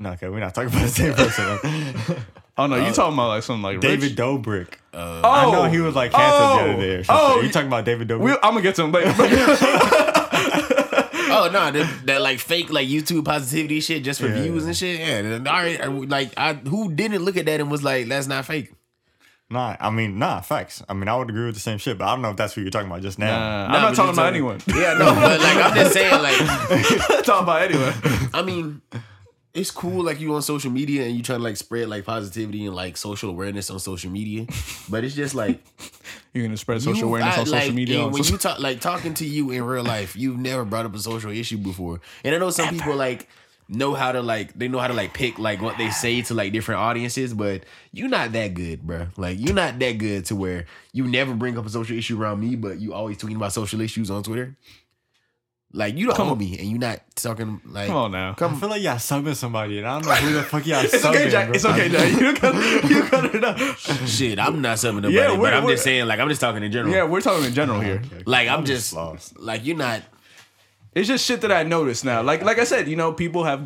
[0.02, 2.18] No, okay, we're not talking about the same person.
[2.58, 4.16] oh no you talking about like something like David rich?
[4.16, 4.74] Dobrik.
[4.94, 5.52] Uh, I Oh.
[5.52, 6.74] know he was like canceled the Oh.
[6.74, 7.06] other day.
[7.08, 7.42] Oh.
[7.42, 8.20] You talking about David Dobrik?
[8.22, 9.14] we, i'm gonna get to him later
[11.34, 14.42] oh no, that, that like fake like YouTube positivity shit just for Yeah.
[14.42, 15.00] views and shit.
[15.00, 18.08] Yeah, and all right, I- like I who didn't look at that and was like,
[18.08, 18.72] that's not fake.
[19.50, 20.82] nah, I mean, nah, facts.
[20.90, 22.56] I mean, I would agree with the same shit, but I don't know if that's
[22.56, 23.38] what you're talking about just now.
[23.38, 26.22] Nah, Nah, i'm not talking you're about anyone Yeah, no, but like I'm just saying,
[26.22, 26.38] like
[27.24, 27.94] talking about anyone
[28.34, 28.82] I mean,
[29.54, 32.66] it's cool like you on social media and you trying to like spread like positivity
[32.66, 34.46] and like social awareness on social media,
[34.90, 35.62] but it's just like
[36.34, 38.40] you're gonna spread social awareness I- on social like, media and on when social- you
[38.40, 41.58] talk like talking to you in real life, you've never brought up a social issue
[41.58, 43.28] before, and I know some people like
[43.68, 46.34] know how to like they know how to like pick like what they say to
[46.34, 49.08] like different audiences, but you're not that good, bro.
[49.18, 52.40] Like you're not that good to where you never bring up a social issue around
[52.40, 54.56] me, but you always tweeting about social issues on Twitter.
[55.74, 56.40] Like you don't Come know on.
[56.40, 59.78] me, and you're not talking like come on now I feel like y'all subbing somebody,
[59.78, 61.10] and I don't know who the fuck y'all it's subbing.
[61.16, 61.56] okay jack bro.
[61.56, 62.56] it's okay jack you cut
[62.90, 63.58] you cut it up
[64.06, 66.72] Shit, I'm not something nobody, Yeah, but I'm just saying, like, I'm just talking in
[66.74, 66.94] general.
[66.94, 69.40] yeah we're talking in general here Okay, Like, I'm I'm just just lost.
[69.40, 70.02] like, you're not.
[70.94, 72.22] It's just shit that I noticed now.
[72.22, 73.66] Like like I said, you know, people have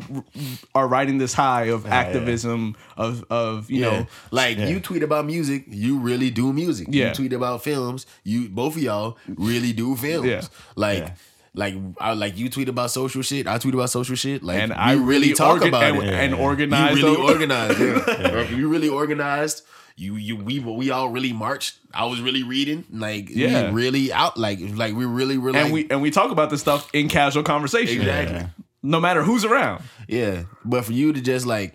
[0.76, 3.90] are riding this high of activism of of you Yeah.
[3.90, 4.68] know like Yeah.
[4.68, 6.86] you tweet about music, you really do music.
[6.88, 7.08] Yeah.
[7.08, 10.28] You tweet about films, you both of y'all really do films.
[10.28, 10.42] Yeah.
[10.76, 11.14] Like.
[11.56, 11.64] Yeah.
[11.64, 14.42] Like I like you tweet about social shit, I tweet about social shit.
[14.42, 16.12] Like and I really talk organ- about and, it.
[16.14, 16.38] and Yeah.
[16.42, 16.98] organize.
[16.98, 17.78] you really those- organized.
[18.08, 18.50] Yeah.
[18.50, 19.62] You really organized.
[19.98, 21.78] You you we we all really marched.
[21.94, 22.84] I was really reading.
[22.92, 23.70] Like Yeah.
[23.70, 26.50] we really out like like we really really and like we and we talk about
[26.50, 28.36] this stuff in casual conversation, Exactly.
[28.36, 28.48] Yeah.
[28.82, 29.82] no matter who's around.
[30.06, 31.74] Yeah, but for you to just like,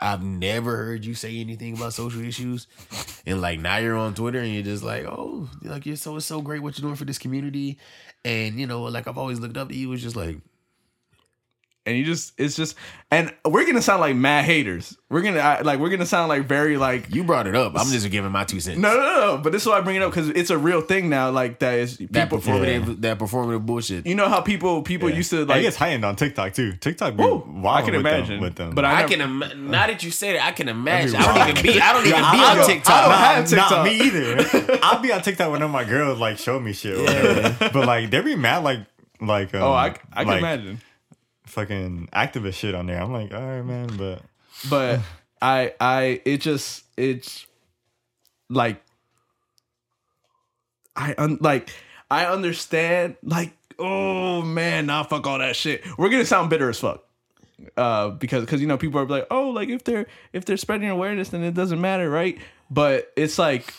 [0.00, 2.66] I've never heard you say anything about social issues,
[3.26, 6.24] and like now you're on Twitter and you're just like, oh, like you're so it's
[6.26, 7.78] so great what you're doing for this community,
[8.24, 9.92] and you know, like I've always looked up to you.
[9.92, 10.38] It's just like,
[11.84, 12.76] And you just it's just
[13.10, 14.96] and we're gonna sound like mad haters.
[15.10, 17.72] We're gonna I- like we're gonna sound like very like you brought it up.
[17.76, 18.78] I'm just giving my two cents.
[18.78, 19.20] no no no.
[19.36, 19.38] no.
[19.42, 21.30] But this is why I bring it up because it's a real thing now.
[21.32, 22.38] Like that is that people.
[22.38, 24.06] performative, that performative bullshit.
[24.06, 25.58] You know how people people used to Like, like.
[25.58, 26.74] it gets heightened on TikTok too.
[26.74, 28.74] TikTok be Woo, I can with imagine, them, with them.
[28.76, 31.12] but I I never- can ima- now that you say that, I can imagine.
[31.20, 31.80] That'd be I don't even be.
[31.80, 32.94] I don't even be I on don't- TikTok.
[32.94, 33.70] I don't Nah, have TikTok.
[33.72, 34.00] Not me
[34.66, 34.78] either.
[34.84, 36.96] I'll be on TikTok whenever my girls like show me shit.
[36.96, 37.70] or whatever.
[37.72, 38.78] But like they be mad like
[39.20, 40.80] like um, oh, I I can like, imagine.
[41.52, 43.00] Fucking activist shit on there.
[43.00, 44.22] I'm like, all right, man, but
[44.68, 45.00] but
[45.40, 47.46] I I it just it's
[48.48, 48.82] like
[50.96, 51.70] I un, like
[52.10, 56.78] I understand like oh man nah fuck all that shit we're gonna sound bitter as
[56.78, 57.02] fuck
[57.76, 60.88] uh, because because you know people are like, oh, like if they're if they're spreading
[60.88, 62.38] awareness, then it doesn't matter, right?
[62.70, 63.72] But it's like,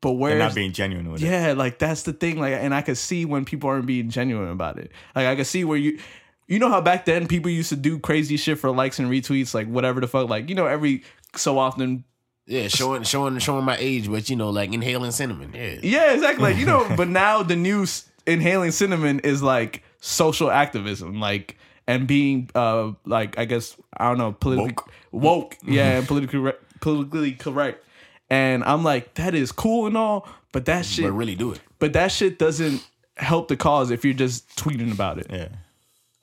[0.00, 1.26] but They're not being genuine with it.
[1.26, 2.38] yeah, like that's the thing.
[2.38, 4.92] Like, and I could see when people aren't being genuine about it.
[5.14, 5.98] Like, I could see where you,
[6.46, 9.54] you know how back then people used to do crazy shit for likes and retweets,
[9.54, 10.28] like whatever the fuck.
[10.28, 11.02] Like, you know, every
[11.36, 12.04] so often.
[12.46, 15.52] Yeah, showing showing showing my age, but you know, like inhaling cinnamon.
[15.54, 15.76] Yeah.
[15.82, 16.42] Yeah, exactly.
[16.42, 17.86] Like, you know, but now the new
[18.26, 21.56] inhaling cinnamon is like social activism, like
[21.86, 26.52] and being uh like I guess I don't know politically woke, yeah, and politically re-
[26.82, 27.82] politically correct.
[28.28, 31.60] And I'm like, that is cool and all, but that shit But really do it.
[31.78, 35.28] but that shit doesn't help the cause if you're just tweeting about it.
[35.30, 35.48] Yeah.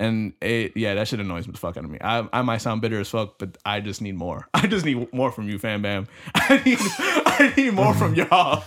[0.02, 2.00] And it, yeah, that shit annoys the fuck out of me.
[2.02, 4.48] I, I might sound bitter as fuck, but I just need more.
[4.54, 6.08] I just need more from you, fam bam.
[6.36, 6.78] I need
[7.42, 8.64] I need more from y'all.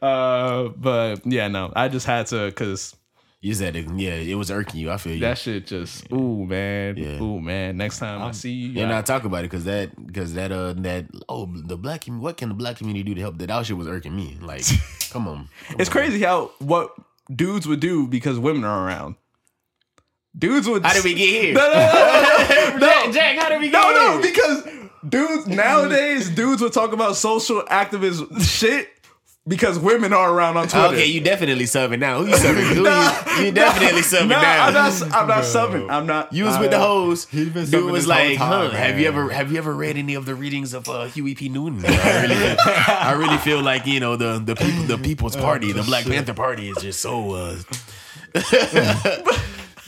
[0.00, 2.94] Uh, but yeah, no, I just had to because
[3.40, 3.86] You said it.
[3.96, 4.90] Yeah, it was irking you.
[4.90, 5.20] I feel you.
[5.20, 7.20] that shit just ooh man, Yeah.
[7.20, 7.76] ooh man.
[7.76, 10.52] Next time I see you, and I- I talk about it because that because that
[10.52, 13.48] uh that oh the black commu- what can the black community do to help that
[13.48, 14.64] that shit was irking me like
[15.10, 15.92] come on come it's on.
[15.92, 16.94] crazy how what
[17.34, 19.16] dudes would do because women are around.
[20.38, 22.78] Dudes would how did we get here No, no, no, no, no.
[22.80, 24.64] Jack, Jack how did we get No, no, here because
[25.08, 28.88] dudes nowadays, dudes would talk about social activism shit
[29.46, 30.86] because women are around on Twitter.
[30.94, 34.66] okay you definitely subbing now who you subbing who you, you definitely subbing Nah, now
[34.68, 35.02] I'm not.
[35.12, 35.90] I'm not subbing.
[35.90, 36.32] I'm not.
[36.32, 37.26] you was with the hoes.
[37.26, 40.26] He's Dude was like, time, huh, have you ever have you ever read any of
[40.26, 41.48] the readings of uh, Huey P.
[41.48, 41.82] Newton?
[41.84, 42.56] I really,
[42.86, 46.34] I really feel like you know the the people the People's Party, the Black Panther
[46.34, 47.32] Party is just so.
[47.32, 47.56] Uh,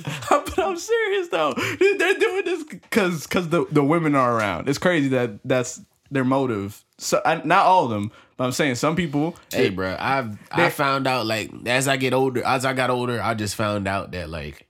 [0.30, 1.54] but I'm serious though.
[1.54, 4.68] They're doing this because because the the women are around.
[4.68, 5.80] It's crazy that that's
[6.10, 6.84] their motive.
[6.98, 9.36] So I, not all of them, but I'm saying some people.
[9.52, 13.20] Hey, bro, I've I found out like as I get older, as I got older,
[13.20, 14.66] I just found out that like,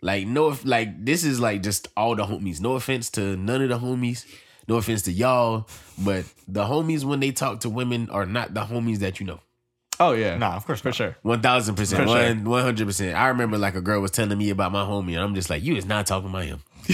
[0.00, 2.60] like no, like this is like just all the homies.
[2.60, 4.24] No offense to none of the homies.
[4.68, 5.68] No offense to y'all,
[5.98, 9.40] but the homies when they talk to women are not the homies that you know.
[10.00, 10.94] Oh yeah, Nah, of course for not.
[10.96, 11.16] sure.
[11.22, 13.14] One thousand percent, one one hundred percent.
[13.16, 15.62] I remember like a girl was telling me about my homie, and I'm just like,
[15.62, 16.60] you is not talking about him.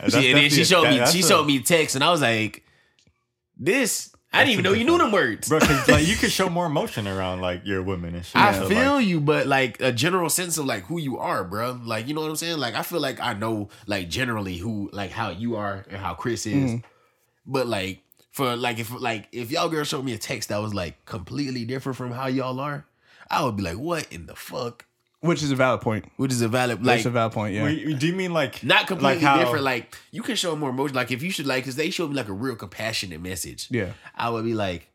[0.00, 2.04] That's She, and then she showed that- me, that's she a- showed me text, and
[2.04, 2.62] I was like,
[3.56, 4.10] this.
[4.32, 5.48] I didn't even know you knew them words.
[5.48, 5.60] bro.
[5.60, 8.34] Because like you could show more emotion around like your women and shit.
[8.34, 11.44] I So, feel like, you, but like a general sense of like who you are,
[11.44, 11.78] bro.
[11.84, 12.58] Like you know what I'm saying.
[12.58, 16.14] Like I feel like I know like generally who like how you are and how
[16.14, 16.76] Chris is, Mm-hmm.
[17.46, 18.02] but like
[18.34, 21.64] for like if like if y'all girl showed me a text that was like completely
[21.64, 22.84] different from how y'all are,
[23.30, 24.84] I would be like, what in the fuck?
[25.20, 26.04] Which is a valid point.
[26.16, 27.54] Which is a valid Like, like a valid point.
[27.54, 27.64] Yeah.
[27.64, 29.64] wait, do you mean like not completely like how- different.
[29.64, 30.94] Like you can show more emotion.
[30.96, 33.68] Like if you should like, because they showed me like a real compassionate message.
[33.70, 33.92] yeah.
[34.16, 34.88] I would be like,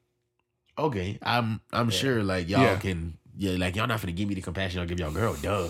[0.78, 2.76] okay, I'm I'm sure like y'all Yeah.
[2.78, 5.34] can yeah like y'all not gonna give me the compassion I'll give y'all girl.
[5.42, 5.70] Duh.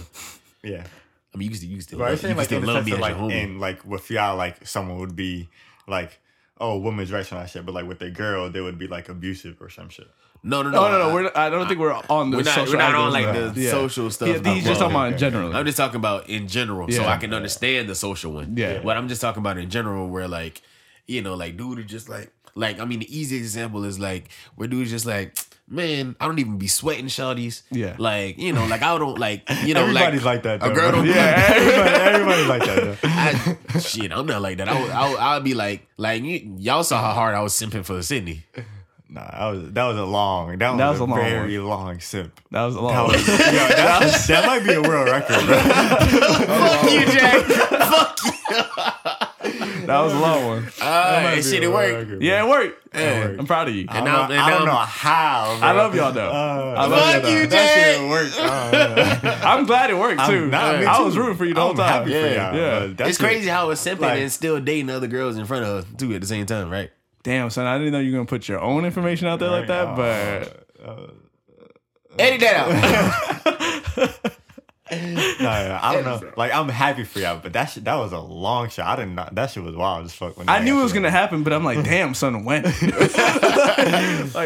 [0.63, 0.83] Yeah.
[1.33, 2.57] I mean, you can still, you can still, But I'm love, you can like still
[2.59, 3.43] in the love sense me of as like your homie.
[3.43, 5.47] in like with y'all like someone would be
[5.87, 6.19] like
[6.59, 9.09] oh women's rights and that shit, but like with their girl they would be like
[9.09, 10.07] abusive or some shit.
[10.43, 11.09] no, no, no, No, no, no.
[11.09, 12.73] I- We're, I don't think we're on the we're not, social.
[12.73, 13.55] we're not on like activism.
[13.55, 13.71] the Yeah.
[13.71, 14.27] social stuff.
[14.27, 15.55] He- he's I'm just talking about in general.
[15.55, 18.55] I'm just talking about in general, so I can understand the social one.
[18.57, 18.79] Yeah.
[18.83, 20.61] but I'm just talking about in general, where like,
[21.07, 24.29] you know, like dude is just like, like I mean, the easiest example is like
[24.55, 25.37] where dude's just like,
[25.69, 27.61] man, I don't even be sweating shawties.
[27.71, 27.95] Yeah.
[27.97, 30.65] like you know, like I don't like, you know, Everybody's like, like, that.
[30.65, 30.99] A Though, girl bro.
[30.99, 33.01] don't, yeah, everybody, everybody's like that.
[33.01, 33.09] Though.
[33.75, 34.69] I, shit, I'm not like that.
[34.69, 37.53] I would, I would, I would be like, like y'all saw how hard I was
[37.53, 38.45] simping for Sydney.
[39.11, 40.49] Nah, that was that was a long.
[40.59, 42.39] That, That was, was a, a long very long simp.
[42.51, 42.93] That was a long.
[42.93, 45.59] That, was, yo, that, that might be a world record, bro.
[45.59, 47.43] Fuck you, Jack.
[47.89, 49.85] Fuck you.
[49.87, 50.63] that was a long one.
[50.79, 52.09] Uh, Might and be shit, a it world worked.
[52.09, 52.87] record, Yeah, it worked.
[52.95, 53.35] Yeah.
[53.39, 53.85] I'm proud of you.
[53.89, 55.57] I don't, know, and I don't know how.
[55.59, 55.67] Bro.
[55.67, 56.29] I love y'all though.
[56.29, 57.47] Uh, I love Fuck y'all you, though.
[57.47, 58.35] that shit worked.
[58.39, 60.47] Uh, I'm glad it worked too.
[60.49, 61.05] not- me I too.
[61.05, 61.87] was rooting for you the whole I'm time.
[61.87, 62.51] happy for Yeah.
[62.53, 63.07] y'all, Yeah.
[63.07, 65.97] It's crazy how it's simping like- and still dating other girls in front of her
[65.97, 66.91] too at the same time, right?
[67.23, 69.67] Damn, son, I didn't know you were gonna put your own information out there like
[69.67, 71.07] that, but uh,
[72.17, 74.25] Edit that out.
[74.91, 74.97] No,
[75.37, 76.31] no, I don't know.
[76.35, 78.87] Like I'm happy for y'all, but that shit, that was a long shot.
[78.87, 79.13] I didn't.
[79.15, 80.35] know That shit was wild as fuck.
[80.35, 81.09] When I knew it was together.
[81.09, 81.43] gonna happen.
[81.43, 82.63] But I'm like, damn, son, when?
[82.63, 82.75] like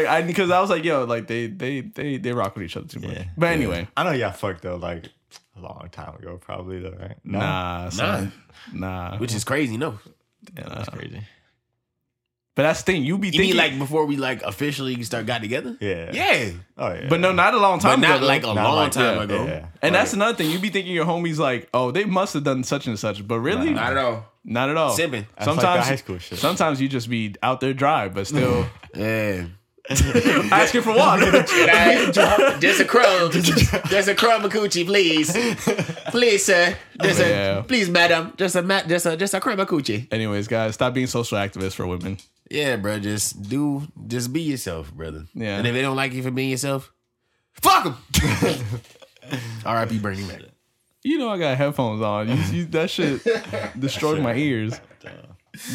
[0.06, 2.86] I because I was like, yo, like they they they they rock with each other
[2.86, 3.12] too much.
[3.12, 3.24] Yeah.
[3.38, 5.08] But anyway, I know y'all fucked though, like
[5.56, 7.16] a long time ago, probably though, right?
[7.24, 8.32] No, nah, son,
[8.72, 9.16] nah.
[9.16, 9.98] Which is crazy, no.
[10.56, 11.22] yeah, that's crazy.
[12.56, 13.02] But that's the thing.
[13.04, 15.76] You be You thinking mean like before we like officially start got together?
[15.80, 16.10] Yeah.
[16.12, 16.50] Yeah.
[16.78, 17.06] Oh yeah.
[17.08, 19.22] but no, not a long But time not like a Not long like- time yeah,
[19.24, 19.44] ago.
[19.44, 19.66] yeah.
[19.82, 20.50] and that's another thing.
[20.50, 23.40] You be thinking your homies like, oh, they must have done such and such, but
[23.40, 24.26] really, Not at all.
[24.44, 24.92] not at all.
[24.96, 25.26] Simping.
[25.36, 26.38] That's like Sometimes high school shit.
[26.38, 29.46] Sometimes you just be out there dry, but still, Yeah.
[29.90, 31.30] asking for water.
[32.60, 35.30] just a crumb, just a crumb of coochie, please,
[36.10, 37.62] please, sir, just a, Yeah.
[37.62, 40.06] please, madam, just a mat, just a, just a crumb of coochie.
[40.12, 42.16] Anyways, guys, stop being social activists for women.
[42.50, 45.26] Yeah, bro, just do, just be yourself, brother.
[45.34, 45.58] Yeah.
[45.58, 46.92] and if they don't like you for being yourself,
[47.52, 47.96] fuck them.
[49.64, 49.98] R.I.P.
[49.98, 50.42] Bernie Mac.
[51.02, 52.28] You know I got headphones on.
[52.28, 53.22] You, you, that shit
[53.78, 54.80] destroyed my ears.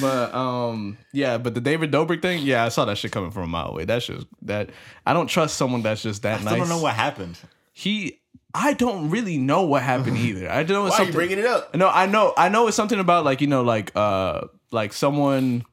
[0.02, 1.38] But um, yeah.
[1.38, 3.86] But the David Dobrik thing, yeah, I saw that shit coming from a mile away.
[3.86, 4.72] That shit, that
[5.06, 6.54] I don't trust someone that's just that I nice.
[6.54, 7.38] still don't know what happened.
[7.74, 8.20] he.
[8.52, 10.50] I don't really know what happened either.
[10.50, 10.88] I don't know.
[10.88, 11.76] It's Why are you bringing it up?
[11.76, 12.34] No, I know.
[12.36, 15.64] I know it's something about like you know, like uh, like someone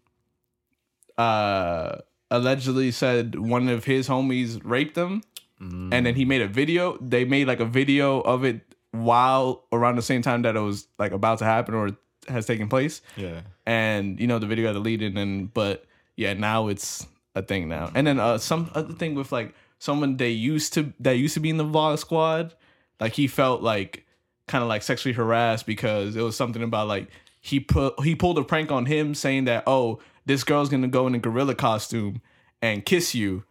[1.19, 1.99] uh
[2.31, 5.23] allegedly said one of his homies raped him,
[5.59, 6.99] and then he made a video.
[7.01, 8.61] They made like a video of it
[8.93, 11.91] while around the same time that it was like about to happen or
[12.29, 13.43] has taken place, Yeah.
[13.67, 15.17] and you know the video got deleted.
[15.17, 15.85] And but
[16.17, 17.91] yeah, now it's a thing now.
[17.95, 21.41] And then uh some other thing with like someone they used to that used to
[21.41, 22.55] be in the vlog squad,
[23.01, 24.05] like he felt like
[24.49, 27.09] kind of like sexually harassed because it was something about like
[27.41, 31.07] he put he pulled a prank on him saying that oh this girl's gonna go
[31.07, 32.21] in a gorilla costume
[32.61, 33.45] and kiss you.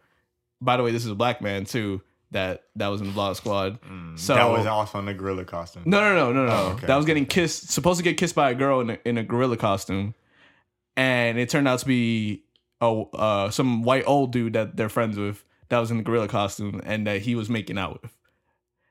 [0.60, 3.36] By the way, this is a black man too that that was in the vlog
[3.36, 3.78] squad.
[4.16, 5.82] so that was also in the gorilla costume.
[5.86, 6.52] no, no, no, no, no.
[6.52, 6.86] Oh, okay.
[6.86, 9.22] That was getting kissed, supposed to get kissed by a girl in a, in a
[9.22, 10.14] gorilla costume,
[10.96, 12.44] and it turned out to be
[12.80, 16.28] a uh, some white old dude that they're friends with that was in the gorilla
[16.28, 18.12] costume and that he was making out with.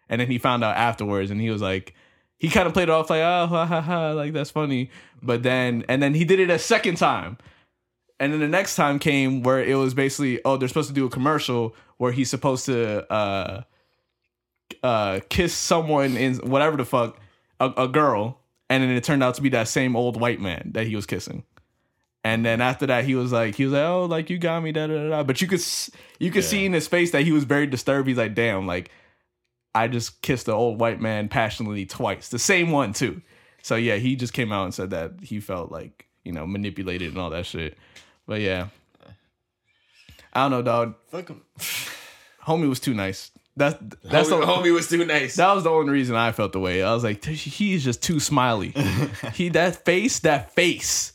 [0.09, 1.93] And then he found out afterwards, and he was like,
[2.37, 4.91] he kind of played it off like, oh, ha, ha, ha, like that's funny.
[5.21, 7.37] But then, and then he did it a second time.
[8.19, 11.05] And then the next time came where it was basically, oh, they're supposed to do
[11.05, 13.61] a commercial where he's supposed to uh
[14.83, 17.19] uh kiss someone in whatever the fuck,
[17.59, 18.39] a, a girl,
[18.69, 21.05] and then it turned out to be that same old white man that he was
[21.05, 21.43] kissing.
[22.23, 24.71] And then after that, he was like, he was like, oh, like you got me,
[24.71, 25.09] da da da.
[25.09, 25.23] da.
[25.23, 25.61] But you could
[26.19, 28.07] you could see in his face that he was very disturbed.
[28.07, 28.89] He's like, damn, like
[29.75, 33.21] I just kissed the old white man passionately twice, the same one too.
[33.61, 37.09] So yeah, he just came out and said that he felt like you know manipulated
[37.09, 37.77] and all that shit.
[38.27, 38.67] But yeah,
[40.33, 40.95] I don't know, dog.
[41.07, 41.41] Fuck 'em.
[42.47, 43.31] Homie was too nice.
[43.57, 45.37] That's that's homie, the homie was too nice.
[45.37, 46.83] that was the only reason I felt the way.
[46.83, 48.73] I was like, he's just too smiley.
[49.33, 51.13] he that face, that face,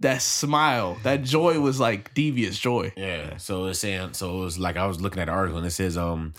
[0.00, 2.92] that smile, that joy was like devious joy.
[2.96, 3.36] Yeah.
[3.36, 5.72] So it's saying so it was like I was looking at the article and it
[5.72, 6.32] says um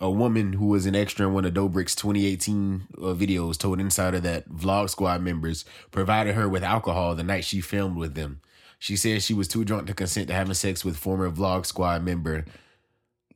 [0.00, 4.20] a woman who was an extra in one of Dobrik's 2018 uh, videos told Insider
[4.20, 8.40] that Vlog Squad members provided her with alcohol the night she filmed with them.
[8.84, 12.02] She said she was too drunk to consent to having sex with former Vlog Squad
[12.04, 12.44] member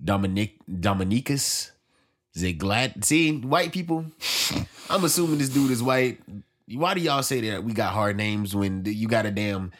[0.04, 1.70] Dominic Dominicus
[2.36, 3.02] Ziglad.
[3.02, 4.04] See, white people.
[4.90, 6.20] I'm assuming this dude is white.
[6.70, 9.72] Why do y'all say that we got hard names when you got a damn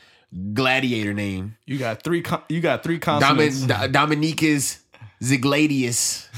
[0.55, 1.59] gladiator name?
[1.67, 2.23] You got three.
[2.23, 3.61] Con- you got three Domin- consonants.
[3.61, 4.79] D- Dominicus
[5.23, 6.29] Zigladius,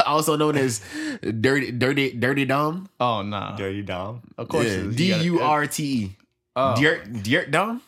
[0.06, 0.80] also known as
[1.20, 2.88] Dirty Dirty Dirty Dom.
[3.00, 4.22] oh nah, Dirty Dom.
[4.38, 4.64] of course.
[4.64, 4.96] it is.
[4.96, 6.16] D You gotta- U R T E.
[6.56, 6.80] Uh, oh.
[6.80, 7.82] Dirt Dirt Dom.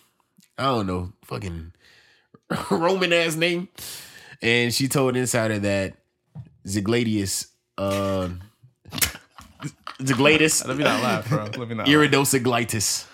[0.58, 1.72] I don't know, fucking
[2.70, 3.68] Roman ass name.
[4.42, 5.94] And she told Insider that
[6.66, 8.28] Zigladius, uh,
[10.00, 11.44] Zigladus, Let me not laugh, bro.
[11.44, 11.86] Let me not.
[11.86, 13.06] iridocyclitis.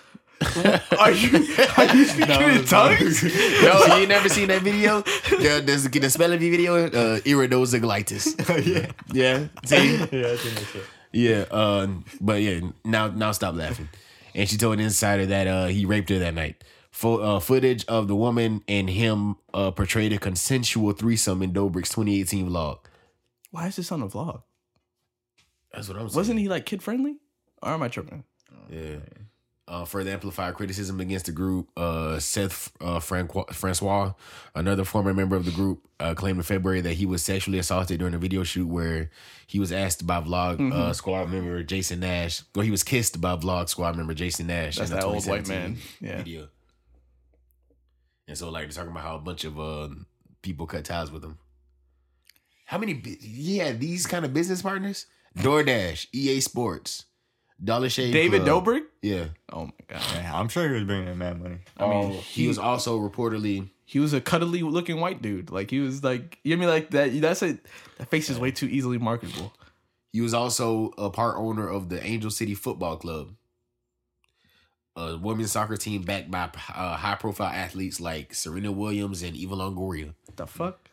[0.99, 1.29] Are you?
[1.77, 3.23] Are you speaking in tongues?
[3.23, 5.01] No, you never seen that video?
[5.01, 6.87] The, the, the spelling bee video?
[6.87, 8.35] Uh, iridocyclitis.
[8.67, 8.91] yeah.
[9.13, 9.47] Yeah.
[9.65, 9.95] See?
[9.95, 10.83] Yeah, I think that's it.
[11.13, 11.87] Yeah, uh,
[12.19, 13.87] but yeah, now now stop laughing.
[14.35, 16.61] And she told Insider that uh, he raped her that night.
[16.93, 21.89] Fo- uh, footage of the woman and him uh, portrayed a consensual threesome in Dobrik's
[21.89, 22.77] 2018 vlog.
[23.51, 24.43] Why is this on a vlog?
[25.73, 26.17] That's what I'm saying.
[26.17, 27.15] Wasn't he like kid friendly?
[27.63, 28.23] Or am I tripping?
[28.69, 28.97] Yeah.
[29.67, 31.69] Uh, further amplified criticism against the group.
[31.75, 34.11] Uh, Seth uh, Francois,
[34.53, 37.97] another former member of the group, uh, claimed in February that he was sexually assaulted
[37.99, 39.09] during a video shoot where
[39.47, 40.73] he was asked by Vlog Mm-hmm.
[40.73, 44.75] uh, Squad member Jason Nash, or he was kissed by Vlog Squad member Jason Nash.
[44.75, 45.77] That's in that old white man.
[46.01, 46.17] Yeah.
[46.17, 46.49] Video.
[48.27, 49.89] And so, like, they're talking about how a bunch of uh,
[50.41, 51.37] people cut ties with him.
[52.65, 53.01] How many?
[53.21, 55.05] Yeah, these kind of business partners:
[55.37, 57.05] DoorDash, EA Sports,
[57.61, 58.65] Dollar Shave, David Club.
[58.65, 58.83] Dobrik.
[59.01, 59.25] Yeah.
[59.51, 60.01] Oh my god.
[60.13, 61.59] Yeah, I'm sure he was bringing in mad money.
[61.77, 65.51] I mean, he, was also reportedly he was a cuddly looking white dude.
[65.51, 67.21] Like he was like you know what I mean like that.
[67.21, 67.57] That's a
[67.97, 69.53] that face is way too easily marketable.
[70.11, 73.33] he was also a part owner of the Angel City Football Club,
[74.95, 79.55] a women's soccer team backed by uh, high profile athletes like Serena Williams and Eva
[79.55, 80.13] Longoria.
[80.25, 80.89] What the fuck?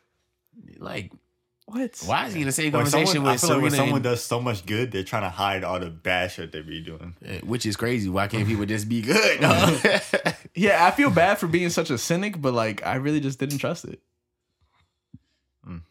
[0.78, 1.12] Like,
[1.66, 2.02] What?
[2.06, 3.94] why is he in the same When conversation someone, I with feel like when someone
[3.96, 6.80] and- does so much good, they're trying to hide all the bad shit they be
[6.82, 7.14] doing.
[7.24, 8.08] Eh, which is crazy.
[8.08, 9.40] Why can't people just be good?
[9.40, 9.78] dog?
[10.54, 13.58] Yeah, I feel bad for being such a cynic, but like I really just didn't
[13.58, 14.00] trust it.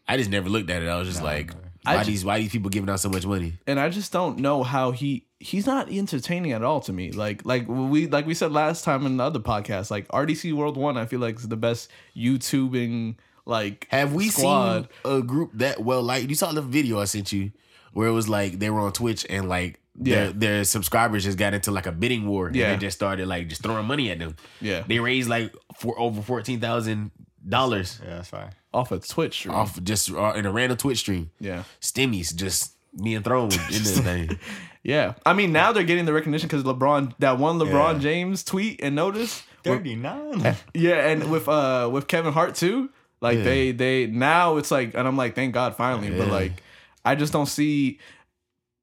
[0.06, 0.88] I just never looked at it.
[0.88, 3.24] I was just like, I why ju- these why these people giving out so much
[3.26, 3.54] money?
[3.66, 7.12] and I just don't know how he he's not entertaining at all to me.
[7.12, 10.76] Like like we like we said last time in the other podcast, like RDC World
[10.76, 13.16] One, I feel like is the best YouTubing
[13.46, 14.88] like Have we squad.
[15.04, 17.52] seen a group that well like you saw the video I sent you
[17.92, 20.32] where it was like they were on Twitch and like their Yeah.
[20.34, 22.72] their subscribers just got into like a bidding war and Yeah.
[22.72, 24.36] they just started like just throwing money at them.
[24.60, 24.84] Yeah.
[24.86, 27.10] They raised like for over fourteen thousand
[27.46, 28.50] dollars Yeah, that's fine.
[28.72, 29.38] Off of Twitch.
[29.40, 29.54] stream.
[29.54, 31.30] off just uh, in a random Twitch stream.
[31.40, 31.64] Yeah.
[31.80, 34.38] Stimmies just being thrown in this thing.
[34.82, 35.14] Yeah.
[35.26, 37.98] I mean now they're getting the recognition because LeBron that one LeBron Yeah.
[38.00, 39.42] James tweet and notice.
[39.62, 40.56] Thirty nine.
[40.74, 42.90] Yeah, and with uh with Kevin Hart too.
[43.20, 43.44] Like Yeah.
[43.44, 46.10] they they now it's like and I'm like, thank God finally.
[46.10, 46.62] But like
[47.04, 47.98] I just don't see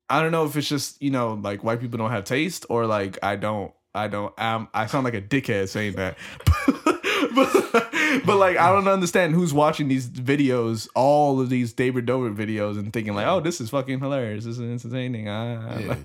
[0.09, 2.85] I don't know if it's just, you know, like white people don't have taste or
[2.85, 6.17] like I don't I don't I'm, I sound like a dickhead saying that.
[7.37, 7.89] but,
[8.25, 12.77] but like I don't understand who's watching these videos, all of these David Dobrik videos
[12.77, 14.43] and thinking like, oh, this is fucking hilarious.
[14.45, 15.29] This is entertaining.
[15.29, 15.95] Ah, Yeah.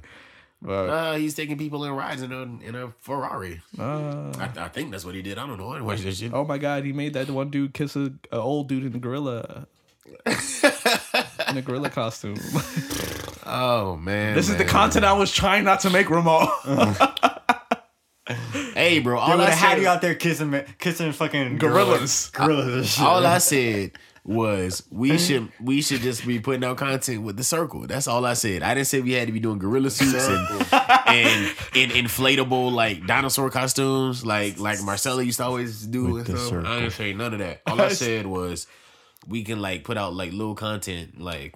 [0.61, 3.61] but Uh, he's taking people in rides in a in a Ferrari.
[3.79, 5.39] uh, I, I think that's what he did.
[5.39, 5.71] I don't know.
[5.71, 6.33] I didn't watch that shit.
[6.33, 8.99] Oh my god, he made that one dude kiss a, a old dude in a
[8.99, 9.67] gorilla
[10.27, 12.37] in a gorilla costume.
[13.45, 14.73] Oh man, this is the man.
[14.73, 16.47] content I was trying not to make, Ramon.
[18.27, 19.19] Hey, bro.
[19.19, 22.31] All would I have had you out there kissing, kissing fucking Gorillas.
[22.31, 23.05] gorillas and shit.
[23.05, 23.93] all I said
[24.25, 27.87] was we should we should just be putting out content with the circle.
[27.87, 28.63] That's all I said.
[28.63, 33.07] I didn't say we had to be doing gorilla suits and and, and inflatable like
[33.07, 36.15] dinosaur costumes like like Marcella used to always do.
[36.15, 37.63] With and the I didn't say none of that.
[37.67, 38.69] All I said was
[39.27, 41.55] we can like put out like little content like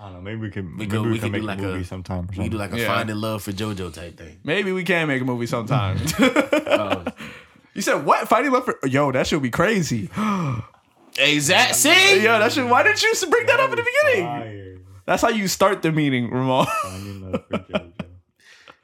[0.00, 0.20] I don't know.
[0.22, 0.64] Maybe we could.
[0.64, 2.28] We maybe could- we, we can could do make like a movie a- sometime.
[2.36, 2.86] Or we do like a Yeah.
[2.86, 4.38] finding love for JoJo type thing.
[4.44, 5.98] Maybe we can make a movie sometime.
[6.18, 7.10] Uh,
[7.74, 8.26] you said what?
[8.28, 10.08] Fighting love for yo, that should be crazy.
[11.18, 11.74] exact.
[11.74, 12.68] See, yo, that should.
[12.70, 14.26] Why didn't you bring that up in the beginning?
[14.26, 14.76] Fire.
[15.06, 16.66] That's how you start the meeting, Ramon.
[16.82, 17.92] Finding love for JoJo.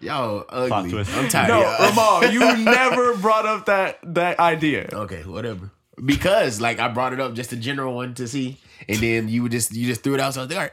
[0.00, 0.98] yo, ugly.
[1.14, 1.48] I'm tired.
[1.48, 1.88] no, y'all.
[2.20, 4.88] Ramon, you never brought up that that idea.
[4.92, 5.70] Okay, whatever.
[6.04, 9.48] Because like I brought it up just a general one to see, and then you
[9.48, 10.34] just you just threw it out.
[10.34, 10.72] So I was like, all right.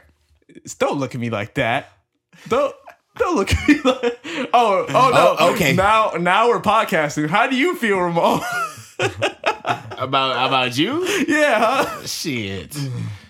[0.78, 1.90] Don't look at me like that.
[2.48, 2.74] Don't
[3.16, 4.18] don't look at me like.
[4.52, 5.36] Oh oh no.
[5.38, 5.72] Oh, okay.
[5.74, 7.28] Now now we're podcasting.
[7.28, 8.40] How do you feel, Ramon?
[9.96, 11.06] About about you?
[11.26, 11.84] yeah.
[11.84, 12.06] Huh?
[12.06, 12.76] Shit.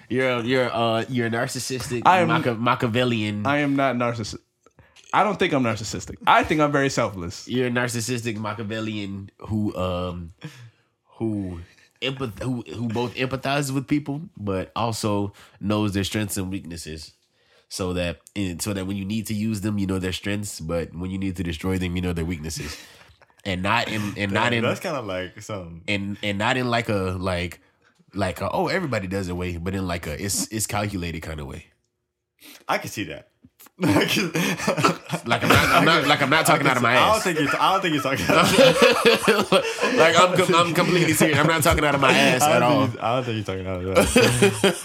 [0.08, 3.46] You're you're uh you're a narcissistic I am- Machiavellian.
[3.46, 4.40] I am not narcissistic.
[5.12, 6.16] I don't think I'm narcissistic.
[6.26, 7.46] I think I'm very selfless.
[7.46, 10.32] you're a narcissistic Machiavellian who um
[11.18, 11.60] who
[12.04, 17.12] empath who who both empathizes with people but also knows their strengths and weaknesses.
[17.68, 20.60] So that and so that when you need to use them, you know their strengths,
[20.60, 22.76] but when you need to destroy them, you know their weaknesses.
[23.44, 25.82] And not in and not in That's kind of like some.
[25.88, 27.60] and and not in like a like
[28.14, 31.40] like a, oh everybody does it way, but in like a it's it's calculated kind
[31.40, 31.66] of way.
[32.68, 33.28] I can see that.
[33.78, 37.24] Like I'm not, I'm not like I'm not talking out of my I don't ass.
[37.24, 37.48] think you're.
[37.60, 38.26] I don't think you're talking.
[38.28, 41.38] Out like I'm com- I'm completely serious.
[41.38, 42.88] I'm not talking out of my ass at all.
[43.00, 43.94] I don't think you're talking out of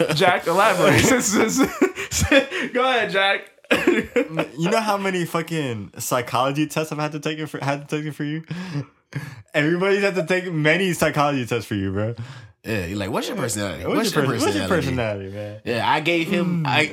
[0.07, 0.13] that.
[0.15, 0.99] Jack, elaborate.
[1.05, 1.25] Since-
[1.57, 1.59] since-
[2.73, 3.51] Go ahead, Jack.
[4.57, 7.95] you know how many fucking psychology tests I've had to take it for had to
[7.97, 8.43] take it for you.
[9.53, 12.15] Everybody's had to take many psychology tests for you, bro.
[12.65, 13.85] Yeah, you're like, what's your personality?
[13.85, 15.61] What's, your, person- what's your personality, man?
[15.63, 16.67] Yeah, I gave him hmm.
[16.67, 16.89] I,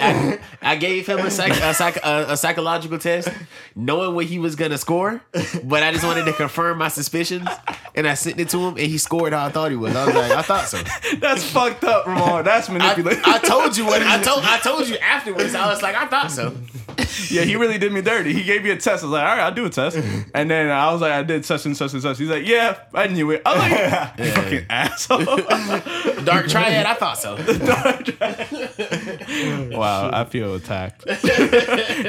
[0.63, 3.29] I I gave him a psych, a, psych, a, a psychological test,
[3.75, 5.23] knowing what he was gonna score,
[5.65, 7.49] but I just wanted to confirm my suspicions,
[7.97, 9.97] and I sent it to him, and he scored how I thought he was.
[9.97, 10.79] I was like, I thought so.
[11.19, 12.45] That's fucked up, Ramon.
[12.45, 13.23] That's I, manipulation.
[13.27, 14.45] I told you what I told.
[14.45, 15.57] I told you afterwards.
[15.57, 16.55] I was like, I thought so.
[17.31, 18.33] yeah, he really did me dirty.
[18.33, 19.03] He gave me a test.
[19.03, 19.97] I was like, all right, I'll do a test.
[20.35, 22.19] And then I was like, I did such and such and such.
[22.19, 23.43] He's like, yeah, I knew it.
[23.47, 25.21] I was like, you fucking asshole.
[26.25, 26.87] Dark triad.
[26.87, 27.37] I thought so.
[29.79, 31.05] wow, I feel attacked.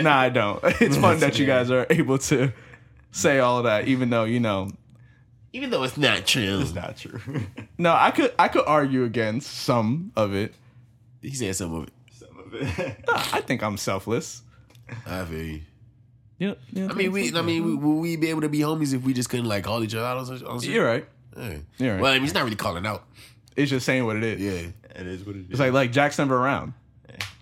[0.01, 0.59] nah, I don't.
[0.81, 2.51] It's fun that you guys are able to
[3.11, 4.71] say all of that, even though you know.
[5.53, 6.59] Even though it's not true.
[6.61, 7.19] It's not true.
[7.77, 10.53] No, I could I could argue against some of it.
[11.21, 11.93] He said some of it.
[12.11, 13.03] Some of it.
[13.07, 14.43] Nah, I think I'm selfless.
[15.05, 15.61] I feel you.
[16.39, 17.35] You know, you know I mean, we.
[17.35, 19.63] I mean, we, will we be able to be homies if we just couldn't like
[19.63, 20.43] call each other out on such?
[20.43, 21.07] On such- you're right.
[21.35, 21.57] Yeah.
[21.77, 22.01] You're right.
[22.01, 23.03] Well, I mean, it's not really calling out.
[23.57, 24.39] It's just saying what it is.
[24.39, 25.01] Yeah.
[25.01, 25.51] It is what it is.
[25.51, 26.73] It's like like Jack's never around.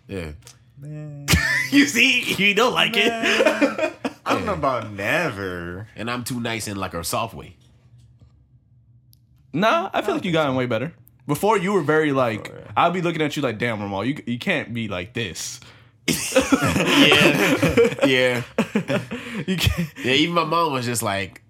[0.08, 0.32] Yeah.
[0.80, 1.28] Man.
[1.72, 3.12] You see, you don't like it.
[3.12, 5.88] I don't know about never.
[5.96, 7.58] And I'm too nice in like a soft way.
[9.52, 10.94] Nah, I feel like you got gotten way better.
[11.28, 12.72] Before you were very like, yeah.
[12.78, 15.60] I'd be looking at you like, damn, Ramal, you you can't be like this.
[18.06, 18.06] Yeah.
[18.06, 18.44] yeah.
[19.48, 19.90] You can't.
[20.04, 20.14] Yeah.
[20.14, 21.42] Even my mom was just like,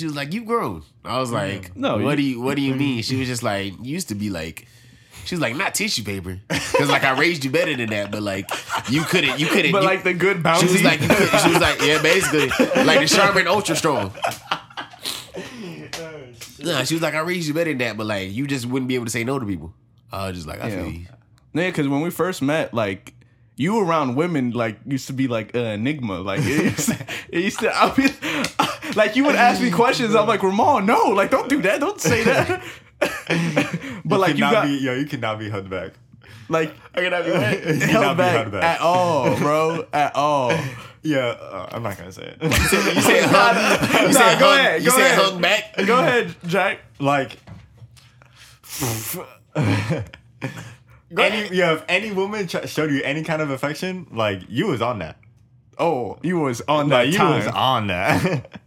[0.00, 2.62] she was like, "You've grown." I was like, No, "No, what do you What do
[2.62, 2.78] you mm-hmm.
[2.78, 4.66] mean?" She was just like, "You used to be like."
[5.26, 8.22] She was like, not tissue paper, because like I raised you better than that, but
[8.22, 8.50] like
[8.88, 9.70] you couldn't, you couldn't.
[9.70, 10.66] But you- like the good bouncy.
[10.66, 12.48] she was like, you couldn't, she was like, yeah, basically,
[12.84, 14.12] like the Charmin Ultra Strong.
[16.58, 18.88] Nah, she was like, I raised you better than that, but like you just wouldn't
[18.88, 19.72] be able to say no to people.
[20.12, 20.76] I was just like, I Yeah.
[20.82, 21.06] feel you.
[21.54, 23.14] yeah, because when we first met, like
[23.56, 26.20] you around women, like used to be like an enigma.
[26.20, 28.08] Like it used to, it used to I mean,
[29.00, 30.14] like you would ask me questions.
[30.14, 32.62] I'm like, Ramon, no, like don't do that, don't say that.
[34.04, 35.92] but like you cannot got be, yo, you cannot be held back.
[36.48, 38.62] like I cannot be held held back, back.
[38.62, 40.52] at all, bro, at all.
[41.02, 42.42] Yeah, uh, I'm not gonna say it.
[42.42, 45.18] You said hung, you said go hung, ahead, you go said ahead.
[45.24, 45.76] hung back.
[45.86, 46.80] Go ahead, Jack.
[46.98, 47.38] like,
[51.16, 54.82] any yeah, if any woman ch- showed you any kind of affection, like you was
[54.82, 55.16] on that.
[55.78, 57.38] Oh, you was on that Like you time.
[57.38, 58.59] was on that.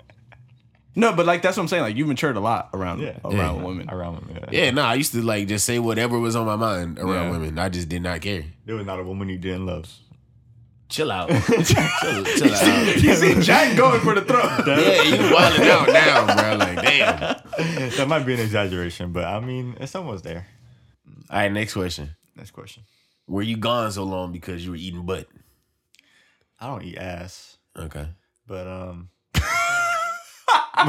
[0.95, 1.84] No, but like that's what I'm saying.
[1.84, 3.18] Like you matured a lot around Yeah.
[3.24, 3.64] around Yeah.
[3.64, 3.90] women.
[3.90, 4.45] Around women.
[4.52, 7.32] Yeah, no, I used to like just say whatever was on my mind around Yeah.
[7.32, 7.60] women.
[7.60, 8.44] I just did not care.
[8.65, 9.91] There was not a woman you didn't love.
[10.90, 11.30] Chill out.
[11.45, 13.02] chill, chill out.
[13.02, 14.68] You see Jack going for the throat.
[14.68, 16.56] Yeah, you wilding out now, bro.
[16.57, 17.90] Like, damn.
[17.98, 20.45] that might be an exaggeration, but I mean, it's almost there.
[21.32, 22.11] All right, next question.
[22.36, 22.84] Next question.
[23.28, 25.28] Were you gone so long because you were eating butt?
[26.60, 28.07] I don't eat ass, Okay.
[28.45, 29.10] but um,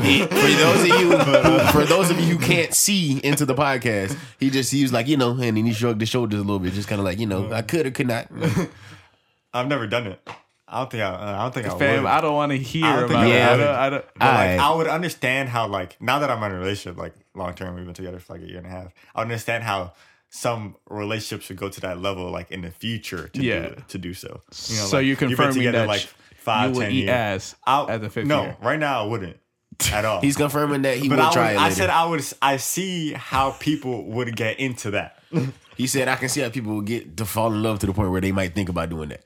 [0.29, 4.17] for those of you, who, for those of you who can't see into the podcast,
[4.41, 6.59] he just he was like, you know, and then he shrugged his shoulders a little
[6.59, 8.29] bit, just kind of like, you know, I could or could not.
[9.53, 10.21] I've never done it.
[10.67, 11.35] I don't think I.
[11.39, 12.09] I don't think I Fam, would.
[12.11, 13.41] I don't want to hear I don't about I it.
[13.43, 13.57] I would.
[13.65, 16.59] don't, I don't, But, like, I would understand how like now that I'm in a
[16.59, 18.93] relationship, like long term, we've been together for like a year and a half.
[19.15, 19.93] I understand how
[20.31, 23.69] some relationships should go to that level, like in the future, to Yeah.
[23.69, 24.29] do to do so.
[24.29, 26.09] You know, So like, you're you've been confirming together, that like sh-
[26.39, 27.11] five, you would 10 eat years.
[27.11, 28.57] ass I'll- at the fifth no, year.
[28.61, 29.37] right now I wouldn't
[29.93, 30.21] at all.
[30.21, 32.25] He's confirming that he but will I, try would, it I said I would.
[32.43, 35.19] I see how people would get into that.
[35.77, 37.93] he said I can see how people will get to fall in love to the
[37.93, 39.25] point where they might think about doing that.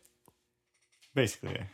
[1.14, 1.64] Basically, yeah.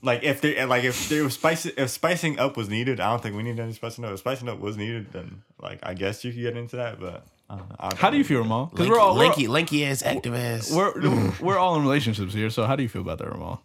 [0.00, 3.22] Like if they like if there was spice if spicing up was needed, I don't
[3.22, 4.12] think we need any spicing up.
[4.12, 6.98] If spicing up was needed, then like I guess you could get into that.
[6.98, 7.76] But uh, I don't know.
[7.78, 8.66] I don't How do you feel, Ramal?
[8.66, 10.72] Because we're all we're, lanky, lanky ass, active ass.
[10.72, 12.48] we're we're all in relationships here.
[12.48, 13.62] So how do you feel about that, Ramal?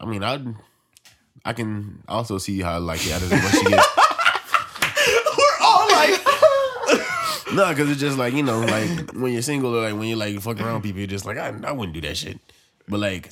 [0.00, 0.40] I mean, I
[1.44, 3.86] I can also see how like yeah, there's once she gets.
[5.38, 6.20] We're all like,
[7.52, 10.18] No, because it's just like you know, like when you're single or like when you're
[10.18, 12.38] like fucking around people, you're just like I, I wouldn't do that shit.
[12.88, 13.30] But like,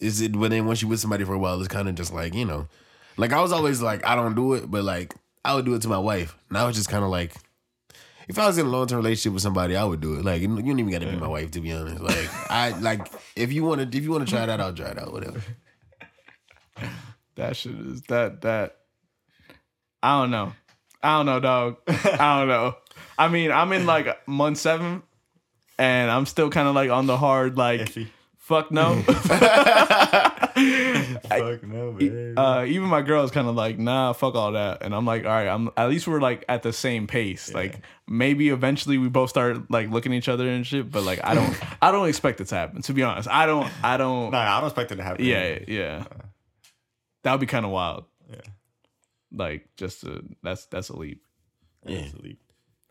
[0.00, 0.32] is it?
[0.32, 2.44] But then once you with somebody for a while, it's kind of just like you
[2.44, 2.68] know,
[3.16, 5.82] like I was always like I don't do it, but like I would do it
[5.82, 6.36] to my wife.
[6.50, 7.34] Now it's just kind of like.
[8.26, 10.24] If I was in a long term relationship with somebody, I would do it.
[10.24, 12.00] Like you don't even got to be my wife, to be honest.
[12.00, 14.72] Like I like if you want to if you want to try that, out, I'll
[14.72, 15.12] try it out.
[15.12, 15.42] Whatever.
[17.36, 18.76] that shit is that that.
[20.02, 20.52] I don't know.
[21.02, 21.76] I don't know, dog.
[21.88, 22.76] I don't know.
[23.18, 25.02] I mean, I'm in like month seven,
[25.78, 27.80] and I'm still kind of like on the hard like.
[27.80, 28.08] Iffy.
[28.38, 29.00] Fuck no.
[30.54, 32.34] Fuck no, baby.
[32.36, 34.82] uh, even my girl is kind of like, nah, fuck all that.
[34.82, 37.54] And I'm like, all right, I'm at least we're like at the same pace.
[37.54, 40.90] Like maybe eventually we both start like looking at each other and shit.
[40.90, 42.82] But like, I don't, I don't expect it to happen.
[42.82, 44.30] To be honest, I don't, I don't.
[44.30, 45.24] no, I don't expect it to happen.
[45.24, 46.04] yeah, yeah.
[47.24, 48.04] That would be kind of wild.
[48.30, 48.36] Yeah.
[49.32, 51.22] Like just to, that's that's a leap.
[51.84, 51.98] Yeah.
[51.98, 52.40] It's a leap.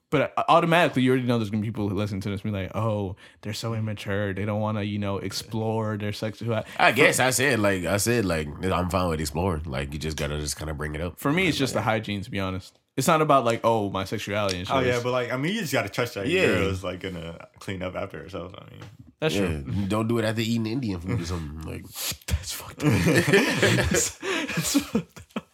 [0.10, 2.54] But uh, automatically, you already know there's gonna be people who listen to this and
[2.54, 4.32] be like, "Oh, they're so immature.
[4.34, 7.98] They don't want to, you know, explore their sexual." I guess I said like I
[7.98, 9.64] said like I'm fine with exploring.
[9.64, 11.18] Like you just gotta just kind of bring it up.
[11.18, 12.22] For me, it's just the hygiene.
[12.22, 14.76] To be honest, it's not about like, oh, my sexuality and shit.
[14.76, 16.42] Oh yeah, but like I mean, you just gotta trust that Yeah.
[16.46, 18.54] your girl is like gonna clean up after herself.
[18.56, 18.82] I mean,
[19.24, 19.64] that's Yeah, true.
[19.88, 21.62] don't do it after eating Indian food or something.
[21.72, 21.84] Like
[22.28, 22.92] That's fucked up.
[22.92, 25.46] That's- that's fucked up.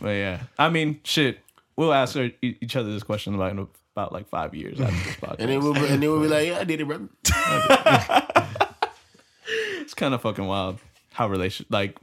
[0.00, 1.40] but yeah, I mean, shit.
[1.76, 5.16] We'll ask e- each other this question about in about like five years after this
[5.16, 5.36] podcast.
[5.40, 7.08] and then we'll be, and then we'll be like, yeah, I did it, brother.
[9.80, 10.78] it's kind of fucking wild
[11.12, 11.96] how relation like.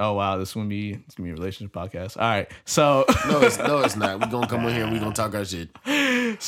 [0.00, 2.16] Oh wow, this gonna be it's gonna be a relationship podcast.
[2.16, 4.20] All right, so No, it's no, it's not.
[4.20, 5.70] We're gonna come on here and we're gonna talk our shit.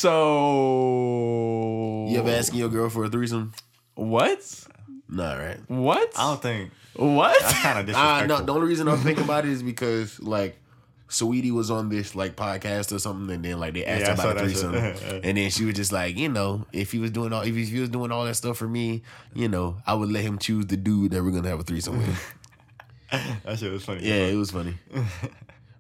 [0.81, 3.53] so You ever asking your girl for a threesome?
[3.95, 4.65] what?
[5.09, 5.59] Nah, right?
[5.69, 6.13] What?
[6.17, 7.37] I don't think what?
[7.41, 8.39] that's kind of Uh, disrespectful.
[8.39, 10.57] no, the only reason I'm thinking about it is because like
[11.09, 14.31] Saweetie was on this like podcast or something, and then like they asked Yeah, her
[14.31, 14.75] about a threesome,
[15.25, 17.81] and then she was just like, you know, if he was doing all if he
[17.81, 19.03] was doing all that stuff for me,
[19.35, 21.99] you know, I would let him choose the dude that we're gonna have a threesome
[21.99, 22.35] with.
[23.45, 24.03] that shit was funny.
[24.07, 24.75] Yeah, it was funny.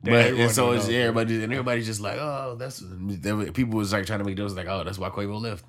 [0.02, 3.52] But everyone and so would it's yeah, everybody and everybody's just like, oh, that's there
[3.52, 5.62] people was like trying to make those like, oh, that's why Quavo left,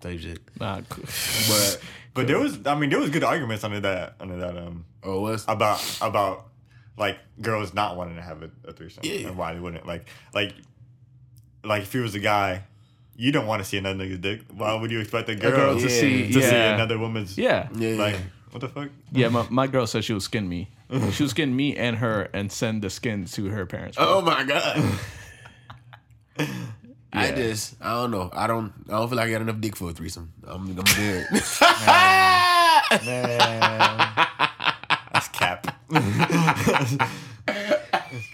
[0.00, 0.38] type shit.
[0.58, 1.04] Nah, cool.
[1.04, 1.80] But
[2.14, 5.20] But there was, I mean, there was good arguments under that, under that, um, oh,
[5.20, 6.46] what's about about
[6.96, 9.28] like girls not wanting to have a, a threesome Yeah.
[9.28, 10.54] and why they wouldn't like like
[11.62, 12.64] like if he was a guy,
[13.16, 14.40] you don't want to see another nigga's dick.
[14.50, 17.36] Why would you expect a girl, girl to, to see, see- to see another woman's?
[17.36, 17.68] Yeah.
[17.74, 18.20] Yeah, Like yeah.
[18.50, 18.88] What the fuck?
[19.12, 20.68] Yeah, my, my girl said she would skin me.
[21.12, 23.96] She would skin me and her and send the skin to her parents.
[24.00, 24.82] Oh my god.
[27.12, 27.34] I Yeah.
[27.36, 28.30] just I don't know.
[28.32, 30.32] I don't I don't feel like I got enough dick for a threesome.
[30.46, 31.26] I'm I'm good.
[33.04, 33.38] Man,
[35.12, 35.66] that's cap.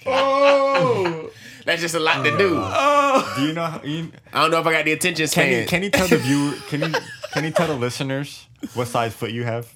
[0.07, 1.31] oh,
[1.65, 2.57] that's just a lot to do.
[2.57, 3.35] Oh.
[3.37, 3.65] Do you know?
[3.65, 6.07] How, you, I don't know if I got the attention can you can you tell
[6.09, 6.53] the viewer?
[6.69, 6.93] Can you
[7.33, 9.73] can you tell the listeners what size foot you have?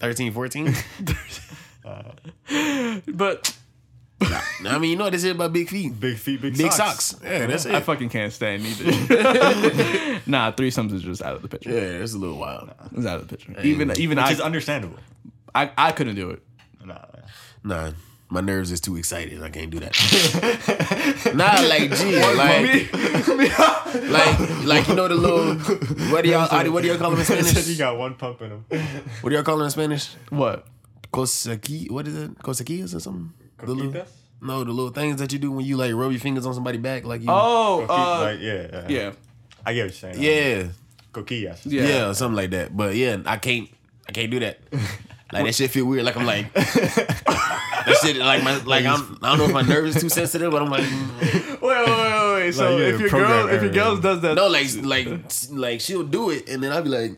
[0.00, 0.74] 13, 14?
[1.86, 3.54] Uh, but
[4.64, 6.00] I mean, you know what this is about big feet.
[6.00, 7.04] Big feet, big, Big socks.
[7.04, 7.22] socks.
[7.22, 7.74] Yeah, that's it.
[7.74, 8.84] I fucking can't stand either.
[10.26, 11.70] nah, threesomes is just out of the picture.
[11.70, 12.70] Yeah, it's a little wild.
[12.96, 13.60] It's out of the picture.
[13.62, 14.96] Even even Which I, is understandable.
[15.54, 16.42] I I couldn't do it.
[16.82, 17.04] Nah,
[17.62, 17.92] Nah,
[18.30, 19.42] my nerves is too excited.
[19.42, 19.94] I can't do that.
[21.34, 22.92] nah, like gee, like,
[24.10, 25.54] like, like you know the little
[26.10, 27.78] what do y'all what do y'all call them in said you Spanish?
[27.78, 28.64] got one pump in them.
[29.20, 30.14] What do y'all call them in Spanish?
[30.30, 30.66] What?
[31.12, 32.38] Cosaqui, what is it?
[32.42, 33.32] Cosaquillas or something?
[33.58, 34.04] The little,
[34.40, 36.80] no, the little things that you do when you like rub your fingers on somebody's
[36.80, 37.28] back, like you.
[37.30, 39.12] Oh, Coqui- uh, like, yeah, yeah, yeah,
[39.64, 40.16] I get what you're saying.
[40.20, 40.68] yeah,
[41.12, 41.64] coquillas.
[41.64, 41.86] Yeah.
[41.86, 42.76] yeah, or something like that.
[42.76, 43.68] But yeah, I can't,
[44.08, 44.58] I can't do that.
[45.32, 46.04] Like that shit feel weird.
[46.04, 46.52] Like I'm like
[47.86, 48.16] that shit.
[48.16, 49.18] Like my, like I'm.
[49.22, 51.60] I don't know if my nerves is too sensitive, but I'm like, mm.
[51.60, 52.52] Wait, wait, wait, wait.
[52.52, 53.72] So Like, yeah, if your girl, if your error.
[53.72, 55.08] girl does that, no, like, like,
[55.50, 57.12] like she'll do it, and then I'll be like,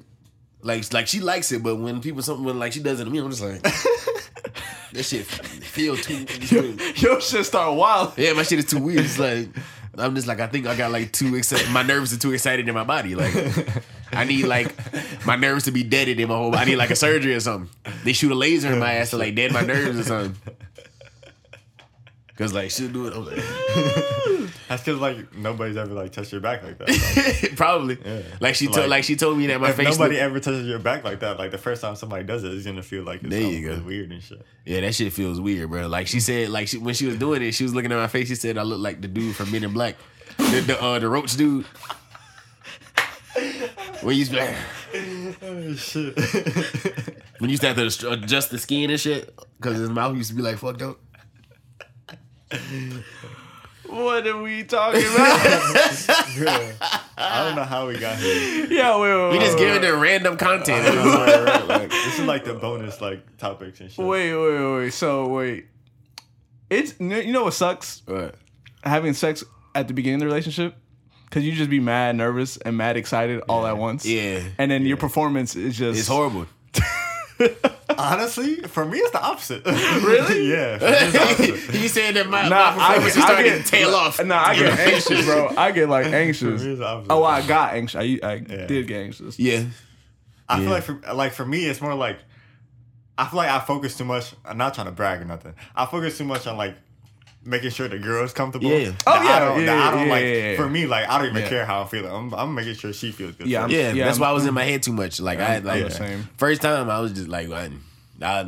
[0.62, 3.10] like, like she likes it, but when people something when like she does it to
[3.10, 3.62] me, I'm just like,
[4.92, 6.26] that shit feel too.
[6.96, 8.16] your shit start wild.
[8.16, 9.00] Yeah, my shit is too weird.
[9.04, 9.48] It's like
[9.98, 11.70] I'm just like I think I got like too excited.
[11.70, 13.14] My nerves are too excited in my body.
[13.14, 13.32] Like
[14.12, 14.74] I need like
[15.26, 16.54] my nerves to be deaded in my whole.
[16.54, 17.68] I need like a surgery or something.
[18.04, 20.54] They shoot a laser in my ass to like dead my nerves or something.
[22.36, 23.14] Cause like she'll do it.
[23.14, 23.36] I'm like
[24.68, 27.40] That's because like nobody's ever like touched your back like that.
[27.42, 27.98] Like, probably
[28.40, 29.96] like she told Like, like she told me that my face.
[29.96, 32.52] nobody look- ever touches your back like that, like the first time somebody does it,
[32.52, 33.82] it's gonna feel like it's There you go.
[33.82, 34.42] weird and shit.
[34.66, 35.86] yeah, that shit feels weird, bro.
[35.88, 38.06] Like she said, like she, when she was doing it, she was looking at my
[38.06, 38.28] face.
[38.28, 39.96] She said I look like the dude from Men in Black,
[40.36, 41.64] the the, uh, the roach dude.
[44.02, 44.56] When you used to be like,
[45.42, 46.16] Oh shit.
[47.38, 50.30] When you used to have to adjust the skin and shit, because his mouth used
[50.30, 50.98] to be like fucked up.
[53.88, 55.40] What are we talking about?
[57.18, 58.66] I don't know how we got here.
[58.68, 60.84] yeah, wait, wait, We just wait, giving them random content.
[61.68, 64.04] Like, this is like the bonus like topics and shit.
[64.04, 64.92] wait, wait, wait.
[64.92, 65.66] So wait,
[66.68, 68.02] it's you know what sucks?
[68.06, 68.34] Right.
[68.82, 69.44] Having sex
[69.74, 70.74] at the beginning of the relationship
[71.36, 74.06] because you just be mad nervous and mad excited all at once.
[74.06, 74.40] Yeah.
[74.56, 76.46] and then your performance is just It's horrible.
[77.98, 79.62] Honestly, for me, it's the opposite.
[79.66, 80.50] Really?
[80.50, 80.78] yeah.
[80.78, 81.22] For me, it's the
[81.54, 81.74] opposite.
[81.74, 84.24] he said that my, Nah, my I performance get, I started get to tail off.
[84.24, 85.52] Nah, I get anxious, bro.
[85.58, 86.60] I get like anxious.
[86.62, 87.12] For me, it's the opposite.
[87.12, 87.98] Oh, I got anxious.
[88.00, 88.66] I, I Yeah.
[88.66, 89.38] did get anxious.
[89.38, 89.64] Yeah.
[90.48, 90.62] I Yeah.
[90.62, 92.18] feel like for like for me, it's more like
[93.18, 94.32] I feel like I focus too much.
[94.44, 95.52] I'm not trying to brag or nothing.
[95.74, 96.76] I focus too much on like
[97.46, 98.68] making sure the girl is comfortable.
[98.70, 98.90] Yeah.
[98.90, 100.22] That Oh, I yeah, don't, yeah, I don't yeah, like.
[100.24, 100.56] yeah, yeah.
[100.56, 101.48] For me, like I don't even Yeah.
[101.48, 102.10] care how I'm feeling.
[102.12, 103.46] I'm, I'm making sure she feels good.
[103.46, 104.68] Yeah, I'm- Yeah, Yeah, that's I'm- why I was in my mm.
[104.70, 105.20] head too much.
[105.20, 106.28] Like I, like I'm same.
[106.36, 107.70] first time I was just like, I,
[108.22, 108.46] I,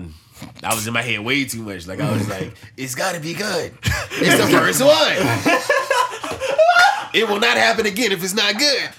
[0.62, 1.86] I was in my head way too much.
[1.86, 3.72] Like I was like, it's got to be good.
[4.12, 5.16] It's the first one.
[7.14, 8.90] it will not happen again if it's not good.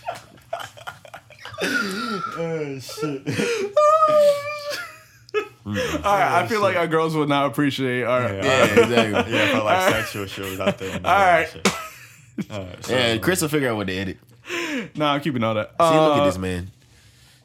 [1.62, 3.28] Oh, shit.
[5.78, 8.22] All right, I feel like our girls would not appreciate our.
[8.22, 8.44] Yeah.
[8.44, 9.34] Yeah, exactly.
[9.34, 10.96] yeah, for like sexual shows out there.
[10.96, 11.48] and All right.
[12.52, 12.86] all right.
[12.86, 14.18] so, Yeah, Chris will figure out what to edit.
[14.96, 15.70] Nah, I'm keeping all that.
[15.72, 16.72] See, look Uh, at this man.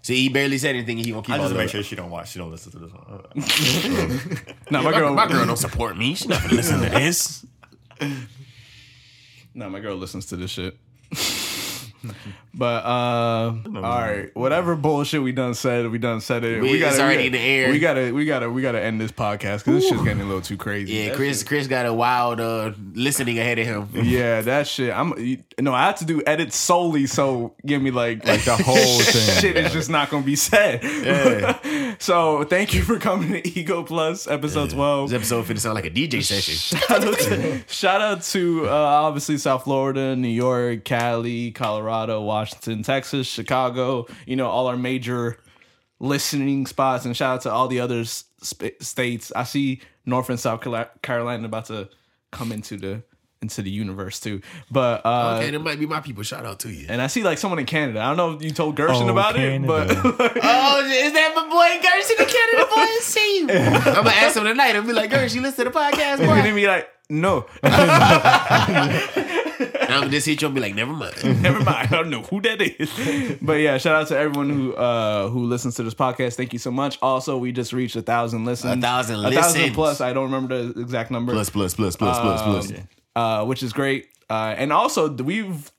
[0.02, 0.98] See, he barely said anything.
[0.98, 1.70] He won't keep I all just of make it.
[1.70, 2.30] sure she don't watch.
[2.32, 4.54] She don't listen to this one.
[4.70, 5.14] Nah, my My, girl.
[5.14, 6.14] my girl don't support me.
[6.14, 7.44] She's not gonna listen to this.
[9.54, 10.76] Nah, my girl listens to this shit.
[12.54, 16.60] but uh, all right, whatever bullshit we done said, we done said it.
[16.62, 17.70] We- gotta, it's already we in the air.
[17.70, 20.42] We gotta, we gotta, we gotta end this podcast because this shit's getting a little
[20.42, 20.92] too crazy.
[20.92, 21.42] Yeah, Chris.
[21.42, 23.88] Chris got a wild uh, listening ahead of him.
[24.04, 24.92] Yeah, that shit.
[24.94, 28.56] I'm you- no, I have to do edits solely, so give me like like the
[28.56, 29.40] whole thing.
[29.40, 30.82] shit is just not gonna be said.
[32.00, 35.10] so thank you for coming to Ego Plus episode twelve.
[35.10, 36.54] This episode finna sound like a DJ session.
[36.54, 42.82] Shout out to, shout out to uh, obviously South Florida, New York, Cali, Colorado, Washington,
[42.82, 44.06] Texas, Chicago.
[44.26, 45.38] You know all our major
[46.00, 49.32] listening spots, and shout out to all the other sp- states.
[49.34, 50.60] I see North and South
[51.02, 51.88] Carolina about to
[52.32, 53.02] come into the
[53.40, 54.40] into the universe too.
[54.70, 56.22] But uh, Okay, that might be my people.
[56.22, 56.86] Shout out to you.
[56.88, 58.00] and I see like someone in Canada.
[58.00, 59.64] I don't know if you told Gershon Oh, about Canada.
[59.64, 59.90] it, but
[60.42, 62.86] Oh, is that my boy Gershon in the Canada boy?
[63.00, 63.48] See you.
[63.94, 64.76] I'm gonna ask him tonight.
[64.76, 66.24] I'll be like, Gershon, you listen to the podcast, boy.
[66.32, 66.60] and then boy?
[66.60, 67.44] be like, no,
[69.94, 71.14] I'm this hit you'll be like, never mind.
[71.42, 71.68] never mind.
[71.68, 73.38] I don't know who that is.
[73.42, 76.34] But yeah, shout out to everyone who uh who listens to this podcast.
[76.36, 76.98] Thank you so much.
[77.02, 78.78] Also, we just reached a thousand listens.
[78.78, 79.74] A thousand A thousand listens.
[79.74, 80.00] plus.
[80.00, 81.32] I don't remember the exact number.
[81.32, 82.70] Plus, plus, plus, plus, plus, plus.
[82.70, 84.08] Um, uh, which is great.
[84.30, 85.70] Uh, and also, we've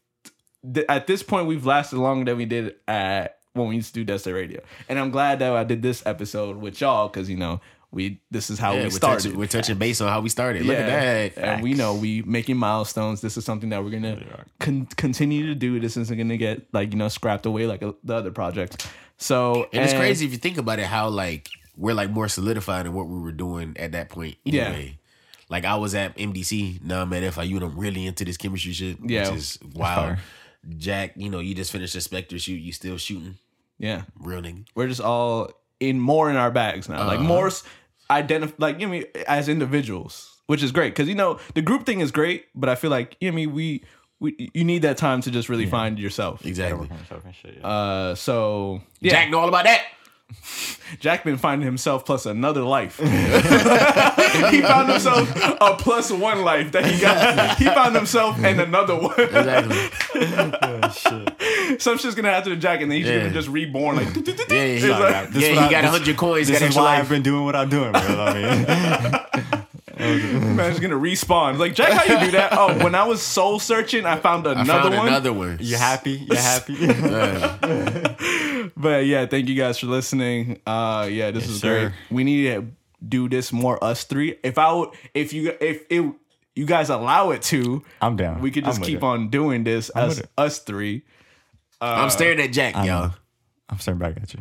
[0.74, 4.00] th- at this point we've lasted longer than we did at when we used to
[4.02, 7.38] do Destiny Radio, and I'm glad that I did this episode with y'all because you
[7.38, 7.62] know
[7.96, 9.24] we this is how Yeah, we we're, started.
[9.24, 10.66] touching, we're touching base on how we started.
[10.66, 11.44] Look at that.
[11.44, 13.22] and we know we making milestones.
[13.22, 14.22] This is something that we're gonna
[14.60, 15.80] con- continue to do.
[15.80, 18.86] This isn't gonna get like you know scrapped away like uh, the other projects.
[19.18, 22.86] So And it's crazy if you think about it, how like we're like more solidified
[22.86, 24.36] in what we were doing at that point.
[24.44, 24.66] Yeah.
[24.66, 25.00] Anyway.
[25.48, 28.74] Like I was at MDC, now I'm at FIU, and I'm really into this chemistry
[28.74, 28.98] shit.
[29.04, 29.30] Yeah.
[29.30, 30.18] Which is wild.
[30.78, 33.38] Jack, you know, you just finished a Spectre shoot, you still shooting.
[33.78, 34.66] Yeah, Real nigga.
[34.74, 37.06] we're just all in more in our bags now.
[37.06, 37.52] Like more
[38.10, 41.40] identify like you know what I mean as individuals, which is great because you know
[41.54, 43.84] the group thing is great, but I feel like you know what I mean we
[44.20, 46.46] we you need that time to just really find yourself.
[46.46, 46.90] Exactly.
[47.64, 49.86] Uh, so yeah, Jack know all about that.
[51.00, 52.98] Jack been finding himself plus another life.
[53.00, 55.30] he found himself
[55.62, 57.58] a plus one life that he got.
[57.60, 59.20] He found himself and another one.
[59.20, 59.78] Exactly.
[61.80, 63.20] Some shit's gonna happen to Jack, and then he's Yeah.
[63.20, 63.96] gonna just reborn.
[63.98, 66.60] Like, Yeah, It's he, like- This yeah, is he I- got a hundred coins, This
[66.60, 67.00] got is why life.
[67.04, 68.02] I've been doing what I'm doing, bro.
[68.02, 68.66] I mean,
[70.56, 71.58] man's gonna respawn.
[71.58, 72.50] Like Jack, how you do that?
[72.54, 75.08] Oh, when I was soul searching, I found I another found one.
[75.08, 75.58] another one.
[75.62, 76.26] you happy?
[76.30, 76.76] You happy?
[78.78, 80.60] But yeah, thank you guys for listening.
[80.66, 81.80] Uh, yeah, this is sir.
[81.90, 81.94] great.
[82.12, 82.68] We need to
[83.08, 84.38] do this more us three.
[84.44, 86.04] If I would, if you, if it,
[86.56, 88.42] you guys allow it to, I'm down.
[88.42, 89.04] we could just keep it.
[89.04, 90.30] on doing this as with it.
[90.38, 91.04] us three.
[91.82, 93.14] I'm staring at Jack, y'all.
[93.70, 94.40] I'm staring back at you.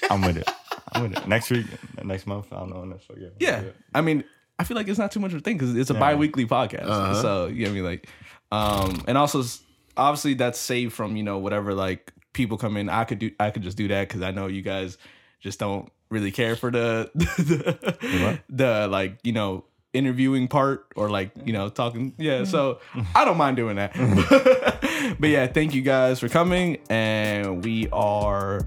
[0.10, 0.48] I'm with it.
[0.92, 1.26] I'm with it.
[1.28, 1.66] Next week,
[2.02, 2.84] next month, I don't know.
[2.84, 3.28] Next week, yeah.
[3.38, 4.24] Yeah, I mean,
[4.58, 6.84] I feel like it's not too much of a thing because it's a bi-weekly podcast.
[6.88, 7.22] Uh-huh.
[7.22, 8.08] So you know what I mean, like,
[8.52, 9.62] um, and also s-
[9.96, 12.88] obviously that's saved from you know whatever like people come in.
[12.88, 14.96] I could do, I could just do that because I know you guys
[15.40, 19.64] just don't really care for the the, the like you know
[19.96, 22.12] interviewing part or like you know talking.
[22.18, 22.80] Yeah so
[23.14, 23.92] i don't mind doing that.
[25.20, 28.60] But yeah thank you guys for coming and we are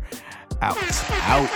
[0.62, 0.78] out.
[1.22, 1.50] Out.